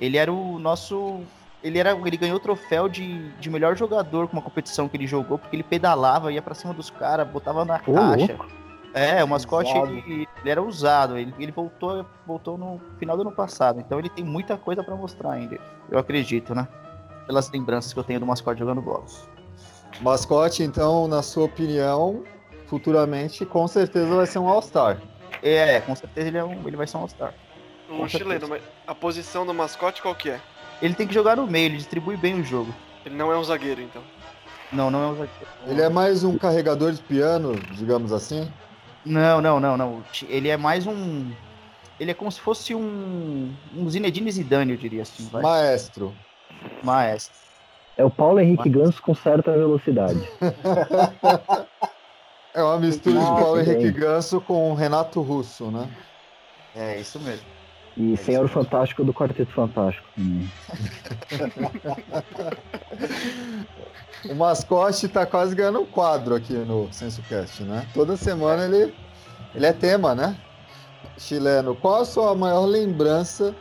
ele 0.00 0.16
era 0.16 0.32
o 0.32 0.58
nosso. 0.58 1.20
Ele, 1.64 1.78
era, 1.78 1.92
ele 1.92 2.16
ganhou 2.18 2.36
o 2.36 2.40
troféu 2.40 2.88
de, 2.90 3.30
de 3.32 3.48
melhor 3.48 3.74
jogador 3.74 4.28
com 4.28 4.34
uma 4.34 4.42
competição 4.42 4.86
que 4.86 4.98
ele 4.98 5.06
jogou, 5.06 5.38
porque 5.38 5.56
ele 5.56 5.62
pedalava, 5.62 6.30
ia 6.30 6.42
pra 6.42 6.54
cima 6.54 6.74
dos 6.74 6.90
caras, 6.90 7.26
botava 7.26 7.64
na 7.64 7.76
Ô, 7.86 7.94
caixa. 7.94 8.34
louco. 8.34 8.46
É, 8.92 9.24
o 9.24 9.26
mascote 9.26 9.76
ele, 9.76 10.28
ele 10.40 10.50
era 10.50 10.62
usado, 10.62 11.18
ele, 11.18 11.34
ele 11.36 11.50
voltou, 11.50 12.06
voltou 12.24 12.56
no 12.56 12.80
final 12.98 13.16
do 13.16 13.22
ano 13.22 13.32
passado, 13.32 13.80
então 13.80 13.98
ele 13.98 14.08
tem 14.08 14.24
muita 14.24 14.56
coisa 14.56 14.84
pra 14.84 14.94
mostrar 14.94 15.32
ainda. 15.32 15.58
Eu 15.90 15.98
acredito, 15.98 16.54
né? 16.54 16.68
Pelas 17.26 17.50
lembranças 17.50 17.92
que 17.92 17.98
eu 17.98 18.04
tenho 18.04 18.20
do 18.20 18.26
mascote 18.26 18.60
jogando 18.60 18.80
bola. 18.80 19.04
Mascote, 20.00 20.62
então, 20.62 21.08
na 21.08 21.22
sua 21.22 21.44
opinião, 21.46 22.22
futuramente, 22.66 23.44
com 23.46 23.66
certeza 23.66 24.14
vai 24.14 24.26
ser 24.26 24.38
um 24.38 24.48
All-Star. 24.48 25.00
É, 25.42 25.80
com 25.80 25.94
certeza 25.96 26.28
ele, 26.28 26.38
é 26.38 26.44
um, 26.44 26.68
ele 26.68 26.76
vai 26.76 26.86
ser 26.86 26.98
um 26.98 27.00
All-Star. 27.00 27.34
O 27.88 27.96
Com 27.96 28.08
chileno, 28.08 28.48
mas 28.48 28.62
a 28.86 28.94
posição 28.94 29.44
do 29.44 29.52
mascote 29.52 30.00
qual 30.02 30.14
que 30.14 30.30
é? 30.30 30.40
Ele 30.82 30.94
tem 30.94 31.06
que 31.06 31.14
jogar 31.14 31.36
no 31.36 31.46
meio, 31.46 31.66
ele 31.66 31.76
distribui 31.76 32.16
bem 32.16 32.40
o 32.40 32.44
jogo. 32.44 32.74
Ele 33.04 33.14
não 33.14 33.32
é 33.32 33.38
um 33.38 33.44
zagueiro, 33.44 33.80
então. 33.80 34.02
Não, 34.72 34.90
não 34.90 35.02
é 35.02 35.06
um 35.08 35.16
zagueiro. 35.16 35.46
Ele 35.66 35.82
é 35.82 35.88
mais 35.88 36.24
um 36.24 36.36
carregador 36.36 36.92
de 36.92 37.02
piano, 37.02 37.54
digamos 37.72 38.12
assim. 38.12 38.50
Não, 39.04 39.40
não, 39.40 39.60
não, 39.60 39.76
não. 39.76 40.04
Ele 40.28 40.48
é 40.48 40.56
mais 40.56 40.86
um. 40.86 41.30
Ele 42.00 42.10
é 42.10 42.14
como 42.14 42.32
se 42.32 42.40
fosse 42.40 42.74
um. 42.74 43.54
Um 43.76 43.88
Zinedine 43.88 44.30
Zidane, 44.32 44.72
eu 44.72 44.78
diria 44.78 45.02
assim, 45.02 45.28
vai. 45.30 45.42
Maestro. 45.42 46.14
Maestro. 46.82 47.34
É 47.96 48.04
o 48.04 48.10
Paulo 48.10 48.40
Henrique 48.40 48.68
Ganso 48.68 49.00
com 49.00 49.14
certa 49.14 49.52
velocidade. 49.52 50.28
É 52.54 52.62
uma 52.62 52.78
mistura 52.78 53.18
de 53.18 53.26
Ah, 53.26 53.34
Paulo 53.34 53.58
Henrique 53.58 53.90
bem. 53.90 53.92
Ganso 53.92 54.40
com 54.40 54.70
o 54.70 54.74
Renato 54.74 55.20
Russo, 55.20 55.72
né? 55.72 55.90
É, 56.76 57.00
isso 57.00 57.18
mesmo. 57.18 57.44
E 57.96 58.16
Senhor 58.16 58.48
Fantástico 58.48 59.04
do 59.04 59.14
Quarteto 59.14 59.52
Fantástico. 59.52 60.06
Hum. 60.18 60.48
O 64.30 64.34
mascote 64.34 65.06
tá 65.06 65.26
quase 65.26 65.54
ganhando 65.54 65.80
um 65.80 65.86
quadro 65.86 66.34
aqui 66.34 66.54
no 66.54 66.90
SensoCast, 66.90 67.62
né? 67.62 67.86
Toda 67.92 68.16
semana 68.16 68.64
ele, 68.64 68.94
ele 69.54 69.66
é 69.66 69.72
tema, 69.72 70.14
né? 70.14 70.34
Chileno, 71.18 71.76
qual 71.76 72.00
a 72.00 72.04
sua 72.06 72.34
maior 72.34 72.64
lembrança, 72.64 73.54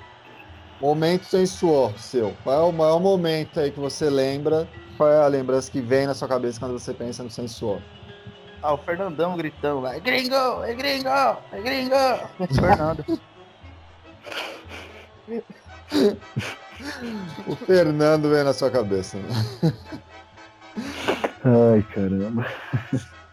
momento 0.80 1.26
sem 1.26 1.46
suor 1.46 1.98
seu? 2.00 2.34
Qual 2.44 2.56
é 2.56 2.70
o 2.70 2.72
maior 2.72 3.00
momento 3.00 3.60
aí 3.60 3.72
que 3.72 3.80
você 3.80 4.10
lembra? 4.10 4.68
Qual 4.96 5.10
é 5.10 5.22
a 5.22 5.28
lembrança 5.28 5.70
que 5.70 5.82
vem 5.82 6.08
na 6.08 6.14
sua 6.14 6.30
cabeça 6.30 6.60
quando 6.60 6.80
você 6.80 6.94
pensa 6.94 7.24
no 7.24 7.30
sem 7.30 7.48
suor? 7.48 7.82
Ah, 8.62 8.74
o 8.74 8.78
Fernandão 8.78 9.36
gritando 9.36 9.82
lá, 9.82 9.98
é 9.98 10.00
gringo, 10.00 10.64
é 10.64 10.74
gringo, 10.74 11.10
é 11.52 11.62
gringo. 11.62 11.96
Fernando. 12.56 13.20
O 17.48 17.56
Fernando 17.56 18.30
vem 18.30 18.44
na 18.44 18.52
sua 18.52 18.70
cabeça, 18.70 19.18
né? 19.18 19.30
Ai, 21.46 21.84
caramba. 21.94 22.46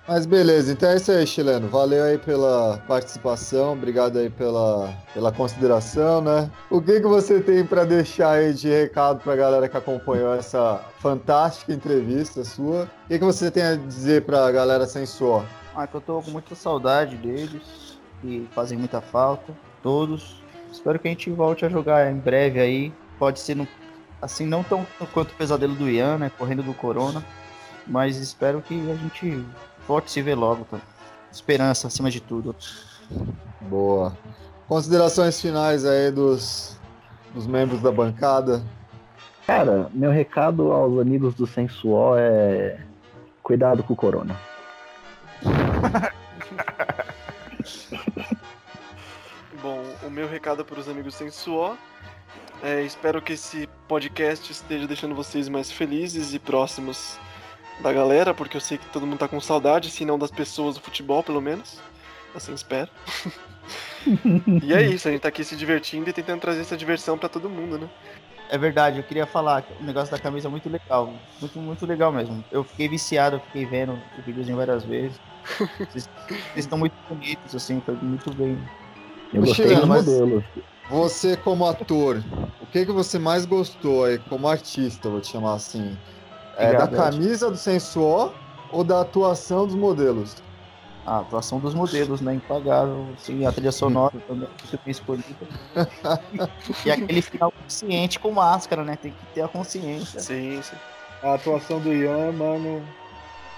Mas 0.07 0.27
beleza, 0.27 0.73
então 0.73 0.91
é 0.91 0.97
isso 0.97 1.13
aí, 1.13 1.25
Chileno. 1.25 1.69
Valeu 1.69 2.03
aí 2.03 2.19
pela 2.19 2.79
participação, 2.89 3.75
obrigado 3.75 4.19
aí 4.19 4.29
pela, 4.29 4.93
pela 5.15 5.31
consideração, 5.31 6.21
né? 6.21 6.51
O 6.69 6.83
que, 6.83 7.01
que 7.01 7.07
você 7.07 7.41
tem 7.41 7.65
para 7.65 7.85
deixar 7.85 8.33
aí 8.33 8.53
de 8.53 8.69
recado 8.69 9.21
pra 9.21 9.37
galera 9.37 9.69
que 9.69 9.77
acompanhou 9.77 10.35
essa 10.35 10.81
fantástica 10.99 11.73
entrevista 11.73 12.43
sua? 12.43 12.91
O 13.05 13.09
que, 13.09 13.21
que 13.21 13.25
você 13.25 13.51
tem 13.51 13.63
a 13.63 13.77
dizer 13.77 14.25
pra 14.25 14.51
galera 14.51 14.85
sem 14.87 15.07
suor? 15.07 15.45
Ah, 15.77 15.87
que 15.87 15.95
eu 15.95 16.01
tô 16.01 16.21
com 16.21 16.33
muita 16.33 16.57
saudade 16.57 17.17
deles, 17.17 17.99
que 18.21 18.49
fazem 18.53 18.77
muita 18.77 19.01
falta, 19.01 19.53
todos. 19.81 20.40
Espero 20.73 20.99
que 20.99 21.09
a 21.09 21.11
gente 21.11 21.31
volte 21.31 21.65
a 21.65 21.69
jogar 21.69 22.11
em 22.11 22.17
breve 22.17 22.61
aí. 22.61 22.93
Pode 23.19 23.41
ser 23.41 23.55
no 23.55 23.67
Assim, 24.23 24.45
não 24.45 24.63
tão 24.63 24.87
quanto 25.15 25.31
o 25.31 25.35
pesadelo 25.35 25.75
do 25.75 25.89
Ian, 25.89 26.19
né? 26.19 26.31
Correndo 26.37 26.63
do 26.63 26.75
Corona. 26.75 27.25
Mas 27.87 28.19
espero 28.19 28.61
que 28.61 28.75
a 28.91 28.95
gente 28.95 29.45
volte 29.89 30.07
a 30.07 30.09
se 30.09 30.21
ver 30.23 30.35
logo, 30.35 30.65
tá? 30.71 30.79
Esperança 31.33 31.87
acima 31.87 32.11
de 32.11 32.21
tudo. 32.21 32.55
Boa. 33.63 34.17
Considerações 34.69 35.41
finais 35.41 35.87
aí 35.87 36.11
dos, 36.11 36.79
dos 37.35 37.47
membros 37.47 37.81
da 37.81 37.91
bancada. 37.91 38.63
Cara, 39.47 39.89
meu 39.93 40.11
recado 40.11 40.71
aos 40.71 41.01
amigos 41.01 41.35
do 41.35 41.47
Sensual 41.47 42.17
é. 42.19 42.79
Cuidado 43.43 43.83
com 43.83 43.95
o 43.95 43.97
Corona. 43.97 44.39
o 50.03 50.11
meu 50.11 50.29
recado 50.29 50.65
para 50.65 50.79
os 50.79 50.89
amigos 50.89 51.15
sem 51.15 51.31
suor. 51.31 51.77
É, 52.63 52.83
espero 52.83 53.23
que 53.23 53.33
esse 53.33 53.69
podcast 53.89 54.51
esteja 54.53 54.87
deixando 54.87 55.15
vocês 55.15 55.49
mais 55.49 55.71
felizes 55.71 56.35
e 56.35 56.39
próximos 56.39 57.19
da 57.81 57.93
galera, 57.93 58.35
porque 58.35 58.57
eu 58.57 58.61
sei 58.61 58.79
que 58.79 58.87
todo 58.87 59.07
mundo 59.07 59.19
tá 59.19 59.29
com 59.29 59.41
saudade, 59.41 59.91
se 59.91 60.05
não 60.05 60.19
das 60.19 60.31
pessoas 60.31 60.75
do 60.75 60.81
futebol, 60.81 61.23
pelo 61.23 61.41
menos. 61.41 61.81
Assim 62.35 62.55
espero. 62.55 62.91
e 64.63 64.73
é 64.73 64.83
isso, 64.83 65.09
a 65.09 65.11
gente 65.11 65.23
tá 65.23 65.29
aqui 65.29 65.43
se 65.43 65.57
divertindo 65.57 66.09
e 66.09 66.13
tentando 66.13 66.41
trazer 66.41 66.61
essa 66.61 66.77
diversão 66.77 67.19
para 67.19 67.29
todo 67.29 67.49
mundo, 67.49 67.79
né? 67.79 67.89
É 68.51 68.59
verdade, 68.59 68.99
eu 68.99 69.05
queria 69.05 69.27
falar 69.27 69.63
que 69.63 69.73
o 69.81 69.87
negócio 69.87 70.11
da 70.11 70.19
camisa 70.21 70.49
é 70.49 70.51
muito 70.51 70.69
legal. 70.69 71.15
Muito, 71.41 71.59
muito 71.59 71.87
legal 71.87 72.13
mesmo. 72.13 72.45
Eu 72.51 72.65
fiquei 72.65 72.89
viciado, 72.89 73.37
eu 73.37 73.41
fiquei 73.41 73.65
vendo 73.65 73.93
o 74.19 74.23
videozinho 74.23 74.57
várias 74.57 74.85
vezes. 74.85 75.19
Vocês, 75.79 76.09
vocês 76.29 76.57
estão 76.57 76.77
muito 76.77 76.95
bonitos, 77.09 77.55
assim, 77.55 77.81
foi 77.81 77.95
muito 77.95 78.31
bem. 78.35 78.59
Eu 79.33 79.43
gostei 79.43 79.75
mas- 79.87 80.07
modelos. 80.07 80.45
Você 80.89 81.37
como 81.37 81.65
ator, 81.67 82.21
o 82.61 82.67
que, 82.67 82.85
que 82.85 82.91
você 82.91 83.17
mais 83.17 83.45
gostou 83.47 84.05
aí 84.05 84.19
como 84.19 84.49
artista, 84.49 85.09
vou 85.09 85.21
te 85.21 85.29
chamar 85.29 85.55
assim? 85.55 85.97
É, 86.57 86.73
da 86.73 86.89
camisa 86.89 87.49
do 87.49 87.57
Sensuó 87.57 88.33
ou 88.73 88.83
da 88.83 89.01
atuação 89.03 89.67
dos 89.67 89.77
modelos? 89.77 90.35
A 91.07 91.21
atuação 91.21 91.61
dos 91.61 91.75
modelos, 91.75 92.21
né? 92.21 92.35
Impagável. 92.35 93.07
Assim, 93.17 93.47
a 93.47 93.53
trilha 93.53 93.71
sonora 93.73 94.13
também 94.27 94.49
muito 94.49 94.81
bem 94.85 94.91
escolhida. 94.91 95.47
e 96.85 96.91
aquele 96.91 97.23
final 97.23 97.53
consciente 97.53 98.19
com 98.19 98.33
máscara, 98.33 98.85
né? 98.85 98.97
Tem 99.01 99.13
que 99.13 99.27
ter 99.33 99.43
a 99.43 99.49
consciência. 99.49 100.21
Sim, 100.21 100.61
sim. 100.61 100.77
A 101.23 101.35
atuação 101.35 101.79
do 101.81 101.93
Ian, 101.93 102.33
mano, 102.33 102.83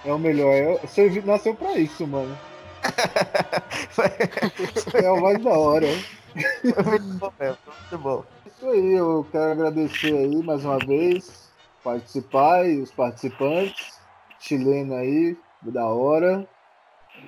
é 0.04 0.12
o 0.12 0.18
melhor. 0.18 0.52
É- 0.52 0.78
Você 0.86 1.22
nasceu 1.24 1.54
pra 1.54 1.78
isso, 1.78 2.06
mano. 2.06 2.36
É 5.02 5.10
o 5.10 5.20
mais 5.20 5.42
da 5.42 5.50
hora. 5.50 5.86
Foi 6.74 6.98
muito 6.98 7.18
bom 7.18 7.32
mesmo, 7.38 7.58
muito 7.66 7.98
bom. 7.98 8.24
Isso 8.46 8.66
aí, 8.66 8.92
eu 8.92 9.26
quero 9.30 9.52
agradecer 9.52 10.16
aí 10.16 10.42
mais 10.42 10.64
uma 10.64 10.78
vez, 10.78 11.50
participar 11.82 12.68
e 12.68 12.80
os 12.80 12.90
participantes, 12.90 13.98
chileno 14.38 14.94
aí, 14.94 15.36
da 15.62 15.86
hora. 15.86 16.46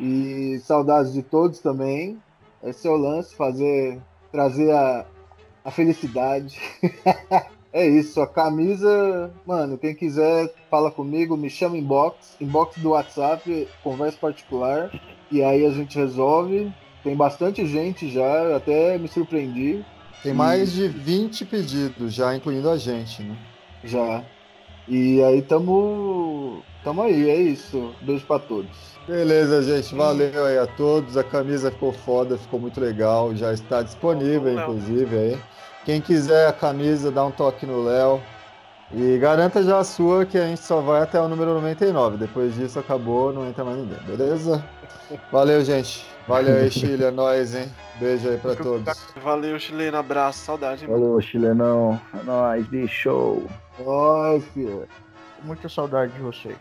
E 0.00 0.58
saudades 0.64 1.12
de 1.12 1.22
todos 1.22 1.60
também. 1.60 2.20
Esse 2.62 2.88
é 2.88 2.90
o 2.90 2.96
lance, 2.96 3.34
fazer, 3.34 4.00
trazer 4.32 4.72
a, 4.72 5.04
a 5.64 5.70
felicidade. 5.70 6.58
é 7.72 7.86
isso, 7.86 8.20
a 8.20 8.26
camisa, 8.26 9.32
mano, 9.44 9.76
quem 9.76 9.94
quiser 9.94 10.52
fala 10.70 10.90
comigo, 10.90 11.36
me 11.36 11.50
chama 11.50 11.76
inbox, 11.76 12.36
inbox 12.40 12.78
do 12.78 12.90
WhatsApp, 12.90 13.68
conversa 13.82 14.18
particular, 14.18 14.90
e 15.30 15.42
aí 15.42 15.66
a 15.66 15.70
gente 15.70 15.98
resolve. 15.98 16.72
Tem 17.02 17.14
bastante 17.14 17.66
gente 17.66 18.10
já, 18.10 18.56
até 18.56 18.96
me 18.98 19.08
surpreendi. 19.08 19.84
Tem 20.22 20.32
mais 20.32 20.72
de 20.72 20.88
20 20.88 21.44
pedidos 21.44 22.14
já, 22.14 22.34
incluindo 22.34 22.70
a 22.70 22.78
gente, 22.78 23.22
né? 23.22 23.36
Já. 23.84 24.24
E 24.88 25.22
aí 25.22 25.42
tamo. 25.42 26.62
Tamo 26.82 27.02
aí, 27.02 27.28
é 27.28 27.36
isso. 27.36 27.94
Beijo 28.00 28.24
pra 28.26 28.38
todos. 28.38 28.94
Beleza, 29.06 29.62
gente. 29.62 29.94
Valeu 29.94 30.44
aí 30.46 30.58
a 30.58 30.66
todos. 30.66 31.16
A 31.16 31.24
camisa 31.24 31.70
ficou 31.70 31.92
foda, 31.92 32.38
ficou 32.38 32.58
muito 32.58 32.80
legal. 32.80 33.34
Já 33.34 33.52
está 33.52 33.82
disponível, 33.82 34.54
Léo. 34.54 34.60
inclusive, 34.60 35.16
aí. 35.16 35.38
Quem 35.84 36.00
quiser 36.00 36.48
a 36.48 36.52
camisa, 36.52 37.10
dá 37.10 37.24
um 37.24 37.30
toque 37.30 37.66
no 37.66 37.82
Léo. 37.84 38.20
E 38.92 39.18
garanta 39.18 39.62
já 39.62 39.78
a 39.78 39.84
sua, 39.84 40.24
que 40.24 40.38
a 40.38 40.46
gente 40.46 40.60
só 40.60 40.80
vai 40.80 41.02
até 41.02 41.20
o 41.20 41.28
número 41.28 41.54
99. 41.54 42.16
Depois 42.16 42.54
disso 42.54 42.78
acabou, 42.78 43.32
não 43.32 43.46
entra 43.48 43.64
mais 43.64 43.76
ninguém, 43.78 43.98
beleza? 44.06 44.64
Valeu, 45.30 45.64
gente. 45.64 46.06
Valeu 46.26 46.56
aí, 46.56 46.70
Chile. 46.70 47.04
É 47.04 47.10
nóis, 47.12 47.54
hein? 47.54 47.70
Beijo 48.00 48.28
aí 48.28 48.38
pra 48.38 48.54
todos. 48.56 49.12
Valeu, 49.22 49.58
chileno. 49.58 49.96
Abraço, 49.98 50.38
saudade, 50.40 50.84
hein, 50.84 50.90
mano. 50.90 51.02
Falou, 51.02 51.20
chilenão. 51.20 52.00
É 52.18 52.22
nóis, 52.24 52.66
bicho. 52.66 53.42
Oi, 53.78 54.40
filho. 54.52 54.88
Muita 55.42 55.68
saudade 55.68 56.12
de 56.12 56.20
vocês. 56.20 56.56